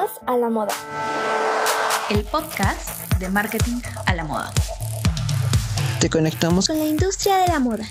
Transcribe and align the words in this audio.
Bienvenidos 0.00 0.20
a 0.26 0.36
la 0.38 0.48
moda. 0.48 0.72
El 2.08 2.24
podcast 2.24 3.18
de 3.18 3.28
marketing 3.28 3.82
a 4.06 4.14
la 4.14 4.24
moda. 4.24 4.50
Te 6.00 6.08
conectamos 6.08 6.68
con 6.68 6.78
la 6.78 6.86
industria 6.86 7.36
de 7.38 7.48
la 7.48 7.58
moda. 7.58 7.84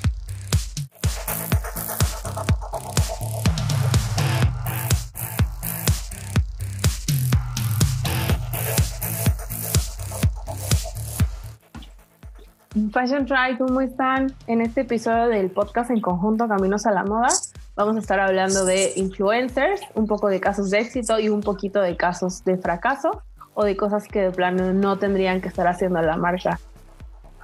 Fashion 12.91 13.25
Try, 13.27 13.57
¿cómo 13.59 13.81
están? 13.81 14.33
En 14.47 14.61
este 14.61 14.81
episodio 14.81 15.27
del 15.27 15.51
podcast 15.51 15.91
en 15.91 16.01
conjunto 16.01 16.47
Caminos 16.47 16.87
a 16.87 16.91
la 16.91 17.03
Moda, 17.03 17.29
vamos 17.75 17.95
a 17.95 17.99
estar 17.99 18.19
hablando 18.19 18.65
de 18.65 18.93
influencers, 18.95 19.81
un 19.95 20.07
poco 20.07 20.27
de 20.27 20.39
casos 20.39 20.69
de 20.69 20.79
éxito 20.79 21.19
y 21.19 21.29
un 21.29 21.41
poquito 21.41 21.81
de 21.81 21.95
casos 21.95 22.43
de 22.43 22.57
fracaso 22.57 23.23
o 23.53 23.63
de 23.63 23.75
cosas 23.75 24.07
que 24.07 24.21
de 24.21 24.31
plano 24.31 24.73
no 24.73 24.97
tendrían 24.97 25.41
que 25.41 25.47
estar 25.47 25.67
haciendo 25.67 26.01
la 26.01 26.17
marca. 26.17 26.59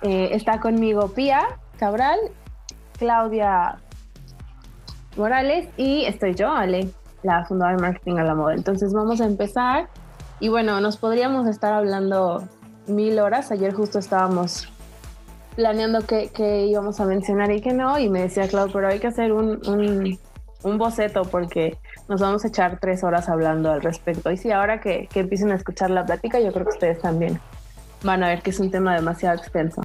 Eh, 0.02 0.30
está 0.32 0.60
conmigo 0.60 1.10
Pia 1.10 1.42
Cabral, 1.78 2.20
Claudia 2.98 3.78
Morales 5.18 5.68
y 5.78 6.06
estoy 6.06 6.36
yo, 6.36 6.52
Ale, 6.52 6.90
la 7.24 7.46
fundadora 7.46 7.78
de 7.78 7.82
Marketing 7.82 8.18
a 8.18 8.24
la 8.24 8.36
Moda. 8.36 8.54
Entonces 8.54 8.94
vamos 8.94 9.22
a 9.22 9.26
empezar 9.26 9.90
y 10.40 10.50
bueno, 10.50 10.80
nos 10.82 10.98
podríamos 10.98 11.48
estar 11.48 11.74
hablando 11.74 12.44
mil 12.88 13.20
horas. 13.20 13.52
Ayer 13.52 13.74
justo 13.74 14.00
estábamos 14.00 14.70
planeando 15.56 16.02
qué, 16.06 16.66
íbamos 16.68 17.00
a 17.00 17.06
mencionar 17.06 17.52
y 17.52 17.62
qué 17.62 17.74
no, 17.74 17.98
y 17.98 18.10
me 18.10 18.22
decía 18.22 18.48
Claudio, 18.48 18.74
pero 18.74 18.88
hay 18.88 19.00
que 19.00 19.08
hacer 19.08 19.32
un, 19.32 19.62
un, 20.64 20.78
boceto 20.78 21.24
porque 21.24 21.78
nos 22.08 22.22
vamos 22.22 22.44
a 22.44 22.48
echar 22.48 22.80
tres 22.80 23.04
horas 23.04 23.30
hablando 23.30 23.72
al 23.72 23.82
respecto. 23.82 24.32
Y 24.32 24.38
sí, 24.38 24.52
ahora 24.52 24.82
que, 24.82 25.08
que, 25.12 25.22
empiecen 25.22 25.52
a 25.52 25.56
escuchar 25.56 25.90
la 25.90 26.06
plática, 26.06 26.40
yo 26.40 26.52
creo 26.52 26.66
que 26.66 26.74
ustedes 26.74 27.00
también 27.00 27.40
van 28.04 28.24
a 28.24 28.30
ver 28.30 28.42
que 28.42 28.50
es 28.50 28.60
un 28.60 28.72
tema 28.72 28.96
demasiado 28.96 29.38
extenso. 29.38 29.82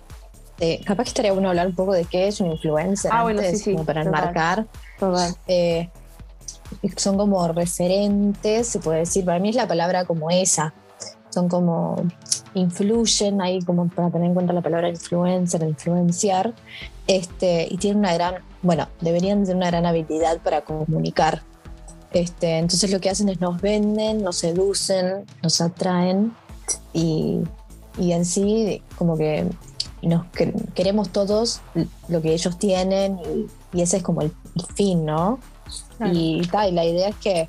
Eh, 0.61 0.83
capaz 0.85 1.05
que 1.05 1.09
estaría 1.09 1.33
bueno 1.33 1.49
hablar 1.49 1.67
un 1.67 1.75
poco 1.75 1.93
de 1.95 2.05
qué 2.05 2.29
es 2.29 2.39
un 2.41 2.49
influencer 2.49 3.11
ah, 3.15 3.23
bueno, 3.23 3.41
sí, 3.41 3.57
sí, 3.57 3.73
como 3.73 3.87
para 3.87 4.03
enmarcar. 4.03 4.67
Eh, 5.47 5.89
son 6.97 7.17
como 7.17 7.49
referentes, 7.49 8.69
se 8.69 8.79
puede 8.79 9.01
decir, 9.01 9.25
para 9.25 9.39
mí 9.39 9.49
es 9.49 9.57
la 9.57 9.67
palabra 9.67 10.05
como 10.05 10.31
esa, 10.31 10.75
son 11.31 11.49
como 11.49 11.97
influyen, 12.55 13.41
ahí 13.41 13.61
como 13.63 13.89
para 13.89 14.11
tener 14.11 14.29
en 14.29 14.35
cuenta 14.35 14.53
la 14.53 14.61
palabra 14.61 14.89
influencer, 14.89 15.63
influenciar, 15.63 16.55
este, 17.07 17.67
y 17.71 17.77
tienen 17.77 17.99
una 17.99 18.15
gran, 18.15 18.35
bueno, 18.63 18.89
deberían 19.01 19.43
tener 19.43 19.57
una 19.57 19.67
gran 19.67 19.87
habilidad 19.87 20.39
para 20.39 20.63
comunicar. 20.63 21.43
Este, 22.13 22.59
entonces 22.59 22.91
lo 22.91 23.01
que 23.01 23.11
hacen 23.11 23.29
es 23.29 23.41
nos 23.41 23.61
venden, 23.61 24.23
nos 24.23 24.37
seducen, 24.39 25.27
nos 25.43 25.61
atraen 25.61 26.35
y, 26.93 27.41
y 27.99 28.13
en 28.13 28.25
sí 28.25 28.83
como 28.99 29.17
que 29.17 29.47
nos 30.03 30.27
queremos 30.75 31.11
todos 31.11 31.61
lo 32.09 32.23
que 32.23 32.33
ellos 32.33 32.59
tienen 32.59 33.19
y, 33.73 33.81
ese 33.81 33.99
es 33.99 34.03
como 34.03 34.23
el, 34.23 34.33
fin, 34.75 35.05
¿no? 35.05 35.39
Y, 36.13 36.43
y 36.43 36.71
la 36.73 36.85
idea 36.85 37.09
es 37.11 37.17
que, 37.17 37.49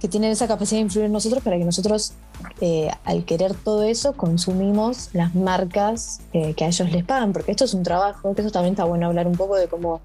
que 0.00 0.08
tienen 0.08 0.30
esa 0.30 0.46
capacidad 0.46 0.78
de 0.78 0.82
influir 0.82 1.06
en 1.06 1.12
nosotros 1.12 1.42
para 1.42 1.56
que 1.56 1.64
nosotros 1.64 2.14
eh, 2.60 2.90
al 3.04 3.24
querer 3.24 3.54
todo 3.54 3.82
eso, 3.82 4.14
consumimos 4.14 5.10
las 5.12 5.34
marcas 5.34 6.20
eh, 6.32 6.54
que 6.54 6.64
a 6.64 6.68
ellos 6.68 6.90
les 6.90 7.04
pagan, 7.04 7.32
porque 7.32 7.50
esto 7.50 7.64
es 7.64 7.74
un 7.74 7.82
trabajo, 7.82 8.34
que 8.34 8.42
eso 8.42 8.50
también 8.50 8.72
está 8.72 8.84
bueno 8.84 9.06
hablar 9.06 9.26
un 9.26 9.36
poco 9.36 9.56
de 9.56 9.68
cómo 9.68 10.00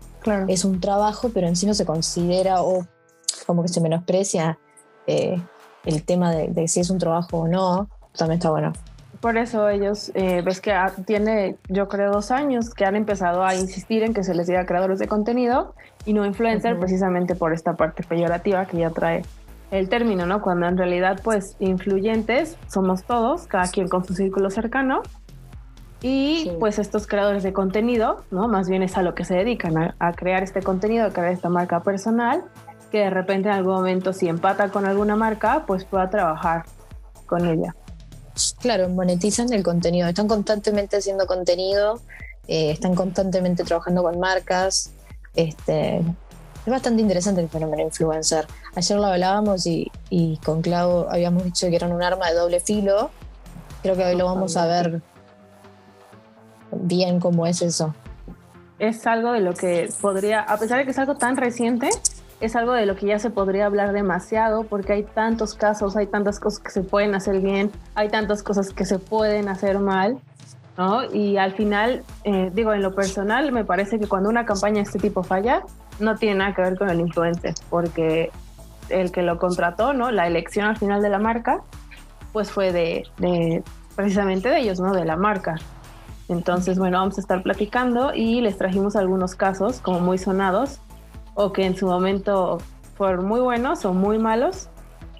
es 0.47 0.65
un 0.65 0.79
trabajo, 0.79 1.29
pero 1.33 1.47
en 1.47 1.55
sí 1.55 1.65
no 1.65 1.73
se 1.73 1.85
considera 1.85 2.61
o 2.61 2.85
como 3.47 3.63
que 3.63 3.69
se 3.69 3.81
menosprecia 3.81 4.59
eh, 5.07 5.41
el 5.85 6.03
tema 6.03 6.31
de, 6.31 6.67
si 6.67 6.79
es 6.79 6.89
un 6.89 6.99
trabajo 6.99 7.39
o 7.39 7.47
no, 7.47 7.89
también 8.17 8.37
está 8.37 8.49
bueno. 8.49 8.73
Por 9.19 9.37
eso 9.37 9.69
ellos, 9.69 10.11
ves 10.15 10.61
que 10.61 10.73
tiene, 11.05 11.57
yo 11.69 11.87
creo, 11.87 12.11
dos 12.11 12.31
años 12.31 12.71
que 12.71 12.85
han 12.85 12.95
empezado 12.95 13.45
a 13.45 13.53
insistir 13.53 14.01
en 14.01 14.15
que 14.15 14.23
se 14.23 14.33
les 14.33 14.47
diga 14.47 14.65
creadores 14.65 14.97
de 14.97 15.07
contenido 15.07 15.75
y 16.05 16.13
no 16.13 16.25
influencer, 16.25 16.79
precisamente 16.79 17.35
por 17.35 17.53
esta 17.53 17.75
parte 17.75 18.03
peyorativa 18.03 18.65
que 18.65 18.77
ya 18.77 18.89
trae 18.89 19.21
el 19.71 19.87
término, 19.87 20.25
¿no? 20.25 20.41
Cuando 20.41 20.67
en 20.67 20.77
realidad, 20.77 21.19
pues, 21.23 21.55
influyentes 21.59 22.57
somos 22.67 23.03
todos, 23.03 23.47
cada 23.47 23.67
quien 23.69 23.87
con 23.87 24.05
su 24.05 24.13
círculo 24.13 24.49
cercano. 24.49 25.01
Y 26.03 26.51
pues 26.59 26.79
estos 26.79 27.05
creadores 27.05 27.43
de 27.43 27.53
contenido, 27.53 28.23
¿no? 28.31 28.47
Más 28.47 28.67
bien 28.67 28.81
es 28.81 28.97
a 28.97 29.03
lo 29.03 29.13
que 29.13 29.23
se 29.23 29.35
dedican, 29.35 29.77
a, 29.77 30.13
crear 30.13 30.41
este 30.41 30.61
contenido, 30.61 31.05
a 31.05 31.11
crear 31.11 31.31
esta 31.31 31.47
marca 31.47 31.81
personal, 31.81 32.43
que 32.91 32.99
de 32.99 33.09
repente 33.11 33.49
en 33.49 33.55
algún 33.55 33.75
momento 33.75 34.11
si 34.11 34.27
empata 34.27 34.69
con 34.69 34.85
alguna 34.85 35.15
marca, 35.15 35.63
pues 35.67 35.85
pueda 35.85 36.09
trabajar 36.09 36.65
con 37.27 37.45
ella. 37.45 37.75
Claro, 38.61 38.89
monetizan 38.89 39.53
el 39.53 39.61
contenido, 39.61 40.07
están 40.07 40.27
constantemente 40.27 40.97
haciendo 40.97 41.27
contenido, 41.27 41.99
eh, 42.47 42.71
están 42.71 42.95
constantemente 42.95 43.63
trabajando 43.63 44.01
con 44.01 44.19
marcas, 44.19 44.91
este, 45.35 46.01
es 46.65 46.71
bastante 46.71 47.01
interesante 47.01 47.41
el 47.41 47.49
fenómeno 47.49 47.81
influencer. 47.81 48.45
Ayer 48.75 48.97
lo 48.97 49.05
hablábamos 49.05 49.65
y, 49.65 49.91
con 50.45 50.61
Clau 50.61 51.07
habíamos 51.09 51.43
dicho 51.43 51.67
que 51.69 51.75
eran 51.75 51.91
un 51.91 52.03
arma 52.03 52.29
de 52.29 52.35
doble 52.35 52.59
filo. 52.59 53.09
Creo 53.81 53.95
que 53.95 54.05
hoy 54.05 54.15
lo 54.15 54.25
vamos 54.25 54.55
a 54.57 54.67
ver 54.67 55.01
bien 56.71 57.19
cómo 57.19 57.47
es 57.47 57.61
eso. 57.61 57.95
Es 58.77 59.05
algo 59.07 59.31
de 59.31 59.41
lo 59.41 59.53
que 59.53 59.89
podría, 60.01 60.41
a 60.41 60.57
pesar 60.57 60.77
de 60.77 60.85
que 60.85 60.91
es 60.91 60.99
algo 60.99 61.15
tan 61.15 61.35
reciente, 61.35 61.89
es 62.39 62.55
algo 62.55 62.73
de 62.73 62.85
lo 62.85 62.95
que 62.95 63.07
ya 63.07 63.19
se 63.19 63.29
podría 63.29 63.65
hablar 63.65 63.91
demasiado 63.91 64.63
porque 64.63 64.93
hay 64.93 65.03
tantos 65.03 65.55
casos, 65.55 65.95
hay 65.95 66.07
tantas 66.07 66.39
cosas 66.39 66.59
que 66.59 66.71
se 66.71 66.81
pueden 66.81 67.15
hacer 67.15 67.39
bien, 67.39 67.71
hay 67.95 68.09
tantas 68.09 68.43
cosas 68.43 68.71
que 68.71 68.85
se 68.85 68.99
pueden 68.99 69.49
hacer 69.49 69.79
mal. 69.79 70.19
¿no? 70.77 71.03
Y 71.11 71.37
al 71.37 71.53
final, 71.53 72.03
eh, 72.23 72.49
digo, 72.53 72.73
en 72.73 72.81
lo 72.81 72.95
personal, 72.95 73.51
me 73.51 73.65
parece 73.65 73.99
que 73.99 74.07
cuando 74.07 74.29
una 74.29 74.45
campaña 74.45 74.75
de 74.75 74.81
este 74.81 74.99
tipo 74.99 75.21
falla, 75.21 75.63
no 75.99 76.15
tiene 76.15 76.35
nada 76.35 76.53
que 76.53 76.61
ver 76.61 76.77
con 76.77 76.89
el 76.89 76.99
influencer, 76.99 77.53
porque 77.69 78.31
el 78.89 79.11
que 79.11 79.21
lo 79.21 79.37
contrató, 79.37 79.93
¿no? 79.93 80.11
La 80.11 80.27
elección 80.27 80.65
al 80.65 80.77
final 80.77 81.01
de 81.01 81.09
la 81.09 81.19
marca, 81.19 81.61
pues 82.33 82.51
fue 82.51 82.71
de, 82.71 83.63
precisamente 83.95 84.49
de 84.49 84.59
ellos, 84.59 84.79
¿no? 84.79 84.93
De 84.93 85.05
la 85.05 85.15
marca. 85.15 85.55
Entonces, 86.29 86.77
bueno, 86.79 86.99
vamos 86.99 87.17
a 87.17 87.21
estar 87.21 87.43
platicando 87.43 88.13
y 88.13 88.41
les 88.41 88.57
trajimos 88.57 88.95
algunos 88.95 89.35
casos 89.35 89.79
como 89.79 89.99
muy 89.99 90.17
sonados 90.17 90.79
o 91.33 91.51
que 91.51 91.65
en 91.65 91.75
su 91.75 91.87
momento 91.87 92.59
fueron 92.95 93.25
muy 93.25 93.41
buenos 93.41 93.83
o 93.85 93.93
muy 93.93 94.17
malos 94.17 94.69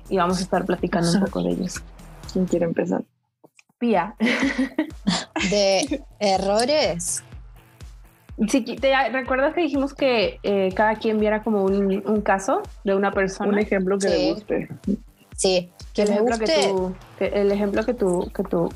y 0.10 0.18
vamos 0.18 0.40
a 0.40 0.42
estar 0.42 0.66
platicando 0.66 1.12
un 1.12 1.26
poco 1.26 1.44
de 1.44 1.52
ellos. 1.52 1.82
¿Quién 2.32 2.46
quiere 2.46 2.66
empezar? 2.66 3.04
Pía. 3.78 4.16
De 5.50 6.04
errores 6.20 7.24
Sí, 8.48 8.62
¿te 8.62 9.10
recuerdas 9.10 9.54
que 9.54 9.62
dijimos 9.62 9.94
que 9.94 10.40
eh, 10.44 10.72
cada 10.74 10.96
quien 10.96 11.20
viera 11.20 11.44
como 11.44 11.64
un, 11.64 12.22
caso 12.22 12.62
de 12.84 12.96
una 12.96 13.12
persona? 13.12 13.50
Un 13.50 13.60
ejemplo 13.60 13.98
que 14.00 14.10
le 14.10 14.34
guste. 14.34 14.70
Sí, 15.36 15.72
que 15.94 16.04
el 16.04 16.10
me 16.10 16.16
ejemplo 16.16 16.38
Que 16.40 16.68
tú, 16.68 16.96
el 17.20 17.52
ejemplo 17.52 17.86
que 17.86 17.94
tú, 17.94 18.32
que 18.34 18.44
tú 18.44 18.70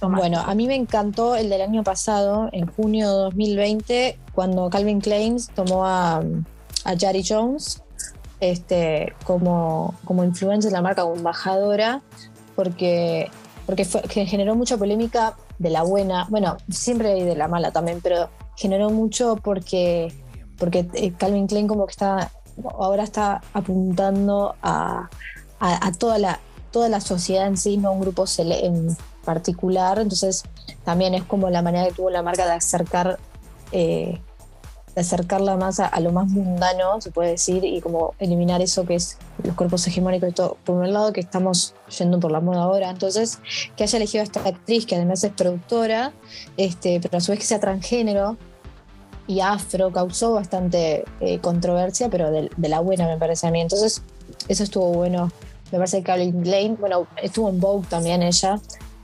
Bueno, 0.00 0.40
a 0.40 0.54
mí 0.54 0.66
me 0.66 0.74
encantó 0.74 1.36
el 1.36 1.48
del 1.48 1.62
año 1.62 1.84
pasado, 1.84 2.48
en 2.52 2.66
junio 2.66 3.08
de 3.08 3.16
2020, 3.24 4.18
cuando 4.34 4.68
Calvin 4.70 5.00
Klein 5.00 5.36
tomó 5.54 5.86
a, 5.86 6.22
a 6.84 6.96
Jari 6.98 7.22
Jones 7.26 7.82
este, 8.40 9.14
como, 9.24 9.94
como 10.04 10.24
influencer 10.24 10.70
de 10.70 10.76
la 10.76 10.82
marca, 10.82 11.02
como 11.02 11.16
embajadora, 11.16 12.02
porque, 12.54 13.30
porque 13.64 13.84
fue, 13.84 14.02
que 14.02 14.26
generó 14.26 14.54
mucha 14.54 14.76
polémica 14.76 15.36
de 15.58 15.70
la 15.70 15.82
buena, 15.82 16.26
bueno, 16.28 16.56
siempre 16.68 17.12
hay 17.12 17.22
de 17.22 17.34
la 17.34 17.48
mala 17.48 17.70
también, 17.70 18.00
pero 18.02 18.28
generó 18.56 18.90
mucho 18.90 19.36
porque, 19.36 20.12
porque 20.58 20.88
eh, 20.94 21.12
Calvin 21.16 21.46
Klein 21.46 21.68
como 21.68 21.86
que 21.86 21.92
está, 21.92 22.30
ahora 22.78 23.04
está 23.04 23.42
apuntando 23.52 24.54
a, 24.62 25.08
toda, 25.98 26.18
la, 26.18 26.40
toda 26.70 26.88
la 26.88 27.00
sociedad 27.00 27.46
en 27.46 27.56
sí, 27.56 27.76
no 27.76 27.92
un 27.92 28.00
grupo 28.00 28.24
en 28.38 28.96
particular. 29.24 29.98
Entonces 29.98 30.42
también 30.84 31.14
es 31.14 31.24
como 31.24 31.50
la 31.50 31.62
manera 31.62 31.86
que 31.86 31.92
tuvo 31.92 32.10
la 32.10 32.22
marca 32.22 32.46
de 32.46 32.52
acercar 32.52 33.18
eh, 33.72 34.20
de 34.96 35.02
acercarla 35.02 35.58
más 35.58 35.78
a, 35.78 36.00
lo 36.00 36.10
más 36.10 36.26
mundano, 36.28 37.02
se 37.02 37.10
puede 37.10 37.32
decir, 37.32 37.62
y 37.64 37.82
como 37.82 38.14
eliminar 38.18 38.62
eso 38.62 38.86
que 38.86 38.94
es 38.94 39.18
los 39.44 39.54
cuerpos 39.54 39.86
hegemónicos 39.86 40.30
y 40.30 40.32
todo. 40.32 40.56
Por 40.64 40.76
un 40.76 40.90
lado, 40.90 41.12
que 41.12 41.20
estamos 41.20 41.74
yendo 41.98 42.18
por 42.18 42.32
la 42.32 42.40
moda 42.40 42.62
ahora, 42.62 42.88
entonces, 42.88 43.38
que 43.76 43.84
haya 43.84 43.98
elegido 43.98 44.22
a 44.22 44.24
esta 44.24 44.40
actriz, 44.40 44.86
que 44.86 44.96
además 44.96 45.22
es 45.22 45.32
productora, 45.32 46.14
este, 46.56 46.98
pero 46.98 47.18
a 47.18 47.20
su 47.20 47.30
vez 47.30 47.40
que 47.40 47.46
sea 47.46 47.60
transgénero 47.60 48.38
y 49.26 49.40
afro, 49.40 49.92
causó 49.92 50.34
bastante 50.34 51.04
eh, 51.20 51.38
controversia, 51.40 52.08
pero 52.08 52.30
de, 52.30 52.50
la 52.56 52.80
buena, 52.80 53.06
me 53.06 53.16
parece 53.16 53.46
a 53.46 53.50
mí. 53.50 53.60
Entonces, 53.60 54.02
eso 54.48 54.62
estuvo 54.62 54.92
bueno. 54.92 55.30
Me 55.72 55.78
parece 55.78 55.98
que 55.98 56.04
Calvin 56.04 56.42
Klein, 56.42 56.76
bueno, 56.78 57.06
estuvo 57.20 57.48
en 57.48 57.58
Vogue 57.58 57.86
también 57.88 58.22
ella, 58.22 58.60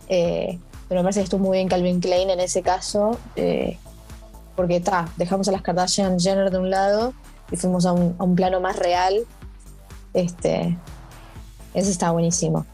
eh, 0.08 0.60
pero 0.88 1.00
me 1.00 1.04
parece 1.04 1.20
que 1.20 1.24
estuvo 1.24 1.44
muy 1.44 1.58
bien 1.58 1.68
Calvin 1.68 2.00
Klein 2.00 2.30
en 2.30 2.40
ese 2.40 2.62
caso. 2.62 3.18
Eh, 3.34 3.78
porque 4.54 4.76
está, 4.76 5.08
dejamos 5.16 5.48
a 5.48 5.52
las 5.52 5.62
Kardashian 5.62 6.20
Jenner 6.20 6.50
de 6.50 6.58
un 6.58 6.70
lado 6.70 7.14
y 7.50 7.56
fuimos 7.56 7.86
a 7.86 7.92
un, 7.92 8.36
plano 8.36 8.60
más 8.60 8.76
real. 8.76 9.26
Este, 10.14 10.78
ese 11.74 11.90
está 11.90 12.12
buenísimo. 12.12 12.66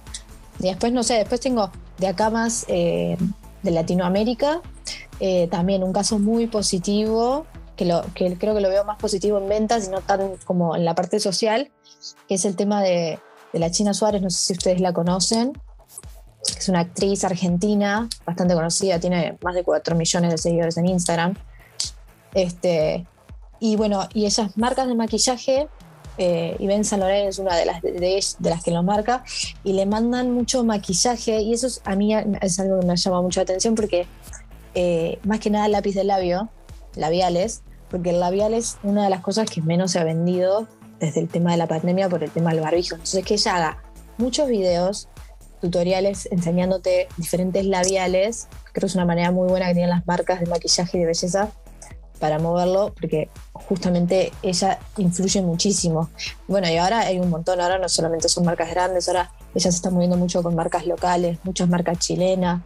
Y 0.58 0.64
después, 0.64 0.92
no 0.92 1.02
sé, 1.02 1.14
después 1.14 1.40
tengo 1.40 1.70
de 1.98 2.08
acá 2.08 2.30
más 2.30 2.66
eh, 2.68 3.16
de 3.62 3.70
Latinoamérica, 3.70 4.60
eh, 5.20 5.48
también 5.48 5.82
un 5.82 5.92
caso 5.92 6.18
muy 6.18 6.46
positivo, 6.46 7.46
que, 7.76 7.84
lo, 7.84 8.02
que 8.14 8.36
creo 8.36 8.54
que 8.54 8.60
lo 8.60 8.68
veo 8.68 8.84
más 8.84 8.98
positivo 8.98 9.38
en 9.38 9.48
ventas 9.48 9.86
y 9.86 9.90
no 9.90 10.00
tan 10.00 10.36
como 10.44 10.76
en 10.76 10.84
la 10.84 10.94
parte 10.94 11.20
social, 11.20 11.70
que 12.28 12.34
es 12.34 12.44
el 12.44 12.56
tema 12.56 12.82
de, 12.82 13.18
de 13.52 13.58
la 13.58 13.70
China 13.70 13.94
Suárez, 13.94 14.22
no 14.22 14.30
sé 14.30 14.38
si 14.38 14.52
ustedes 14.54 14.80
la 14.80 14.92
conocen, 14.92 15.52
es 16.56 16.68
una 16.68 16.80
actriz 16.80 17.24
argentina 17.24 18.08
bastante 18.24 18.54
conocida, 18.54 19.00
tiene 19.00 19.38
más 19.42 19.54
de 19.54 19.64
4 19.64 19.96
millones 19.96 20.30
de 20.30 20.38
seguidores 20.38 20.76
en 20.76 20.86
Instagram. 20.86 21.34
Este, 22.34 23.06
y 23.60 23.76
bueno, 23.76 24.08
y 24.14 24.26
esas 24.26 24.56
marcas 24.56 24.86
de 24.86 24.94
maquillaje, 24.94 25.68
y 26.18 26.66
Ben 26.66 26.84
San 26.84 27.02
es 27.02 27.38
una 27.38 27.56
de 27.56 27.64
las, 27.64 27.80
de, 27.82 28.20
las 28.40 28.62
que 28.62 28.70
lo 28.70 28.82
marca, 28.82 29.24
y 29.64 29.72
le 29.72 29.86
mandan 29.86 30.32
mucho 30.32 30.64
maquillaje, 30.64 31.40
y 31.40 31.52
eso 31.52 31.68
a 31.84 31.94
mí 31.94 32.14
es 32.40 32.58
algo 32.58 32.80
que 32.80 32.86
me 32.86 32.96
llama 32.96 33.22
mucho 33.22 33.40
la 33.40 33.44
atención 33.44 33.74
porque 33.74 34.06
eh, 34.74 35.18
más 35.24 35.40
que 35.40 35.50
nada 35.50 35.68
lápiz 35.68 35.94
de 35.94 36.04
labio, 36.04 36.48
labiales, 36.94 37.62
porque 37.90 38.10
el 38.10 38.20
labial 38.20 38.54
es 38.54 38.78
una 38.82 39.04
de 39.04 39.10
las 39.10 39.20
cosas 39.20 39.48
que 39.48 39.62
menos 39.62 39.92
se 39.92 39.98
ha 39.98 40.04
vendido 40.04 40.66
desde 41.00 41.20
el 41.20 41.28
tema 41.28 41.52
de 41.52 41.56
la 41.56 41.66
pandemia 41.66 42.08
por 42.08 42.22
el 42.22 42.30
tema 42.30 42.50
del 42.50 42.60
barbijo. 42.60 42.96
Entonces, 42.96 43.24
que 43.24 43.34
ella 43.34 43.56
haga 43.56 43.82
muchos 44.18 44.48
videos, 44.48 45.08
tutoriales 45.60 46.28
enseñándote 46.30 47.08
diferentes 47.16 47.64
labiales, 47.64 48.48
creo 48.72 48.80
que 48.80 48.86
es 48.86 48.94
una 48.94 49.04
manera 49.04 49.30
muy 49.30 49.48
buena 49.48 49.66
que 49.66 49.74
tienen 49.74 49.90
las 49.90 50.06
marcas 50.06 50.40
de 50.40 50.46
maquillaje 50.46 50.96
y 50.96 51.00
de 51.00 51.06
belleza 51.06 51.50
para 52.18 52.38
moverlo, 52.38 52.92
porque 52.98 53.30
justamente 53.52 54.32
ella 54.42 54.78
influye 54.96 55.42
muchísimo. 55.42 56.10
Bueno, 56.46 56.68
y 56.68 56.76
ahora 56.76 57.00
hay 57.00 57.18
un 57.18 57.30
montón, 57.30 57.60
ahora 57.60 57.78
no 57.78 57.88
solamente 57.88 58.28
son 58.28 58.44
marcas 58.44 58.70
grandes, 58.70 59.08
ahora 59.08 59.30
ella 59.54 59.70
se 59.70 59.76
está 59.76 59.90
moviendo 59.90 60.16
mucho 60.16 60.42
con 60.42 60.54
marcas 60.54 60.86
locales, 60.86 61.38
muchas 61.44 61.68
marcas 61.68 61.98
chilenas. 61.98 62.62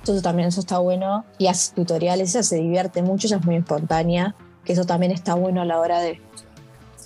Entonces 0.00 0.22
también 0.22 0.48
eso 0.48 0.60
está 0.60 0.78
bueno. 0.78 1.24
Y 1.38 1.46
hace 1.46 1.74
tutoriales, 1.74 2.34
ella 2.34 2.42
se 2.42 2.56
divierte 2.56 3.02
mucho, 3.02 3.26
ella 3.26 3.36
es 3.36 3.44
muy 3.44 3.56
espontánea, 3.56 4.34
que 4.64 4.72
eso 4.72 4.84
también 4.84 5.12
está 5.12 5.34
bueno 5.34 5.62
a 5.62 5.64
la 5.64 5.78
hora 5.78 6.00
de, 6.00 6.20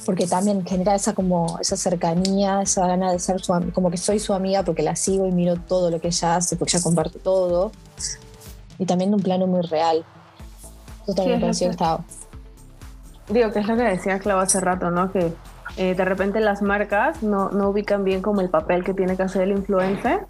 porque 0.06 0.26
también 0.26 0.64
genera 0.64 0.94
esa 0.94 1.14
como 1.14 1.58
esa 1.60 1.76
cercanía, 1.76 2.62
esa 2.62 2.86
gana 2.86 3.12
de 3.12 3.18
ser 3.18 3.40
su 3.40 3.52
como 3.74 3.90
que 3.90 3.96
soy 3.96 4.20
su 4.20 4.32
amiga 4.32 4.62
porque 4.62 4.82
la 4.82 4.94
sigo 4.94 5.26
y 5.26 5.32
miro 5.32 5.56
todo 5.56 5.90
lo 5.90 6.00
que 6.00 6.08
ella 6.08 6.36
hace, 6.36 6.56
porque 6.56 6.76
ella 6.76 6.82
comparte 6.82 7.18
todo. 7.18 7.72
Y 8.78 8.86
también 8.86 9.10
de 9.10 9.16
un 9.16 9.22
plano 9.22 9.46
muy 9.46 9.62
real. 9.62 10.04
Eso 11.06 11.14
también 11.14 11.38
me 11.38 11.46
pareció. 11.46 11.70
Digo, 13.28 13.52
que 13.52 13.58
es 13.58 13.66
lo 13.66 13.76
que 13.76 13.82
decía 13.82 14.18
Clau 14.18 14.38
hace 14.38 14.60
rato, 14.60 14.90
¿no? 14.90 15.10
Que 15.10 15.32
eh, 15.76 15.94
de 15.94 16.04
repente 16.04 16.40
las 16.40 16.62
marcas 16.62 17.22
no, 17.22 17.50
no 17.50 17.70
ubican 17.70 18.04
bien 18.04 18.22
como 18.22 18.40
el 18.40 18.48
papel 18.48 18.84
que 18.84 18.94
tiene 18.94 19.16
que 19.16 19.22
hacer 19.24 19.42
el 19.42 19.50
influencer. 19.52 20.26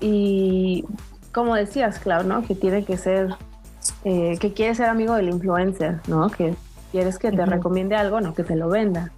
Y 0.00 0.84
como 1.32 1.54
decías, 1.54 1.98
Clau, 1.98 2.24
¿no? 2.24 2.42
Que 2.42 2.54
tiene 2.54 2.84
que 2.84 2.96
ser, 2.96 3.34
eh, 4.04 4.36
que 4.40 4.52
quiere 4.52 4.74
ser 4.74 4.86
amigo 4.86 5.14
del 5.14 5.28
influencer, 5.28 6.00
¿no? 6.08 6.28
Que 6.30 6.54
quieres 6.90 7.18
que 7.18 7.30
te 7.30 7.46
recomiende 7.46 7.94
algo, 7.94 8.20
no 8.20 8.34
que 8.34 8.42
te 8.42 8.56
lo 8.56 8.68
venda. 8.68 9.12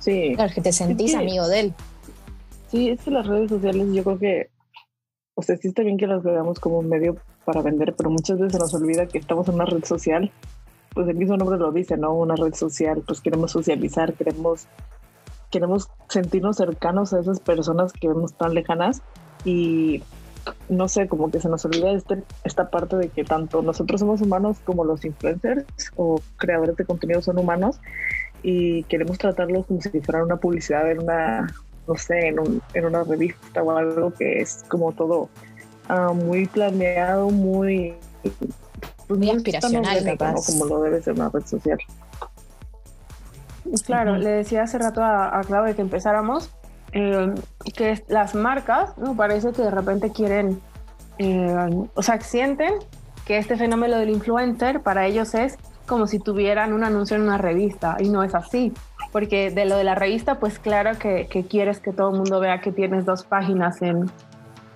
Sí. 0.00 0.32
Claro, 0.34 0.52
que 0.54 0.60
te 0.60 0.72
sentís 0.72 1.14
amigo 1.14 1.48
de 1.48 1.60
él. 1.60 1.74
Sí, 2.70 2.90
es 2.90 3.00
que 3.00 3.10
las 3.10 3.26
redes 3.26 3.50
sociales 3.50 3.88
yo 3.92 4.04
creo 4.04 4.18
que, 4.18 4.50
o 5.34 5.42
sea, 5.42 5.56
sí 5.56 5.68
está 5.68 5.82
bien 5.82 5.96
que 5.96 6.06
las 6.06 6.22
veamos 6.22 6.60
como 6.60 6.78
un 6.78 6.88
medio 6.88 7.16
para 7.50 7.62
vender, 7.62 7.94
pero 7.96 8.10
muchas 8.10 8.38
veces 8.38 8.60
nos 8.60 8.72
olvida 8.74 9.06
que 9.06 9.18
estamos 9.18 9.48
en 9.48 9.54
una 9.54 9.64
red 9.64 9.84
social, 9.84 10.30
pues 10.94 11.08
el 11.08 11.16
mismo 11.16 11.36
nombre 11.36 11.58
lo 11.58 11.72
dice, 11.72 11.96
¿no? 11.96 12.14
Una 12.14 12.36
red 12.36 12.54
social, 12.54 13.02
pues 13.04 13.20
queremos 13.20 13.50
socializar, 13.50 14.14
queremos, 14.14 14.68
queremos 15.50 15.88
sentirnos 16.08 16.58
cercanos 16.58 17.12
a 17.12 17.18
esas 17.18 17.40
personas 17.40 17.92
que 17.92 18.06
vemos 18.06 18.34
tan 18.34 18.54
lejanas 18.54 19.02
y 19.44 20.04
no 20.68 20.86
sé, 20.88 21.08
como 21.08 21.28
que 21.28 21.40
se 21.40 21.48
nos 21.48 21.64
olvida 21.64 21.90
este, 21.90 22.22
esta 22.44 22.70
parte 22.70 22.96
de 22.96 23.08
que 23.08 23.24
tanto 23.24 23.62
nosotros 23.62 23.98
somos 23.98 24.20
humanos 24.20 24.58
como 24.64 24.84
los 24.84 25.04
influencers 25.04 25.64
o 25.96 26.20
creadores 26.36 26.76
de 26.76 26.84
contenido 26.84 27.20
son 27.20 27.38
humanos 27.38 27.80
y 28.44 28.84
queremos 28.84 29.18
tratarlos 29.18 29.66
como 29.66 29.80
si 29.80 29.90
fueran 30.00 30.22
una 30.22 30.36
publicidad 30.36 30.88
en 30.88 31.00
una, 31.00 31.52
no 31.88 31.96
sé, 31.96 32.28
en, 32.28 32.38
un, 32.38 32.62
en 32.74 32.84
una 32.86 33.02
revista 33.02 33.60
o 33.60 33.76
algo 33.76 34.14
que 34.14 34.40
es 34.40 34.64
como 34.68 34.92
todo 34.92 35.28
uh, 35.90 36.14
muy 36.14 36.46
planeado, 36.46 37.30
muy, 37.30 37.94
pues, 39.06 39.18
muy 39.18 39.30
aspiracional, 39.30 40.16
como 40.46 40.64
lo 40.66 40.82
debe 40.82 41.02
ser 41.02 41.14
una 41.14 41.28
red 41.28 41.44
social. 41.44 41.78
Claro, 43.84 44.16
le 44.16 44.30
decía 44.30 44.62
hace 44.62 44.78
rato 44.78 45.02
a, 45.02 45.38
a 45.38 45.44
Claudia 45.44 45.74
que 45.74 45.82
empezáramos 45.82 46.50
eh, 46.92 47.34
que 47.76 48.02
las 48.08 48.34
marcas, 48.34 48.96
¿no? 48.98 49.14
Parece 49.14 49.52
que 49.52 49.62
de 49.62 49.70
repente 49.70 50.10
quieren, 50.10 50.60
eh, 51.18 51.86
o 51.94 52.02
sea, 52.02 52.20
sienten 52.20 52.74
que 53.24 53.38
este 53.38 53.56
fenómeno 53.56 53.96
del 53.96 54.10
influencer 54.10 54.82
para 54.82 55.06
ellos 55.06 55.34
es 55.34 55.56
como 55.86 56.06
si 56.06 56.18
tuvieran 56.18 56.72
un 56.72 56.82
anuncio 56.82 57.16
en 57.16 57.22
una 57.22 57.38
revista 57.38 57.96
y 58.00 58.08
no 58.08 58.24
es 58.24 58.34
así, 58.34 58.72
porque 59.12 59.50
de 59.50 59.66
lo 59.66 59.76
de 59.76 59.84
la 59.84 59.94
revista, 59.94 60.40
pues 60.40 60.58
claro 60.58 60.98
que, 60.98 61.26
quieres 61.48 61.78
que 61.78 61.92
todo 61.92 62.10
el 62.10 62.16
mundo 62.16 62.40
vea 62.40 62.60
que 62.60 62.72
tienes 62.72 63.04
dos 63.04 63.24
páginas 63.24 63.82
en, 63.82 64.10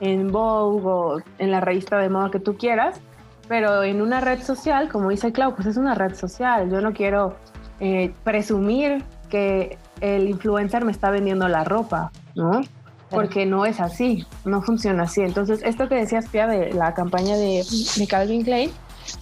en 0.00 0.30
Vogue 0.30 0.82
o 0.84 1.18
en 1.38 1.50
la 1.50 1.60
revista 1.60 1.98
de 1.98 2.08
modo 2.08 2.30
que 2.30 2.40
tú 2.40 2.56
quieras, 2.56 3.00
pero 3.48 3.82
en 3.82 4.00
una 4.00 4.20
red 4.20 4.42
social, 4.42 4.88
como 4.88 5.10
dice 5.10 5.32
Clau, 5.32 5.54
pues 5.54 5.68
es 5.68 5.76
una 5.76 5.94
red 5.94 6.14
social, 6.14 6.70
yo 6.70 6.80
no 6.80 6.92
quiero 6.92 7.36
eh, 7.80 8.12
presumir 8.24 9.04
que 9.28 9.78
el 10.00 10.28
influencer 10.28 10.84
me 10.84 10.92
está 10.92 11.10
vendiendo 11.10 11.48
la 11.48 11.64
ropa, 11.64 12.12
¿no? 12.34 12.62
Porque 13.10 13.46
no 13.46 13.66
es 13.66 13.80
así, 13.80 14.26
no 14.44 14.62
funciona 14.62 15.04
así. 15.04 15.22
Entonces, 15.22 15.60
esto 15.64 15.88
que 15.88 15.96
decías, 15.96 16.28
Pia, 16.28 16.46
de 16.46 16.72
la 16.72 16.94
campaña 16.94 17.36
de, 17.36 17.62
Calvin 18.08 18.42
Klein, 18.42 18.70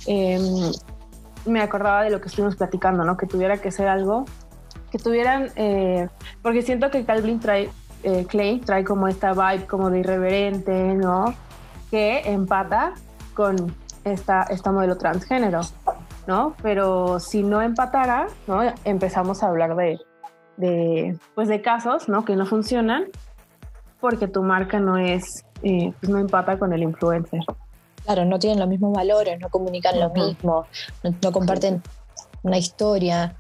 em, 0.07 0.73
me 1.47 1.61
acordaba 1.61 2.03
de 2.05 2.11
lo 2.11 2.21
que 2.21 2.29
estuvimos 2.29 2.57
platicando, 2.57 3.05
¿no? 3.05 3.17
Que 3.17 3.27
tuviera 3.27 3.59
que 3.59 3.71
ser 3.71 3.89
algo, 3.89 4.25
que 4.91 4.99
tuvieran, 4.99 5.51
eh, 5.57 6.09
porque 6.43 6.63
siento 6.63 6.91
que 6.91 7.05
Calvin 7.05 7.41
trae, 7.41 7.71
eh, 8.03 8.27
Klein 8.29 8.61
trae 8.61 8.85
como 8.85 9.09
esta 9.09 9.33
vibe 9.33 9.67
como 9.67 9.91
de 9.91 10.01
irreverente, 10.01 10.95
¿no? 10.95 11.35
Que 11.91 12.21
empata 12.31 12.95
con 13.35 13.75
esta, 14.05 14.43
esta 14.45 14.73
modelo 14.73 14.97
transgénero, 14.97 15.61
¿no? 16.27 16.55
Pero 16.63 17.21
si 17.21 17.43
no 17.43 17.63
empatara, 17.63 18.29
¿no? 18.47 18.63
Empezamos 18.85 19.43
a 19.43 19.49
hablar 19.49 19.77
de, 19.77 20.01
de, 20.57 21.19
pues 21.35 21.49
de 21.49 21.61
casos 21.63 22.09
¿no? 22.09 22.25
que 22.25 22.37
no 22.37 22.47
funcionan 22.47 23.07
porque 24.01 24.27
tu 24.27 24.43
marca 24.43 24.81
no 24.81 24.99
es, 24.99 25.45
eh, 25.63 25.93
pues 26.01 26.11
no 26.11 26.19
empata 26.19 26.59
con 26.59 26.73
el 26.73 26.83
influencer. 26.83 27.41
Claro, 28.05 28.25
no 28.25 28.39
tienen 28.39 28.59
los 28.59 28.69
mismos 28.69 28.93
valores, 28.93 29.39
no 29.39 29.49
comunican 29.49 30.01
lo 30.01 30.11
mismo, 30.11 30.67
no, 31.05 31.33
comparten 31.33 31.81
una 32.43 32.59
historia. 32.59 33.37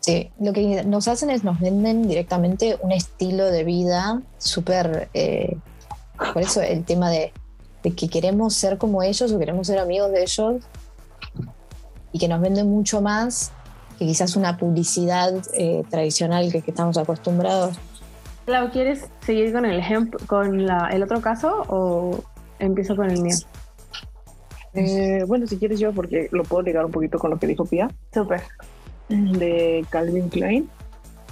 Sí, 0.00 0.30
lo 0.40 0.52
que 0.52 0.82
nos 0.84 1.08
hacen 1.08 1.30
es 1.30 1.44
nos 1.44 1.60
venden 1.60 2.08
directamente 2.08 2.78
un 2.82 2.92
estilo 2.92 3.46
de 3.46 3.64
vida 3.64 4.22
súper... 4.38 5.08
Eh, 5.14 5.56
por 6.34 6.42
eso 6.42 6.60
el 6.60 6.84
tema 6.84 7.10
de, 7.10 7.32
de, 7.82 7.92
que 7.92 8.08
queremos 8.08 8.54
ser 8.54 8.76
como 8.76 9.02
ellos 9.02 9.32
o 9.32 9.38
queremos 9.38 9.66
ser 9.66 9.78
amigos 9.78 10.10
de 10.12 10.22
ellos 10.22 10.62
y 12.12 12.18
que 12.18 12.28
nos 12.28 12.40
venden 12.40 12.68
mucho 12.68 13.00
más 13.00 13.52
que 14.00 14.06
quizás 14.06 14.34
una 14.34 14.56
publicidad 14.56 15.34
eh, 15.52 15.84
tradicional 15.90 16.50
que, 16.50 16.62
estamos 16.66 16.96
acostumbrados. 16.96 17.76
Clau, 18.46 18.70
¿quieres 18.70 19.04
seguir 19.24 19.52
con 19.52 19.66
el 19.66 19.78
ejemplo, 19.78 20.18
con 20.26 20.60
el 20.60 21.02
otro 21.02 21.20
caso 21.20 21.64
o 21.68 22.18
empiezo 22.58 22.96
con 22.96 23.10
el 23.10 23.20
mío? 23.20 23.36
Eh, 24.72 25.24
bueno, 25.26 25.46
si 25.46 25.58
quieres 25.58 25.78
yo, 25.80 25.92
porque 25.92 26.28
lo 26.32 26.44
puedo 26.44 26.62
ligar 26.62 26.86
un 26.86 26.90
poquito 26.90 27.18
con 27.18 27.30
lo 27.30 27.38
que 27.38 27.46
dijo 27.46 27.66
Pia. 27.66 27.90
Súper. 28.14 28.40
De 29.10 29.84
Calvin 29.90 30.28
Klein. 30.28 30.68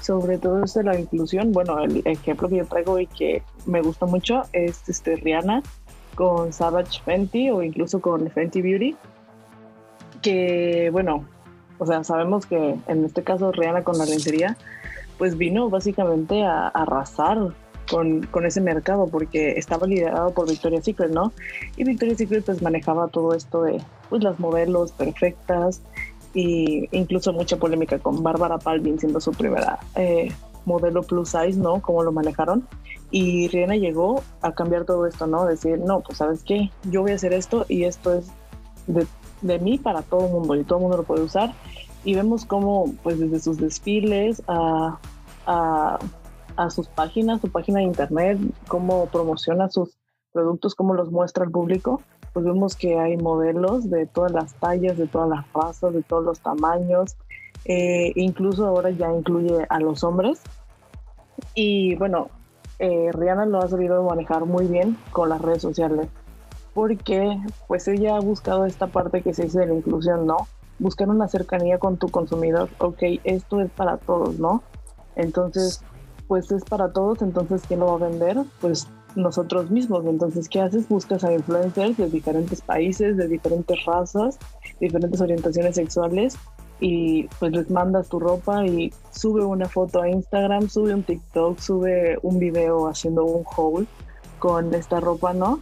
Sobre 0.01 0.39
todo 0.39 0.65
esto 0.65 0.81
de 0.81 0.87
la 0.87 0.99
inclusión. 0.99 1.53
Bueno, 1.53 1.79
el 1.81 2.03
ejemplo 2.05 2.49
que 2.49 2.57
yo 2.57 2.67
traigo 2.67 2.99
y 2.99 3.07
que 3.07 3.43
me 3.67 3.81
gusta 3.83 4.07
mucho 4.07 4.43
es 4.53 4.89
este 4.89 5.17
Rihanna 5.17 5.63
con 6.15 6.53
Savage 6.53 7.01
Fenty 7.05 7.51
o 7.51 7.63
incluso 7.63 8.01
con 8.01 8.29
Fenty 8.31 8.63
Beauty. 8.63 8.97
Que, 10.23 10.91
bueno, 10.93 11.25
o 11.79 11.87
sea, 11.87 12.03
sabemos 12.03 12.47
que 12.47 12.77
en 12.87 13.05
este 13.05 13.23
caso 13.23 13.53
Rihanna 13.53 13.85
con 13.85 13.99
la 13.99 14.05
lencería, 14.05 14.57
pues 15.17 15.37
vino 15.37 15.71
básicamente 15.71 16.45
a, 16.45 16.69
arrasar 16.69 17.55
con, 17.91 18.27
con, 18.27 18.47
ese 18.47 18.61
mercado 18.61 19.07
porque 19.07 19.53
estaba 19.53 19.87
liderado 19.87 20.31
por 20.35 20.49
Victoria's 20.49 20.85
Secret, 20.85 21.11
¿no? 21.11 21.33
Y 21.77 21.85
Victoria's 21.85 22.19
Secret 22.19 22.45
pues 22.45 22.63
manejaba 22.63 23.09
todo 23.09 23.35
esto 23.35 23.63
de 23.63 23.81
pues 24.09 24.23
las 24.23 24.39
modelos 24.39 24.93
perfectas 24.93 25.83
e 26.35 26.89
incluso 26.93 27.33
mucha 27.33 27.57
polémica 27.57 27.99
con 27.99 28.23
Bárbara 28.23 28.59
Palvin 28.59 28.99
siendo 28.99 29.21
su 29.21 29.33
primera 29.33 29.79
eh, 29.95 30.33
modelo 30.65 31.03
plus 31.03 31.31
size, 31.31 31.59
¿no? 31.59 31.81
Cómo 31.81 32.03
lo 32.03 32.13
manejaron. 32.13 32.67
Y 33.11 33.49
Rihanna 33.49 33.77
llegó 33.77 34.23
a 34.43 34.53
cambiar 34.53 34.85
todo 34.85 35.07
esto, 35.07 35.27
¿no? 35.27 35.47
Decir, 35.47 35.79
no, 35.79 36.01
pues 36.01 36.19
sabes 36.19 36.43
qué, 36.43 36.71
yo 36.91 37.03
voy 37.03 37.13
a 37.13 37.15
hacer 37.15 37.33
esto 37.33 37.65
y 37.69 37.85
esto 37.85 38.13
es 38.13 38.29
de 38.87 39.07
de 39.41 39.59
mí 39.59 39.79
para 39.79 40.03
todo 40.03 40.27
el 40.27 40.33
mundo 40.33 40.57
y 40.57 40.65
todo 40.65 40.79
el 40.79 40.83
mundo 40.83 40.97
lo 40.99 41.03
puede 41.05 41.23
usar. 41.23 41.55
Y 42.05 42.15
vemos 42.15 42.45
cómo, 42.45 42.95
pues 43.03 43.19
desde 43.19 43.41
sus 43.41 43.59
desfiles 43.59 44.43
a, 44.49 44.99
a 45.47 46.71
sus 46.71 46.89
páginas, 46.89 47.41
su 47.41 47.51
página 47.51 47.81
de 47.81 47.87
internet, 47.87 48.39
cómo 48.69 49.07
promociona 49.07 49.69
sus 49.69 49.99
productos, 50.33 50.75
cómo 50.75 50.95
los 50.95 51.11
muestra 51.11 51.45
al 51.45 51.51
público, 51.51 52.03
pues 52.38 52.54
vemos 52.54 52.76
que 52.76 52.97
hay 52.97 53.16
modelos 53.16 53.90
de 53.90 54.07
todas 54.07 54.30
las 54.30 54.54
tallas, 54.54 54.97
de 54.97 55.09
todas 55.09 55.28
las 55.28 55.52
razas, 55.52 55.92
de 55.92 56.04
todos 56.04 56.25
los 56.25 56.38
tamaños, 56.38 57.16
eh, 57.64 58.12
incluso 58.14 58.64
ahora 58.64 58.90
ya 58.90 59.12
incluye 59.12 59.66
a 59.68 59.80
los 59.80 60.04
hombres. 60.04 60.40
Y 61.57 61.97
bueno, 61.97 62.28
eh, 62.78 63.11
Rihanna 63.12 63.47
lo 63.47 63.59
ha 63.59 63.66
sabido 63.66 64.04
manejar 64.04 64.45
muy 64.45 64.66
bien 64.68 64.97
con 65.11 65.30
las 65.30 65.42
redes 65.42 65.62
sociales, 65.62 66.07
porque 66.75 67.40
pues 67.66 67.88
ella 67.88 68.14
ha 68.14 68.21
buscado 68.21 68.66
esta 68.66 68.87
parte 68.87 69.23
que 69.23 69.35
se 69.35 69.42
dice 69.42 69.59
de 69.59 69.66
la 69.66 69.75
inclusión, 69.75 70.25
¿no? 70.25 70.47
Buscar 70.78 71.09
una 71.09 71.26
cercanía 71.26 71.78
con 71.78 71.97
tu 71.97 72.07
consumidor, 72.07 72.68
ok, 72.78 73.02
esto 73.25 73.61
es 73.61 73.71
para 73.73 73.97
todos, 73.97 74.38
¿no? 74.38 74.62
Entonces, 75.16 75.83
pues 76.28 76.52
es 76.52 76.62
para 76.62 76.92
todos, 76.92 77.21
entonces 77.21 77.62
¿quién 77.66 77.80
lo 77.80 77.87
va 77.87 77.95
a 77.95 78.09
vender? 78.09 78.37
Pues 78.61 78.87
nosotros 79.15 79.71
mismos. 79.71 80.05
Entonces, 80.07 80.49
¿qué 80.49 80.61
haces? 80.61 80.88
Buscas 80.88 81.25
a 81.25 81.33
influencers 81.33 81.97
de 81.97 82.09
diferentes 82.09 82.61
países, 82.61 83.17
de 83.17 83.29
diferentes 83.29 83.85
razas, 83.85 84.38
diferentes 84.81 85.21
orientaciones 85.21 85.77
sexuales 85.77 86.37
y 86.81 87.25
pues 87.38 87.53
les 87.53 87.71
mandas 87.71 88.09
tu 88.09 88.21
ropa 88.21 88.65
y 88.65 88.93
sube 89.11 89.45
una 89.45 89.69
foto 89.69 90.00
a 90.00 90.09
Instagram, 90.09 90.69
sube 90.69 90.95
un 90.95 91.03
TikTok, 91.03 91.59
sube 91.59 92.19
un 92.23 92.38
video 92.38 92.88
haciendo 92.88 93.25
un 93.25 93.45
haul 93.57 93.87
con 94.38 94.73
esta 94.75 95.00
ropa, 95.00 95.33
¿no? 95.33 95.61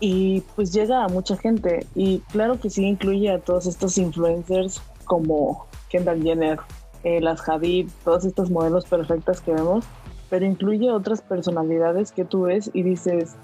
Y 0.00 0.42
pues 0.54 0.72
llega 0.72 1.04
a 1.04 1.08
mucha 1.08 1.36
gente 1.36 1.86
y 1.94 2.20
claro 2.30 2.58
que 2.60 2.70
sí 2.70 2.84
incluye 2.84 3.30
a 3.30 3.40
todos 3.40 3.66
estos 3.66 3.98
influencers 3.98 4.80
como 5.04 5.66
Kendall 5.90 6.22
Jenner, 6.22 6.58
eh, 7.04 7.20
las 7.20 7.46
Hadid, 7.48 7.88
todos 8.04 8.24
estos 8.24 8.50
modelos 8.50 8.86
perfectas 8.86 9.40
que 9.40 9.52
vemos, 9.52 9.84
pero 10.30 10.44
incluye 10.44 10.90
otras 10.90 11.20
personalidades 11.22 12.12
que 12.12 12.24
tú 12.24 12.42
ves 12.42 12.70
y 12.72 12.82
dices, 12.82 13.36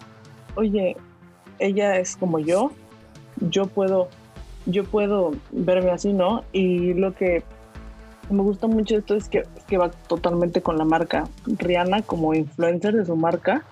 oye, 0.54 0.96
ella 1.58 1.98
es 1.98 2.16
como 2.16 2.38
yo, 2.38 2.72
yo 3.40 3.66
puedo, 3.66 4.08
yo 4.66 4.84
puedo 4.84 5.32
verme 5.50 5.90
así, 5.90 6.12
¿no? 6.12 6.44
Y 6.52 6.94
lo 6.94 7.14
que 7.14 7.42
me 8.30 8.42
gusta 8.42 8.66
mucho 8.66 8.96
esto 8.96 9.14
es 9.14 9.28
que, 9.28 9.44
que 9.66 9.78
va 9.78 9.90
totalmente 9.90 10.62
con 10.62 10.78
la 10.78 10.84
marca. 10.84 11.28
Rihanna 11.46 12.02
como 12.02 12.34
influencer 12.34 12.94
de 12.94 13.04
su 13.04 13.16
marca, 13.16 13.64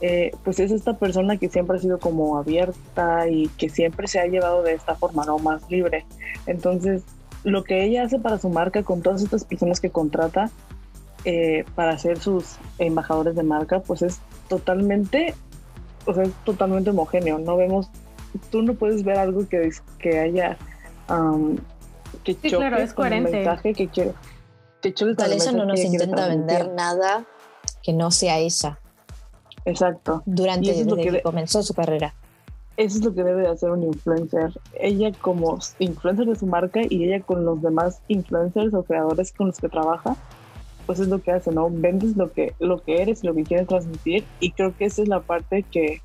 eh, 0.00 0.30
pues 0.44 0.60
es 0.60 0.70
esta 0.70 0.94
persona 0.94 1.36
que 1.36 1.48
siempre 1.48 1.76
ha 1.76 1.80
sido 1.80 1.98
como 1.98 2.38
abierta 2.38 3.28
y 3.28 3.48
que 3.58 3.68
siempre 3.68 4.08
se 4.08 4.18
ha 4.18 4.26
llevado 4.26 4.62
de 4.62 4.72
esta 4.72 4.94
forma, 4.94 5.24
¿no? 5.26 5.38
Más 5.38 5.68
libre. 5.70 6.06
Entonces, 6.46 7.02
lo 7.44 7.64
que 7.64 7.84
ella 7.84 8.04
hace 8.04 8.18
para 8.18 8.38
su 8.38 8.48
marca 8.48 8.82
con 8.82 9.02
todas 9.02 9.22
estas 9.22 9.44
personas 9.44 9.80
que 9.80 9.90
contrata, 9.90 10.50
eh, 11.24 11.64
para 11.74 11.98
ser 11.98 12.18
sus 12.18 12.56
embajadores 12.78 13.34
de 13.34 13.42
marca, 13.42 13.80
pues 13.80 14.02
es 14.02 14.20
totalmente, 14.48 15.34
o 16.06 16.14
sea, 16.14 16.24
es 16.24 16.32
totalmente 16.44 16.90
homogéneo. 16.90 17.38
No 17.38 17.56
vemos, 17.56 17.88
tú 18.50 18.62
no 18.62 18.74
puedes 18.74 19.04
ver 19.04 19.18
algo 19.18 19.48
que, 19.48 19.70
que 19.98 20.18
haya, 20.18 20.56
que 22.24 22.34
choque 22.34 22.48
claro, 22.48 22.78
es 22.78 22.94
con 22.94 23.12
el 23.12 23.24
mensaje 23.24 23.74
que 23.74 23.88
quiere. 23.88 24.14
Que 24.82 24.94
choque 24.94 25.14
ella 25.26 25.52
no 25.52 25.66
nos 25.66 25.80
intenta 25.80 26.28
vender 26.28 26.70
nada 26.72 27.26
que 27.82 27.92
no 27.92 28.10
sea 28.10 28.38
ella 28.38 28.78
Exacto. 29.64 30.22
durante 30.26 30.66
Y 30.66 30.70
eso 30.70 30.80
es 30.80 30.86
lo 30.86 30.96
desde 30.96 31.10
que 31.10 31.16
que, 31.18 31.22
comenzó 31.22 31.62
su 31.62 31.74
carrera. 31.74 32.14
Eso 32.76 32.98
es 32.98 33.04
lo 33.04 33.14
que 33.14 33.22
debe 33.22 33.42
de 33.42 33.48
hacer 33.48 33.70
un 33.70 33.82
influencer. 33.82 34.52
Ella 34.72 35.12
como 35.20 35.58
influencer 35.78 36.26
de 36.26 36.36
su 36.36 36.46
marca 36.46 36.80
y 36.88 37.04
ella 37.04 37.20
con 37.20 37.44
los 37.44 37.60
demás 37.60 38.00
influencers 38.08 38.72
o 38.72 38.82
creadores 38.84 39.32
con 39.32 39.48
los 39.48 39.58
que 39.58 39.68
trabaja, 39.68 40.16
pues 40.90 40.98
es 40.98 41.06
lo 41.06 41.22
que 41.22 41.30
hace, 41.30 41.52
¿no? 41.52 41.68
Vendes 41.70 42.16
lo 42.16 42.32
que, 42.32 42.52
lo 42.58 42.82
que 42.82 43.00
eres, 43.00 43.22
lo 43.22 43.32
que 43.32 43.44
quieres 43.44 43.68
transmitir 43.68 44.24
y 44.40 44.50
creo 44.50 44.76
que 44.76 44.86
esa 44.86 45.02
es 45.02 45.08
la 45.08 45.20
parte 45.20 45.62
que, 45.62 46.02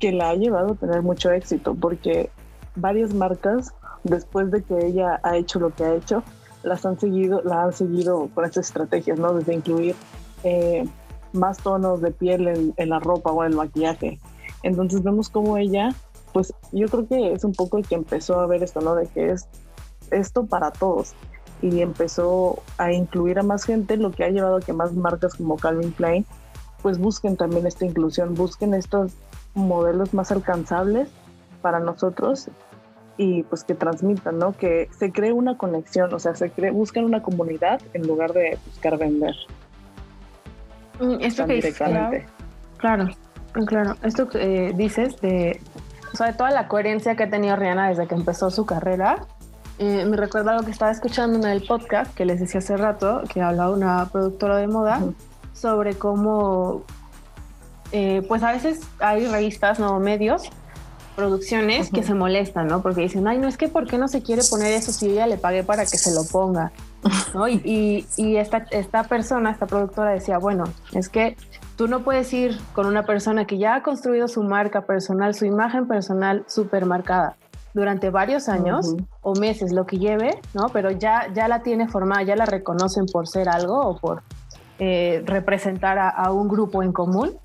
que 0.00 0.10
la 0.10 0.30
ha 0.30 0.34
llevado 0.34 0.72
a 0.72 0.74
tener 0.74 1.00
mucho 1.00 1.30
éxito 1.30 1.76
porque 1.76 2.28
varias 2.74 3.14
marcas, 3.14 3.72
después 4.02 4.50
de 4.50 4.64
que 4.64 4.84
ella 4.84 5.20
ha 5.22 5.36
hecho 5.36 5.60
lo 5.60 5.72
que 5.72 5.84
ha 5.84 5.94
hecho, 5.94 6.24
las 6.64 6.84
han 6.84 6.98
seguido, 6.98 7.40
la 7.44 7.62
han 7.62 7.72
seguido 7.72 8.28
con 8.34 8.44
estas 8.44 8.66
estrategias, 8.66 9.16
¿no? 9.16 9.32
Desde 9.32 9.54
incluir 9.54 9.94
eh, 10.42 10.82
más 11.32 11.58
tonos 11.58 12.00
de 12.00 12.10
piel 12.10 12.48
en, 12.48 12.74
en 12.78 12.88
la 12.88 12.98
ropa 12.98 13.30
o 13.30 13.44
en 13.44 13.52
el 13.52 13.56
maquillaje. 13.56 14.18
Entonces 14.64 15.04
vemos 15.04 15.28
como 15.28 15.56
ella, 15.56 15.90
pues 16.32 16.52
yo 16.72 16.88
creo 16.88 17.06
que 17.06 17.32
es 17.32 17.44
un 17.44 17.52
poco 17.52 17.78
el 17.78 17.86
que 17.86 17.94
empezó 17.94 18.40
a 18.40 18.46
ver 18.48 18.64
esto, 18.64 18.80
¿no? 18.80 18.96
De 18.96 19.06
que 19.06 19.30
es 19.30 19.46
esto 20.10 20.46
para 20.46 20.72
todos. 20.72 21.14
Y 21.62 21.80
empezó 21.80 22.62
a 22.78 22.92
incluir 22.92 23.38
a 23.38 23.42
más 23.42 23.64
gente, 23.64 23.96
lo 23.96 24.10
que 24.10 24.24
ha 24.24 24.28
llevado 24.28 24.56
a 24.56 24.60
que 24.60 24.72
más 24.72 24.92
marcas 24.92 25.34
como 25.34 25.56
Calvin 25.56 25.90
Klein, 25.92 26.26
pues 26.82 26.98
busquen 26.98 27.36
también 27.36 27.66
esta 27.66 27.84
inclusión, 27.84 28.34
busquen 28.34 28.74
estos 28.74 29.12
modelos 29.54 30.12
más 30.12 30.30
alcanzables 30.30 31.08
para 31.62 31.80
nosotros 31.80 32.48
y 33.16 33.42
pues 33.44 33.64
que 33.64 33.74
transmitan, 33.74 34.38
¿no? 34.38 34.52
Que 34.52 34.90
se 34.98 35.10
cree 35.10 35.32
una 35.32 35.56
conexión, 35.56 36.12
o 36.12 36.18
sea, 36.18 36.34
se 36.34 36.50
cree, 36.50 36.70
buscan 36.70 37.04
una 37.04 37.22
comunidad 37.22 37.80
en 37.94 38.06
lugar 38.06 38.34
de 38.34 38.58
buscar 38.66 38.98
vender 38.98 39.34
Mm, 41.00 41.18
Esto 41.20 41.46
que 41.46 41.54
dices, 41.54 41.78
directamente. 41.78 42.26
Claro, 42.78 43.08
claro. 43.66 43.96
Esto 44.02 44.28
que 44.28 44.68
eh, 44.68 44.72
dices 44.74 45.20
de, 45.20 45.60
o 46.12 46.16
sea, 46.16 46.28
de 46.28 46.32
toda 46.34 46.50
la 46.50 46.68
coherencia 46.68 47.16
que 47.16 47.24
ha 47.24 47.30
tenido 47.30 47.56
Rihanna 47.56 47.88
desde 47.88 48.06
que 48.06 48.14
empezó 48.14 48.50
su 48.50 48.66
carrera, 48.66 49.26
eh, 49.78 50.06
me 50.06 50.16
recuerda 50.16 50.52
algo 50.52 50.64
que 50.64 50.70
estaba 50.70 50.90
escuchando 50.90 51.38
en 51.38 51.44
el 51.44 51.62
podcast 51.62 52.14
que 52.14 52.24
les 52.24 52.40
decía 52.40 52.60
hace 52.60 52.76
rato, 52.76 53.22
que 53.32 53.42
hablaba 53.42 53.72
una 53.72 54.08
productora 54.10 54.56
de 54.56 54.66
moda 54.68 55.02
sobre 55.52 55.94
cómo, 55.94 56.82
eh, 57.92 58.22
pues 58.26 58.42
a 58.42 58.52
veces 58.52 58.80
hay 59.00 59.26
revistas, 59.26 59.78
no 59.78 59.98
medios, 60.00 60.50
producciones 61.14 61.90
que 61.90 62.02
se 62.02 62.14
molestan, 62.14 62.68
¿no? 62.68 62.80
Porque 62.80 63.02
dicen, 63.02 63.26
ay, 63.28 63.38
no 63.38 63.48
es 63.48 63.58
que 63.58 63.68
¿por 63.68 63.86
qué 63.86 63.98
no 63.98 64.08
se 64.08 64.22
quiere 64.22 64.42
poner 64.48 64.72
eso 64.72 64.92
si 64.92 65.12
ya 65.12 65.26
le 65.26 65.36
pagué 65.36 65.62
para 65.62 65.84
que 65.84 65.98
se 65.98 66.14
lo 66.14 66.24
ponga? 66.24 66.72
¿No? 67.34 67.46
Y, 67.46 67.60
y, 67.64 68.06
y 68.16 68.36
esta, 68.36 68.66
esta 68.70 69.04
persona, 69.04 69.50
esta 69.50 69.66
productora 69.66 70.12
decía, 70.12 70.38
bueno, 70.38 70.64
es 70.92 71.08
que 71.08 71.36
tú 71.76 71.86
no 71.86 72.00
puedes 72.00 72.32
ir 72.32 72.58
con 72.72 72.86
una 72.86 73.04
persona 73.04 73.46
que 73.46 73.58
ya 73.58 73.76
ha 73.76 73.82
construido 73.82 74.26
su 74.28 74.42
marca 74.42 74.82
personal, 74.82 75.34
su 75.34 75.44
imagen 75.44 75.86
personal 75.86 76.44
súper 76.48 76.86
marcada 76.86 77.36
durante 77.76 78.08
varios 78.08 78.48
años 78.48 78.88
Ujú. 78.88 79.06
o 79.20 79.34
meses, 79.34 79.70
lo 79.70 79.84
que 79.84 79.98
lleve, 79.98 80.40
¿no? 80.54 80.70
Pero 80.70 80.90
ya, 80.90 81.30
ya 81.34 81.46
la 81.46 81.62
tiene 81.62 81.88
formada, 81.88 82.22
ya 82.22 82.34
la 82.34 82.46
reconocen 82.46 83.04
por 83.04 83.28
ser 83.28 83.50
algo 83.50 83.78
o 83.78 83.98
por 83.98 84.22
eh, 84.78 85.22
representar 85.26 85.98
a, 85.98 86.08
a 86.08 86.32
un 86.32 86.48
grupo 86.48 86.82
en 86.82 86.92
común. 86.92 87.38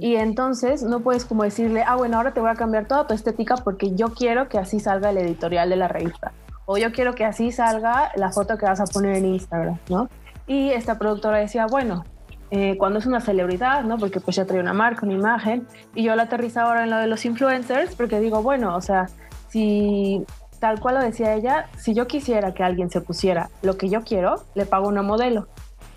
Y 0.00 0.14
entonces 0.14 0.84
no 0.84 1.00
puedes 1.00 1.24
como 1.24 1.42
decirle, 1.42 1.82
ah, 1.84 1.96
bueno, 1.96 2.16
ahora 2.16 2.32
te 2.32 2.40
voy 2.40 2.48
a 2.48 2.54
cambiar 2.54 2.86
toda 2.86 3.08
tu 3.08 3.12
estética 3.12 3.56
porque 3.56 3.92
yo 3.94 4.14
quiero 4.14 4.48
que 4.48 4.56
así 4.56 4.78
salga 4.78 5.10
el 5.10 5.18
editorial 5.18 5.68
de 5.68 5.76
la 5.76 5.88
revista. 5.88 6.32
O 6.64 6.78
yo 6.78 6.92
quiero 6.92 7.14
que 7.16 7.24
así 7.24 7.50
salga 7.50 8.12
la 8.14 8.30
foto 8.30 8.56
que 8.56 8.66
vas 8.66 8.80
a 8.80 8.84
poner 8.84 9.16
en 9.16 9.26
Instagram, 9.26 9.78
¿no? 9.90 10.08
Y 10.46 10.70
esta 10.70 10.96
productora 10.96 11.38
decía, 11.38 11.66
bueno, 11.66 12.04
eh, 12.52 12.76
cuando 12.78 13.00
es 13.00 13.06
una 13.06 13.20
celebridad, 13.20 13.82
¿no? 13.82 13.98
Porque 13.98 14.20
pues 14.20 14.36
ya 14.36 14.44
trae 14.44 14.60
una 14.60 14.72
marca, 14.72 15.04
una 15.04 15.14
imagen. 15.14 15.66
Y 15.92 16.04
yo 16.04 16.14
la 16.14 16.22
aterrizaba 16.24 16.68
ahora 16.68 16.84
en 16.84 16.90
lo 16.90 16.98
de 16.98 17.08
los 17.08 17.24
influencers 17.24 17.96
porque 17.96 18.20
digo, 18.20 18.42
bueno, 18.42 18.76
o 18.76 18.80
sea, 18.80 19.08
si 19.54 20.26
tal 20.58 20.80
cual 20.80 20.96
lo 20.96 21.00
decía 21.00 21.32
ella, 21.34 21.66
si 21.78 21.94
yo 21.94 22.08
quisiera 22.08 22.54
que 22.54 22.64
alguien 22.64 22.90
se 22.90 23.00
pusiera 23.00 23.50
lo 23.62 23.78
que 23.78 23.88
yo 23.88 24.02
quiero, 24.02 24.42
le 24.56 24.66
pago 24.66 24.88
una 24.88 25.02
modelo. 25.02 25.46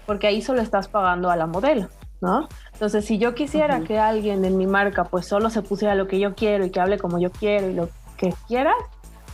Porque 0.06 0.28
ahí 0.28 0.44
solo 0.44 0.62
estás 0.62 0.88
pagando 0.88 1.32
a 1.32 1.36
la 1.36 1.48
modelo, 1.48 1.88
¿no? 2.22 2.48
Entonces, 2.74 3.04
si 3.06 3.18
yo 3.18 3.34
quisiera 3.34 3.78
Ujú. 3.78 3.86
que 3.86 3.98
alguien 3.98 4.46
en 4.46 4.60
mi 4.60 4.68
marca 4.68 5.06
pues 5.06 5.26
solo 5.26 5.50
se 5.50 5.64
pusiera 5.64 5.96
lo 5.96 6.08
que 6.08 6.20
yo 6.20 6.36
quiero 6.36 6.66
y 6.66 6.70
que 6.70 6.80
hable 6.80 7.00
como 7.00 7.18
yo 7.18 7.32
quiero 7.32 7.68
y 7.68 7.74
lo 7.74 7.90
que 8.16 8.32
quieras, 8.48 8.76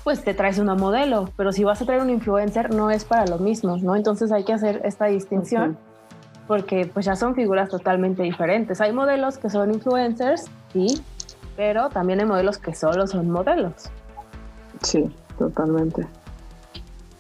pues 0.06 0.24
te 0.24 0.34
traes 0.34 0.58
una 0.58 0.76
modelo. 0.76 1.30
Pero 1.36 1.52
si 1.52 1.66
vas 1.66 1.82
a 1.82 1.86
traer 1.86 2.02
un 2.02 2.10
influencer, 2.10 2.74
no 2.74 2.92
es 2.92 3.04
para 3.04 3.26
lo 3.26 3.40
mismo, 3.40 3.76
¿no? 3.76 3.98
Entonces 3.98 4.32
hay 4.32 4.46
que 4.46 4.54
hacer 4.54 4.84
esta 4.86 5.08
distinción 5.08 5.72
Ujú. 5.72 5.80
porque 6.48 6.86
pues 6.86 7.06
ya 7.06 7.18
son 7.18 7.36
figuras 7.36 7.68
totalmente 7.68 8.24
diferentes. 8.24 8.80
Hay 8.80 8.94
modelos 8.94 9.38
que 9.38 9.50
son 9.50 9.74
influencers, 9.74 10.46
sí, 10.72 11.04
pero 11.58 11.90
también 11.90 12.22
hay 12.22 12.26
modelos 12.26 12.58
que 12.58 12.74
solo 12.74 13.06
son 13.06 13.30
modelos. 13.30 13.90
Sí, 14.84 15.04
totalmente. 15.38 16.06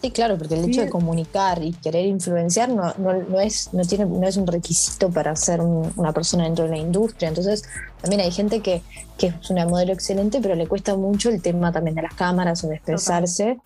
Sí, 0.01 0.11
claro, 0.11 0.37
porque 0.37 0.55
el 0.55 0.65
Sí. 0.65 0.71
hecho 0.71 0.81
de 0.81 0.89
comunicar 0.89 1.63
y 1.63 1.71
querer 1.71 2.05
influenciar 2.05 2.67
no, 2.67 2.93
no, 2.97 3.13
no 3.13 3.39
es, 3.39 3.73
no, 3.73 3.83
tiene, 3.83 4.05
no 4.05 4.27
es 4.27 4.35
un 4.35 4.45
requisito 4.45 5.09
para 5.09 5.33
ser 5.37 5.61
un- 5.61 5.93
una 5.95 6.11
persona 6.11 6.43
dentro 6.43 6.65
de 6.65 6.71
la 6.71 6.77
industria. 6.77 7.29
Entonces, 7.29 7.63
también 8.01 8.19
hay 8.21 8.31
gente 8.31 8.59
que, 8.59 8.81
que 9.17 9.27
es 9.27 9.49
una 9.49 9.65
modelo 9.65 9.93
excelente, 9.93 10.39
pero 10.41 10.55
le 10.55 10.67
cuesta 10.67 10.97
mucho 10.97 11.29
el 11.29 11.41
tema 11.41 11.71
también 11.71 11.95
de 11.95 12.01
las 12.01 12.13
cámaras 12.15 12.61
o 12.65 12.67
de 12.67 12.75
expresarse. 12.75 13.59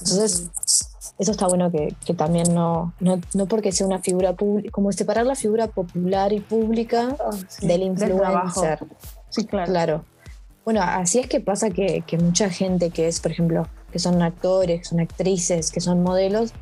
Entonces, 0.00 0.48
eso 1.18 1.30
está 1.32 1.46
bueno 1.46 1.70
que, 1.70 1.94
que 2.06 2.14
también 2.14 2.54
no, 2.54 2.94
no, 3.00 3.20
no 3.34 3.44
porque 3.44 3.70
sea 3.72 3.86
una 3.86 3.98
figura 3.98 4.32
pública, 4.32 4.70
como 4.72 4.90
separar 4.92 5.26
la 5.26 5.34
figura 5.34 5.66
popular 5.66 6.32
y 6.32 6.40
pública 6.40 7.14
del 7.60 7.94
trabajo. 7.96 8.64
influencer. 8.64 8.78
Sí, 9.28 9.44
claro. 9.44 9.70
Claro. 9.70 10.04
Bueno, 10.64 10.82
así 10.82 11.18
es 11.18 11.26
que 11.26 11.40
pasa 11.40 11.70
que, 11.70 12.02
que 12.06 12.18
mucha 12.18 12.50
gente 12.50 12.90
que 12.90 13.08
es, 13.08 13.20
por 13.20 13.32
ejemplo, 13.32 13.66
que 13.90 13.98
son 13.98 14.22
actores, 14.22 14.80
que 14.80 14.84
son 14.84 15.00
actrices, 15.00 15.70
que 15.70 15.80
son 15.80 16.02
modelos, 16.02 16.52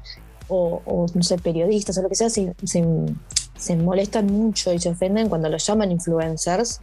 o, 0.48 0.80
o, 0.86 1.06
no 1.14 1.22
sé, 1.22 1.36
periodistas 1.38 1.98
o 1.98 2.02
lo 2.02 2.08
que 2.08 2.14
sea, 2.14 2.30
se, 2.30 2.54
se 2.64 2.82
se 3.58 3.76
molestan 3.76 4.26
mucho 4.26 4.72
y 4.72 4.78
se 4.78 4.88
ofenden 4.88 5.28
cuando 5.28 5.48
los 5.48 5.66
llaman 5.66 5.92
influencers. 5.92 6.80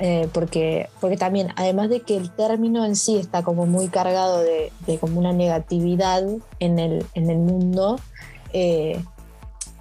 Eh, 0.00 0.28
porque, 0.32 0.88
porque 1.00 1.16
también, 1.16 1.48
además 1.56 1.90
de 1.90 2.00
que 2.00 2.16
el 2.16 2.30
término 2.30 2.84
en 2.84 2.94
sí 2.94 3.16
está 3.16 3.42
como 3.42 3.66
muy 3.66 3.88
cargado 3.88 4.38
de, 4.38 4.70
como 5.00 5.18
una 5.18 5.32
negatividad 5.32 6.24
en 6.60 6.78
el, 6.78 7.04
en 7.14 7.30
el 7.30 7.38
mundo, 7.38 7.98
eh, 8.52 9.02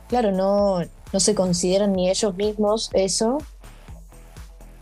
claro, 0.08 0.32
no, 0.32 0.80
no 1.14 1.20
se 1.20 1.36
consideran 1.36 1.94
ni 1.94 2.10
ellos 2.10 2.36
mismos 2.36 2.90
eso. 2.94 3.38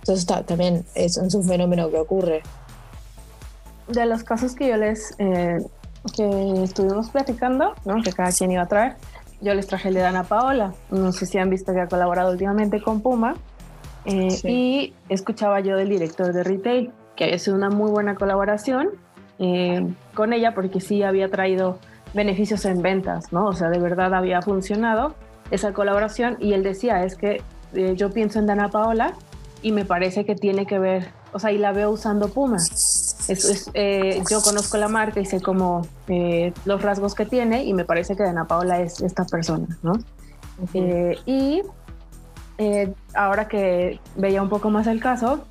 Entonces 0.08 0.28
también 0.46 0.86
es, 0.94 1.18
un 1.18 1.44
fenómeno 1.44 1.90
que 1.90 1.98
ocurre. 1.98 2.44
De 3.88 4.06
los 4.06 4.24
casos 4.24 4.54
que 4.54 4.68
yo 4.68 4.78
les 4.78 5.16
eh, 5.18 5.58
que 6.16 6.64
estuvimos 6.64 7.10
platicando, 7.10 7.74
¿no? 7.86 8.02
que 8.04 8.12
cada 8.12 8.32
quien 8.32 8.52
iba 8.52 8.62
a 8.62 8.68
traer, 8.68 8.96
yo 9.42 9.54
les 9.56 9.66
traje 9.66 9.90
el 9.90 9.96
de 9.96 10.02
Dana 10.02 10.24
Paola. 10.24 10.74
No 10.92 11.12
sé 11.12 11.26
si 11.26 11.40
han 11.40 11.50
visto 11.50 11.74
que 11.74 11.82
ha 11.82 11.88
colaborado 11.88 12.32
últimamente 12.32 12.82
con 12.82 13.02
Puma. 13.02 13.36
Eh, 14.06 14.28
y 14.44 14.94
escuchaba 15.10 15.60
yo 15.62 15.76
del 15.76 15.90
director 15.90 16.32
de 16.32 16.44
retail, 16.44 16.92
que 17.16 17.24
había 17.24 17.40
sido 17.40 17.56
una 17.58 17.72
muy 17.72 17.90
buena 17.90 18.14
colaboración 18.14 18.90
eh, 19.40 19.88
con 20.14 20.32
ella 20.32 20.54
porque 20.54 20.80
sí 20.80 21.02
había 21.02 21.30
traído 21.30 21.80
beneficios 22.14 22.66
en 22.66 22.84
ventas, 22.84 23.34
¿no? 23.34 23.48
O 23.48 23.54
sea, 23.54 23.70
de 23.70 23.80
verdad 23.80 24.14
había 24.14 24.44
funcionado 24.44 25.16
esa 25.50 25.74
colaboración 25.74 26.38
y 26.40 26.54
él 26.54 26.62
decía, 26.62 27.04
es 27.04 27.16
que 27.16 27.42
eh, 27.74 27.94
yo 27.96 28.12
pienso 28.12 28.40
en 28.40 28.46
Dana 28.46 28.70
Paola 28.70 29.14
y 29.65 29.72
me 29.72 29.84
parece 29.84 30.25
que 30.25 30.36
tiene 30.36 30.67
que 30.67 30.77
ver, 30.77 31.07
o 31.34 31.39
sea, 31.39 31.51
y 31.51 31.57
la 31.57 31.72
veo 31.72 31.89
usando 31.89 32.29
Puma. 32.29 32.57
Es, 32.57 33.72
yo 34.29 34.41
conozco 34.43 34.77
la 34.77 34.88
marca 34.88 35.19
y 35.19 35.25
sé 35.25 35.41
cómo 35.41 35.88
los 36.65 36.81
rasgos 36.84 37.15
que 37.15 37.25
tiene 37.25 37.63
y 37.63 37.74
me 37.74 37.84
parece 37.84 38.15
que 38.15 38.22
Dana 38.22 38.45
Paola 38.45 38.79
es 38.79 39.01
esta 39.01 39.25
persona, 39.25 39.65
¿no? 39.81 39.93
y 41.25 41.63
eh, 42.60 42.93
ahora 43.15 43.48
que 43.48 44.00
veía 44.15 44.43
un 44.43 44.50
poco 44.50 44.69
más 44.69 44.86
el 44.86 45.01
caso, 45.01 45.45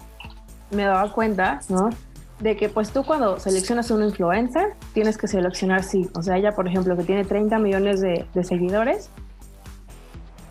me 0.70 0.84
daba 0.84 1.10
cuenta, 1.10 1.58
¿no? 1.68 1.90
De 2.38 2.54
que 2.54 2.68
pues 2.68 2.92
tú 2.92 3.02
cuando 3.04 3.40
seleccionas 3.40 3.90
un 3.90 4.04
influencer, 4.04 4.74
tienes 4.92 5.18
que 5.18 5.26
seleccionar 5.26 5.82
sí. 5.82 6.08
O 6.14 6.22
sea, 6.22 6.36
ella, 6.36 6.52
por 6.52 6.68
ejemplo, 6.68 6.96
que 6.96 7.02
tiene 7.02 7.24
30 7.24 7.58
millones 7.58 8.00
de, 8.00 8.44
seguidores 8.44 9.10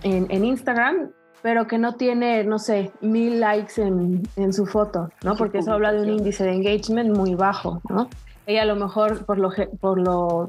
en, 0.01 0.43
Instagram, 0.43 1.11
pero 1.43 1.67
que 1.67 1.77
no 1.77 1.95
tiene, 1.95 2.45
no 2.45 2.57
sé, 2.57 2.91
mil 3.01 3.41
likes 3.41 3.79
en, 3.79 4.53
su 4.53 4.65
foto, 4.65 5.09
¿no? 5.23 5.35
Porque 5.35 5.59
eso 5.59 5.73
habla 5.73 5.91
de 5.91 6.01
un 6.01 6.09
índice 6.09 6.45
de 6.45 6.53
engagement 6.53 7.15
muy 7.15 7.35
bajo, 7.35 7.81
¿no? 7.89 8.07
Ella 8.47 8.61
a 8.61 8.65
lo 8.65 8.77
mejor 8.77 9.25
por 9.25 9.37
lo, 9.37 9.51
por 9.81 9.99
lo 9.99 10.47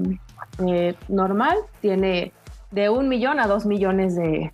eh, 0.67 0.95
normal 1.09 1.57
tiene 1.81 2.33
de 2.71 2.89
un 2.91 3.09
millón 3.09 3.41
a 3.41 3.49
dos 3.49 3.67
millones 3.67 4.15
de, 4.15 4.53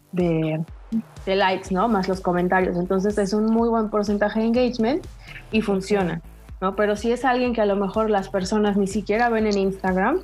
de 1.27 1.37
likes, 1.37 1.75
¿no? 1.75 1.89
Más 1.89 2.09
los 2.09 2.23
comentarios. 2.23 2.77
Entonces 2.79 3.19
es 3.19 3.35
un 3.35 3.45
muy 3.45 3.69
buen 3.69 3.91
porcentaje 3.91 4.41
de 4.41 4.47
engagement 4.47 5.07
y 5.53 5.61
funciona, 5.61 6.23
¿no? 6.63 6.75
Pero 6.75 6.97
si 6.97 7.13
es 7.13 7.27
alguien 7.27 7.53
que 7.53 7.61
a 7.61 7.67
lo 7.67 7.77
mejor 7.77 8.09
las 8.09 8.31
personas 8.31 8.79
ni 8.79 8.87
siquiera 8.87 9.29
ven 9.29 9.47
en 9.47 9.59
Instagram, 9.59 10.21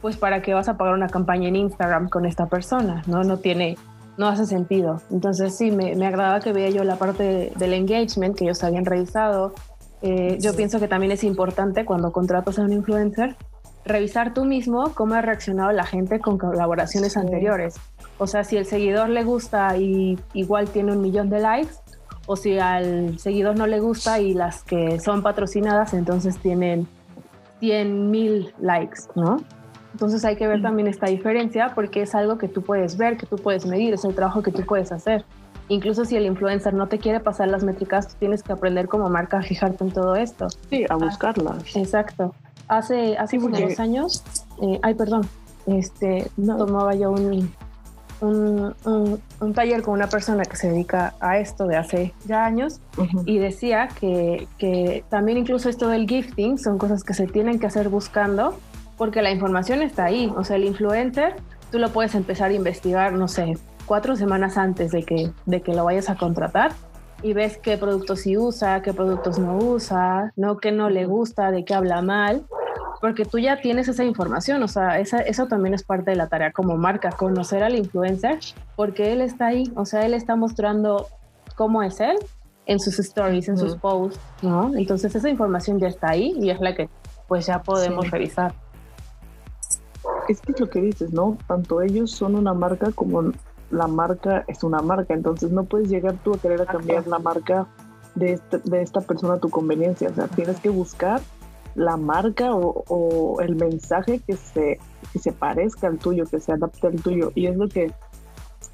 pues 0.00 0.16
para 0.16 0.40
qué 0.40 0.54
vas 0.54 0.70
a 0.70 0.78
pagar 0.78 0.94
una 0.94 1.08
campaña 1.08 1.48
en 1.48 1.56
Instagram 1.56 2.08
con 2.08 2.24
esta 2.24 2.46
persona, 2.46 3.02
¿no? 3.06 3.22
No 3.22 3.36
tiene, 3.36 3.76
no 4.18 4.28
hace 4.28 4.44
sentido. 4.44 5.00
Entonces 5.10 5.56
sí, 5.56 5.70
me, 5.70 5.94
me 5.96 6.06
agradaba 6.06 6.40
que 6.40 6.52
vea 6.52 6.68
yo 6.68 6.84
la 6.84 6.96
parte 6.96 7.52
del 7.56 7.72
engagement 7.72 8.36
que 8.36 8.44
ellos 8.44 8.62
habían 8.62 8.84
revisado. 8.84 9.54
Eh, 10.02 10.36
yo 10.40 10.54
pienso 10.54 10.78
que 10.78 10.88
también 10.88 11.12
es 11.12 11.24
importante 11.24 11.84
cuando 11.84 12.12
contratas 12.12 12.58
a 12.58 12.62
un 12.62 12.72
influencer 12.72 13.36
revisar 13.88 14.34
tú 14.34 14.44
mismo 14.44 14.92
cómo 14.94 15.14
ha 15.14 15.22
reaccionado 15.22 15.72
la 15.72 15.84
gente 15.84 16.20
con 16.20 16.38
colaboraciones 16.38 17.16
anteriores. 17.16 17.76
O 18.18 18.26
sea, 18.26 18.44
si 18.44 18.56
el 18.56 18.66
seguidor 18.66 19.08
le 19.08 19.24
gusta 19.24 19.76
y 19.76 20.18
igual 20.34 20.68
tiene 20.68 20.92
un 20.92 21.00
millón 21.00 21.30
de 21.30 21.40
likes, 21.40 21.74
o 22.26 22.36
si 22.36 22.58
al 22.58 23.18
seguidor 23.18 23.56
no 23.56 23.66
le 23.66 23.80
gusta 23.80 24.20
y 24.20 24.34
las 24.34 24.62
que 24.62 25.00
son 25.00 25.22
patrocinadas 25.22 25.94
entonces 25.94 26.36
tienen 26.38 26.86
100 27.60 28.10
mil 28.10 28.54
likes, 28.60 29.00
¿no? 29.14 29.38
Entonces 29.98 30.24
hay 30.24 30.36
que 30.36 30.46
ver 30.46 30.62
también 30.62 30.86
esta 30.86 31.06
diferencia 31.06 31.72
porque 31.74 32.02
es 32.02 32.14
algo 32.14 32.38
que 32.38 32.46
tú 32.46 32.62
puedes 32.62 32.96
ver, 32.96 33.16
que 33.16 33.26
tú 33.26 33.34
puedes 33.34 33.66
medir, 33.66 33.94
es 33.94 34.04
el 34.04 34.14
trabajo 34.14 34.42
que 34.42 34.52
tú 34.52 34.64
puedes 34.64 34.92
hacer. 34.92 35.24
Incluso 35.66 36.04
si 36.04 36.14
el 36.14 36.24
influencer 36.24 36.72
no 36.72 36.86
te 36.86 36.98
quiere 36.98 37.18
pasar 37.18 37.48
las 37.48 37.64
métricas, 37.64 38.06
tú 38.06 38.14
tienes 38.20 38.44
que 38.44 38.52
aprender 38.52 38.86
como 38.86 39.10
marca 39.10 39.38
a 39.38 39.42
fijarte 39.42 39.82
en 39.82 39.90
todo 39.90 40.14
esto. 40.14 40.46
Sí, 40.70 40.86
a 40.88 40.94
buscarlas. 40.94 41.74
exacto. 41.74 42.32
Hace, 42.68 43.18
hace 43.18 43.38
unos 43.38 43.80
años, 43.80 44.22
eh, 44.62 44.78
ay, 44.82 44.94
perdón, 44.94 45.22
este, 45.66 46.30
tomaba 46.36 46.94
yo 46.94 47.10
un, 47.10 47.52
un, 48.20 49.52
taller 49.52 49.82
con 49.82 49.94
una 49.94 50.06
persona 50.06 50.44
que 50.44 50.54
se 50.54 50.70
dedica 50.70 51.14
a 51.18 51.38
esto 51.38 51.66
de 51.66 51.76
hace 51.76 52.14
ya 52.24 52.44
años 52.44 52.80
y 53.26 53.38
decía 53.38 53.88
que, 53.98 54.46
que, 54.58 55.02
también 55.08 55.38
incluso 55.38 55.68
esto 55.68 55.88
del 55.88 56.06
gifting 56.06 56.56
son 56.56 56.78
cosas 56.78 57.02
que 57.02 57.14
se 57.14 57.26
tienen 57.26 57.58
que 57.58 57.66
hacer 57.66 57.88
buscando 57.88 58.54
porque 58.98 59.22
la 59.22 59.30
información 59.30 59.80
está 59.80 60.04
ahí. 60.06 60.30
O 60.36 60.44
sea, 60.44 60.56
el 60.56 60.64
influencer, 60.64 61.36
tú 61.70 61.78
lo 61.78 61.90
puedes 61.90 62.14
empezar 62.14 62.50
a 62.50 62.54
investigar, 62.54 63.14
no 63.14 63.28
sé, 63.28 63.56
cuatro 63.86 64.16
semanas 64.16 64.58
antes 64.58 64.90
de 64.90 65.04
que, 65.04 65.30
de 65.46 65.62
que 65.62 65.72
lo 65.72 65.84
vayas 65.84 66.10
a 66.10 66.16
contratar 66.16 66.72
y 67.22 67.32
ves 67.32 67.58
qué 67.58 67.78
productos 67.78 68.20
sí 68.20 68.36
usa, 68.36 68.82
qué 68.82 68.92
productos 68.92 69.38
no 69.38 69.56
usa, 69.56 70.32
no 70.36 70.58
qué 70.58 70.72
no 70.72 70.90
le 70.90 71.06
gusta, 71.06 71.50
de 71.50 71.64
qué 71.64 71.74
habla 71.74 72.02
mal, 72.02 72.44
porque 73.00 73.24
tú 73.24 73.38
ya 73.38 73.60
tienes 73.60 73.88
esa 73.88 74.04
información, 74.04 74.62
o 74.62 74.68
sea, 74.68 74.98
esa, 74.98 75.18
eso 75.18 75.46
también 75.46 75.74
es 75.74 75.82
parte 75.82 76.10
de 76.10 76.16
la 76.16 76.28
tarea 76.28 76.52
como 76.52 76.76
marca, 76.76 77.10
conocer 77.10 77.62
al 77.62 77.76
influencer, 77.76 78.38
porque 78.76 79.12
él 79.12 79.20
está 79.20 79.46
ahí, 79.46 79.64
o 79.74 79.84
sea, 79.84 80.04
él 80.04 80.14
está 80.14 80.36
mostrando 80.36 81.08
cómo 81.56 81.82
es 81.82 82.00
él 82.00 82.16
en 82.66 82.78
sus 82.78 82.98
stories, 82.98 83.48
en 83.48 83.56
sus 83.56 83.74
posts, 83.76 84.20
¿no? 84.42 84.72
Entonces 84.76 85.14
esa 85.14 85.28
información 85.28 85.80
ya 85.80 85.88
está 85.88 86.10
ahí 86.10 86.36
y 86.38 86.50
es 86.50 86.60
la 86.60 86.74
que 86.74 86.88
pues 87.26 87.46
ya 87.46 87.62
podemos 87.62 88.10
revisar. 88.10 88.52
Es 90.28 90.40
que 90.40 90.52
es 90.52 90.60
lo 90.60 90.68
que 90.68 90.80
dices, 90.80 91.12
¿no? 91.12 91.38
Tanto 91.46 91.80
ellos 91.80 92.10
son 92.10 92.34
una 92.34 92.54
marca 92.54 92.92
como 92.92 93.32
la 93.70 93.86
marca 93.86 94.44
es 94.48 94.64
una 94.64 94.80
marca, 94.80 95.14
entonces 95.14 95.50
no 95.50 95.64
puedes 95.64 95.88
llegar 95.88 96.16
tú 96.24 96.34
a 96.34 96.38
querer 96.38 96.62
a 96.62 96.66
cambiar 96.66 97.06
la 97.06 97.18
marca 97.18 97.66
de, 98.14 98.32
este, 98.32 98.58
de 98.58 98.82
esta 98.82 99.00
persona 99.00 99.34
a 99.34 99.38
tu 99.38 99.50
conveniencia, 99.50 100.08
o 100.08 100.14
sea, 100.14 100.26
tienes 100.28 100.58
que 100.60 100.70
buscar 100.70 101.20
la 101.74 101.96
marca 101.96 102.54
o, 102.54 103.40
el 103.40 103.54
mensaje 103.54 104.20
que 104.26 104.36
se, 104.36 104.80
que 105.12 105.18
se 105.18 105.32
parezca 105.32 105.86
al 105.86 105.98
tuyo, 105.98 106.24
que 106.26 106.40
se 106.40 106.52
adapte 106.52 106.88
al 106.88 107.00
tuyo. 107.00 107.30
Y 107.36 107.46
es 107.46 107.56
lo 107.56 107.68
que 107.68 107.92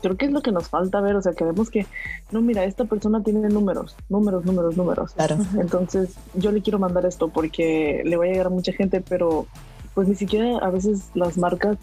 creo 0.01 0.17
que 0.17 0.27
es 0.27 0.33
lo 0.33 0.43
que 0.43 0.53
nos 0.53 0.69
falta 0.69 1.01
ver, 1.01 1.17
o 1.17 1.23
sea, 1.23 1.33
queremos 1.33 1.71
que, 1.71 1.87
no, 2.31 2.41
mira, 2.43 2.65
esta 2.65 2.85
persona 2.85 3.23
tiene 3.23 3.49
números, 3.49 3.97
números, 4.09 4.45
números, 4.45 4.77
números. 4.77 5.13
Claro. 5.13 5.37
Entonces, 5.59 6.15
yo 6.35 6.53
le 6.53 6.63
quiero 6.63 6.79
mandar 6.79 7.07
esto 7.07 7.29
porque 7.29 8.03
le 8.05 8.17
va 8.17 8.25
a 8.25 8.29
llegar 8.29 8.47
a 8.47 8.51
mucha 8.51 8.73
gente, 8.73 9.03
pero 9.07 9.47
pues 9.95 10.09
ni 10.09 10.15
siquiera 10.15 10.59
a 10.59 10.71
veces 10.71 11.11
las 11.15 11.39
marcas, 11.39 11.79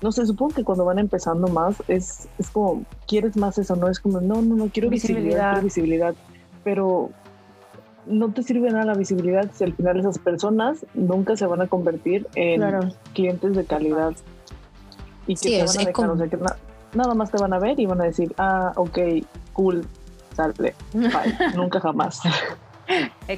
no 0.00 0.12
sé, 0.12 0.26
supongo 0.26 0.54
que 0.54 0.64
cuando 0.64 0.84
van 0.84 0.98
empezando 0.98 1.48
más, 1.48 1.82
es, 1.88 2.28
es 2.38 2.50
como, 2.50 2.84
quieres 3.06 3.36
más 3.36 3.58
eso, 3.58 3.76
no 3.76 3.88
es 3.88 4.00
como, 4.00 4.20
no, 4.20 4.42
no, 4.42 4.56
no, 4.56 4.68
quiero 4.68 4.88
visibilidad, 4.88 5.52
quiero 5.52 5.64
visibilidad, 5.64 6.14
pero 6.64 7.10
no 8.06 8.32
te 8.32 8.42
sirve 8.42 8.70
nada 8.70 8.84
la 8.84 8.94
visibilidad 8.94 9.50
si 9.52 9.64
al 9.64 9.74
final 9.74 10.00
esas 10.00 10.18
personas 10.18 10.84
nunca 10.94 11.36
se 11.36 11.46
van 11.46 11.60
a 11.60 11.68
convertir 11.68 12.26
en 12.34 12.62
clientes 13.12 13.54
de 13.54 13.64
calidad. 13.64 14.14
Y 15.26 15.36
que 15.36 15.50
te 15.50 15.64
van 15.64 15.68
a 15.68 15.84
dejar, 15.84 16.10
o 16.10 16.16
sea, 16.16 16.26
que 16.26 16.38
nada 16.94 17.14
más 17.14 17.30
te 17.30 17.38
van 17.38 17.52
a 17.52 17.60
ver 17.60 17.78
y 17.78 17.86
van 17.86 18.00
a 18.00 18.04
decir, 18.04 18.34
ah, 18.38 18.72
ok, 18.74 18.98
cool, 19.52 19.86
sale, 20.34 20.54
bye, 20.58 20.74
nunca 21.56 21.80
jamás. 21.80 22.20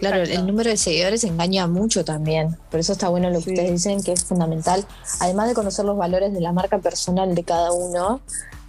Claro, 0.01 0.23
el 0.23 0.47
número 0.47 0.71
de 0.71 0.77
seguidores 0.77 1.25
engaña 1.25 1.67
mucho 1.67 2.05
también. 2.05 2.57
Por 2.71 2.81
eso 2.81 2.93
está 2.93 3.09
bueno 3.09 3.31
lo 3.31 3.41
que 3.41 3.51
ustedes 3.51 3.71
dicen, 3.71 4.03
que 4.03 4.13
es 4.13 4.25
fundamental. 4.25 4.85
Además 5.21 5.49
de 5.49 5.55
conocer 5.55 5.85
los 5.85 5.97
valores 5.97 6.33
de 6.33 6.41
la 6.41 6.53
marca 6.53 6.79
personal 6.79 7.35
de 7.35 7.45
cada 7.45 7.73
uno, 7.73 8.21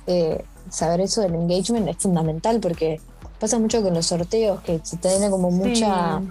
eh, 0.08 0.44
saber 0.70 1.02
eso 1.02 1.22
del 1.22 1.36
engagement 1.36 1.88
es 1.88 1.98
fundamental 1.98 2.60
porque 2.60 3.00
pasa 3.40 3.60
mucho 3.60 3.82
con 3.82 3.94
los 3.94 4.06
sorteos, 4.08 4.62
que 4.62 4.80
se 4.84 4.98
tiene 4.98 5.30
como 5.30 5.52
mucha, 5.52 6.22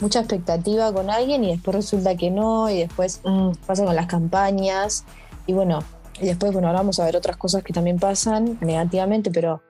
mucha 0.00 0.20
expectativa 0.20 0.92
con 0.92 1.10
alguien 1.10 1.44
y 1.44 1.52
después 1.52 1.74
resulta 1.74 2.16
que 2.16 2.30
no, 2.30 2.70
y 2.70 2.78
después 2.78 3.20
mm, 3.24 3.52
pasa 3.66 3.84
con 3.84 3.96
las 3.96 4.06
campañas, 4.06 5.04
y 5.46 5.54
bueno, 5.54 5.80
y 6.20 6.26
después, 6.26 6.52
bueno, 6.52 6.68
ahora 6.68 6.80
vamos 6.80 7.00
a 7.00 7.04
ver 7.04 7.16
otras 7.16 7.36
cosas 7.36 7.62
que 7.62 7.72
también 7.72 7.98
pasan 7.98 8.58
negativamente, 8.60 9.30
pero 9.30 9.62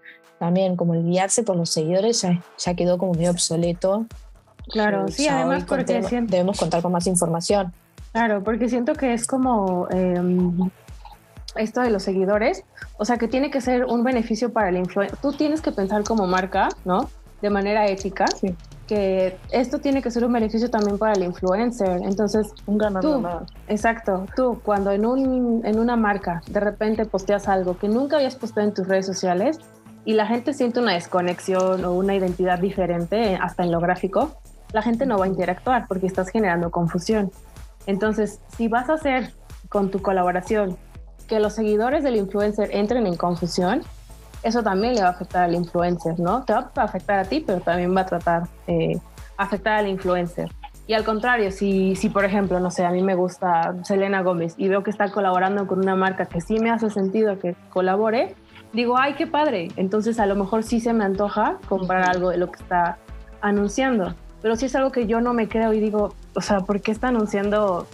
también 0.42 0.74
como 0.74 0.94
el 0.94 1.04
guiarse 1.04 1.44
por 1.44 1.54
los 1.54 1.70
seguidores 1.70 2.26
ya, 2.58 2.74
quedó 2.74 2.98
como 2.98 3.12
medio 3.12 3.30
obsoleto. 3.30 4.06
Claro, 4.72 5.06
sí, 5.06 5.28
además 5.28 5.62
porque 5.68 6.00
debemos 6.00 6.58
contar 6.58 6.82
con 6.82 6.90
más 6.90 7.06
información. 7.06 7.72
Claro, 8.10 8.42
porque 8.42 8.68
siento 8.68 8.94
que 8.94 9.14
es 9.14 9.24
como 9.24 9.86
em, 9.90 10.68
esto 11.54 11.80
de 11.80 11.90
los 11.90 12.02
seguidores, 12.02 12.64
o 12.98 13.04
sea, 13.04 13.18
que 13.18 13.28
tiene 13.28 13.52
que 13.52 13.60
ser 13.60 13.84
un 13.84 14.02
beneficio 14.02 14.52
para 14.52 14.70
el 14.70 14.78
influencer. 14.78 15.16
Tú 15.18 15.32
tienes 15.32 15.60
que 15.60 15.70
pensar 15.70 16.02
como 16.02 16.26
marca, 16.26 16.70
¿no? 16.84 17.08
De 17.40 17.48
manera 17.48 17.86
ética, 17.86 18.24
que 18.40 18.56
que 18.88 19.38
esto 19.52 19.78
tiene 19.78 20.02
que 20.02 20.10
ser 20.10 20.24
un 20.24 20.32
beneficio 20.32 20.68
también 20.68 20.98
para 20.98 21.12
el 21.12 21.22
influencer. 21.22 22.02
Entonces, 22.02 22.52
un 22.66 22.78
ganar 22.78 23.00
tú, 23.00 23.26
exacto, 23.68 24.26
tú 24.36 24.60
cuando 24.62 24.90
en, 24.90 25.06
un, 25.06 25.62
en 25.64 25.78
una 25.78 25.96
marca 25.96 26.42
de 26.48 26.60
repente 26.60 27.06
posteas 27.06 27.48
algo 27.48 27.78
que 27.78 27.88
nunca 27.88 28.16
habías 28.16 28.34
posteado 28.34 28.68
en 28.68 28.74
tus 28.74 28.86
redes 28.86 29.06
sociales 29.06 29.60
y 30.04 30.14
la 30.14 30.26
gente 30.26 30.52
siente 30.52 30.80
una 30.80 30.94
desconexión 30.94 31.84
o 31.84 31.92
una 31.92 32.14
identidad 32.14 32.58
diferente, 32.58 33.38
hasta 33.40 33.62
en 33.62 33.70
lo 33.70 33.80
gráfico, 33.80 34.36
la 34.72 34.82
gente 34.82 35.06
no 35.06 35.18
va 35.18 35.26
a 35.26 35.28
interactuar 35.28 35.86
porque 35.86 36.06
estás 36.06 36.28
generando 36.30 36.70
confusión. 36.70 37.30
Entonces, 37.86 38.40
si 38.56 38.68
vas 38.68 38.88
a 38.88 38.94
hacer 38.94 39.32
con 39.68 39.90
tu 39.90 40.02
colaboración 40.02 40.76
que 41.28 41.40
los 41.40 41.54
seguidores 41.54 42.02
del 42.02 42.16
influencer 42.16 42.70
entren 42.72 43.06
en 43.06 43.16
confusión, 43.16 43.82
eso 44.42 44.62
también 44.62 44.94
le 44.94 45.02
va 45.02 45.08
a 45.08 45.10
afectar 45.10 45.44
al 45.44 45.54
influencer, 45.54 46.18
¿no? 46.18 46.44
Te 46.44 46.52
va 46.52 46.70
a 46.74 46.82
afectar 46.82 47.18
a 47.18 47.24
ti, 47.24 47.42
pero 47.46 47.60
también 47.60 47.96
va 47.96 48.00
a 48.00 48.06
tratar 48.06 48.42
de 48.66 49.00
afectar 49.36 49.78
al 49.78 49.88
influencer. 49.88 50.50
Y 50.86 50.94
al 50.94 51.04
contrario, 51.04 51.52
si, 51.52 51.94
si 51.94 52.08
por 52.08 52.24
ejemplo, 52.24 52.58
no 52.58 52.70
sé, 52.70 52.84
a 52.84 52.90
mí 52.90 53.02
me 53.02 53.14
gusta 53.14 53.74
Selena 53.84 54.22
Gómez 54.22 54.54
y 54.56 54.68
veo 54.68 54.82
que 54.82 54.90
está 54.90 55.10
colaborando 55.12 55.66
con 55.66 55.78
una 55.78 55.94
marca 55.94 56.26
que 56.26 56.40
sí 56.40 56.58
me 56.58 56.70
hace 56.70 56.90
sentido 56.90 57.38
que 57.38 57.54
colabore, 57.70 58.34
digo, 58.72 58.98
ay, 58.98 59.14
qué 59.14 59.26
padre. 59.26 59.68
Entonces 59.76 60.18
a 60.18 60.26
lo 60.26 60.36
mejor 60.36 60.62
sí 60.62 60.80
se 60.80 60.92
me 60.92 61.04
antoja 61.04 61.58
comprar 61.68 62.08
algo 62.08 62.30
de 62.30 62.38
lo 62.38 62.50
que 62.50 62.62
está 62.62 62.98
anunciando. 63.40 64.14
Pero 64.40 64.56
si 64.56 64.66
es 64.66 64.74
algo 64.74 64.90
que 64.90 65.06
yo 65.06 65.20
no 65.20 65.34
me 65.34 65.48
creo 65.48 65.72
y 65.72 65.80
digo, 65.80 66.14
o 66.34 66.40
sea, 66.40 66.60
¿por 66.60 66.80
qué 66.80 66.90
está 66.90 67.08
anunciando 67.08 67.86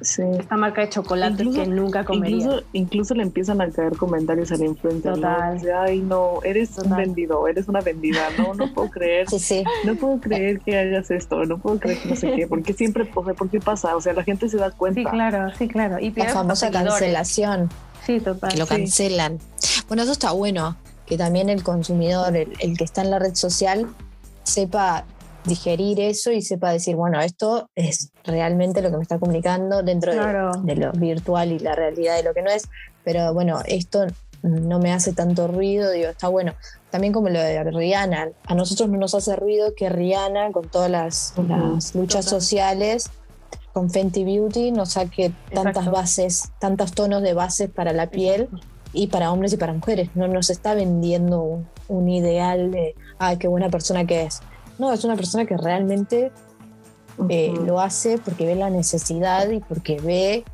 esta 0.00 0.56
marca 0.56 0.80
de 0.80 0.88
chocolate 0.88 1.48
que 1.48 1.66
nunca 1.66 2.04
comería? 2.04 2.60
Incluso, 2.72 3.14
le 3.14 3.22
empiezan 3.22 3.60
a 3.60 3.70
caer 3.70 3.96
comentarios 3.96 4.50
al 4.50 4.64
influencer. 4.64 5.14
Total. 5.14 5.62
¿no? 5.62 5.80
Ay, 5.80 6.00
no, 6.00 6.40
eres 6.42 6.76
un 6.78 6.96
vendido, 6.96 7.46
eres 7.46 7.68
una 7.68 7.80
vendida. 7.80 8.28
No, 8.36 8.54
no 8.54 8.74
puedo 8.74 8.90
creer. 8.90 9.28
Sí, 9.28 9.38
sí. 9.38 9.64
No 9.84 9.94
puedo 9.94 10.20
creer 10.20 10.58
que 10.58 10.76
hagas 10.76 11.12
esto. 11.12 11.44
No 11.44 11.58
puedo 11.58 11.78
creer 11.78 11.98
que 11.98 12.08
no 12.08 12.16
sé 12.16 12.32
qué. 12.32 12.48
Porque 12.48 12.72
siempre, 12.72 13.08
o 13.14 13.24
sea, 13.24 13.34
¿por 13.34 13.48
qué 13.48 13.60
pasa? 13.60 13.94
O 13.94 14.00
sea, 14.00 14.14
la 14.14 14.24
gente 14.24 14.48
se 14.48 14.56
da 14.56 14.72
cuenta. 14.72 15.00
Sí, 15.00 15.06
claro, 15.06 15.54
sí, 15.56 15.68
claro. 15.68 16.00
Y 16.00 16.10
la 16.10 16.26
famosa 16.26 16.72
cancelación. 16.72 17.68
Sí, 18.06 18.20
total. 18.20 18.52
Que 18.52 18.58
lo 18.58 18.66
cancelan. 18.66 19.38
Bueno, 19.88 20.02
eso 20.02 20.12
está 20.12 20.32
bueno. 20.32 20.76
Que 21.06 21.18
también 21.18 21.48
el 21.48 21.62
consumidor, 21.62 22.34
el 22.36 22.78
que 22.78 22.84
está 22.84 23.02
en 23.02 23.10
la 23.10 23.18
red 23.18 23.34
social, 23.34 23.86
sepa 24.44 25.04
digerir 25.44 26.00
eso 26.00 26.30
y 26.30 26.42
sepa 26.42 26.70
decir, 26.70 26.96
bueno, 26.96 27.20
esto 27.20 27.68
es 27.74 28.10
realmente 28.24 28.80
lo 28.82 28.90
que 28.90 28.96
me 28.96 29.02
está 29.02 29.18
comunicando 29.18 29.82
dentro 29.82 30.12
de, 30.12 30.76
lo 30.76 30.92
virtual 30.92 31.52
y 31.52 31.58
la 31.58 31.74
realidad 31.74 32.16
de 32.16 32.22
lo 32.22 32.34
que 32.34 32.42
no 32.42 32.50
es, 32.50 32.68
pero 33.04 33.34
bueno, 33.34 33.60
esto 33.66 34.06
no 34.42 34.78
me 34.78 34.92
hace 34.92 35.12
tanto 35.12 35.48
ruido, 35.48 35.90
digo, 35.90 36.08
está 36.08 36.28
bueno. 36.28 36.54
También 36.90 37.12
como 37.12 37.28
lo 37.28 37.40
de 37.40 37.62
Rihanna, 37.64 38.30
a 38.44 38.54
nosotros 38.54 38.88
no 38.88 38.98
nos 38.98 39.14
hace 39.14 39.34
ruido 39.36 39.74
que 39.74 39.88
Rihanna, 39.88 40.52
con 40.52 40.68
todas 40.68 40.90
las, 40.90 41.34
luchas 41.94 42.24
sociales, 42.24 43.10
con 43.72 43.90
Fenty 43.90 44.24
Beauty, 44.24 44.70
nos 44.70 44.92
saque 44.92 45.32
tantas 45.52 45.90
bases, 45.90 46.52
tantos 46.58 46.92
tonos 46.92 47.22
de 47.22 47.34
bases 47.34 47.70
para 47.70 47.92
la 47.92 48.08
piel 48.08 48.48
y 48.92 49.06
para 49.06 49.32
hombres 49.32 49.52
y 49.52 49.56
para 49.56 49.72
mujeres. 49.72 50.10
No 50.14 50.28
nos 50.28 50.50
está 50.50 50.74
vendiendo 50.74 51.42
un, 51.42 51.68
un 51.88 52.08
ideal 52.08 52.70
de, 52.70 52.94
ay, 53.18 53.38
qué 53.38 53.48
buena 53.48 53.70
persona 53.70 54.04
que 54.04 54.24
es 54.24 54.40
no, 54.78 54.92
es 54.92 55.04
una 55.04 55.16
persona 55.16 55.44
que 55.44 55.56
realmente 55.56 56.32
eh, 57.28 57.54
lo 57.64 57.80
hace 57.80 58.18
porque 58.18 58.46
ve 58.46 58.54
la 58.54 58.70
necesidad 58.70 59.48
y 59.50 59.60
porque 59.60 60.00
ve 60.00 60.44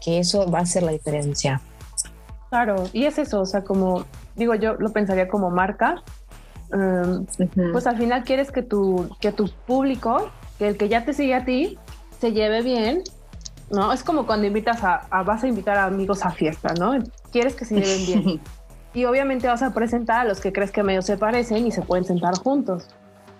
que 0.00 0.18
eso 0.18 0.50
va 0.50 0.60
a 0.60 0.62
hacer 0.62 0.82
la 0.82 0.92
diferencia. 0.92 1.60
Claro, 2.50 2.84
y 2.92 3.06
es 3.06 3.18
eso, 3.18 3.40
o 3.40 3.46
sea, 3.46 3.64
como 3.64 4.04
digo 4.36 4.54
yo, 4.54 4.74
lo 4.74 4.92
pensaría 4.92 5.28
como 5.28 5.50
marca, 5.50 6.02
em, 6.72 7.26
pues 7.72 7.86
al 7.86 7.96
final 7.96 8.22
quieres 8.22 8.52
que 8.52 8.62
tu, 8.62 9.08
que 9.20 9.32
tu 9.32 9.50
público, 9.66 10.30
que 10.58 10.68
el 10.68 10.76
que 10.76 10.88
ya 10.88 11.04
te 11.04 11.12
sigue 11.12 11.34
a 11.34 11.44
ti, 11.44 11.78
se 12.24 12.32
lleve 12.32 12.62
bien, 12.62 13.02
¿no? 13.70 13.92
Es 13.92 14.02
como 14.02 14.24
cuando 14.24 14.46
invitas 14.46 14.82
a, 14.82 15.06
a 15.10 15.22
vas 15.22 15.44
a 15.44 15.48
invitar 15.48 15.76
a 15.76 15.84
amigos 15.84 16.24
a 16.24 16.30
fiesta, 16.30 16.72
¿no? 16.78 16.94
Quieres 17.30 17.54
que 17.54 17.66
se 17.66 17.74
lleven 17.74 18.06
bien. 18.06 18.40
y 18.94 19.04
obviamente 19.04 19.46
vas 19.46 19.62
a 19.62 19.74
presentar 19.74 20.20
a 20.20 20.24
los 20.24 20.40
que 20.40 20.50
crees 20.50 20.70
que 20.70 20.82
medio 20.82 21.02
se 21.02 21.18
parecen 21.18 21.66
y 21.66 21.70
se 21.70 21.82
pueden 21.82 22.06
sentar 22.06 22.34
juntos. 22.38 22.88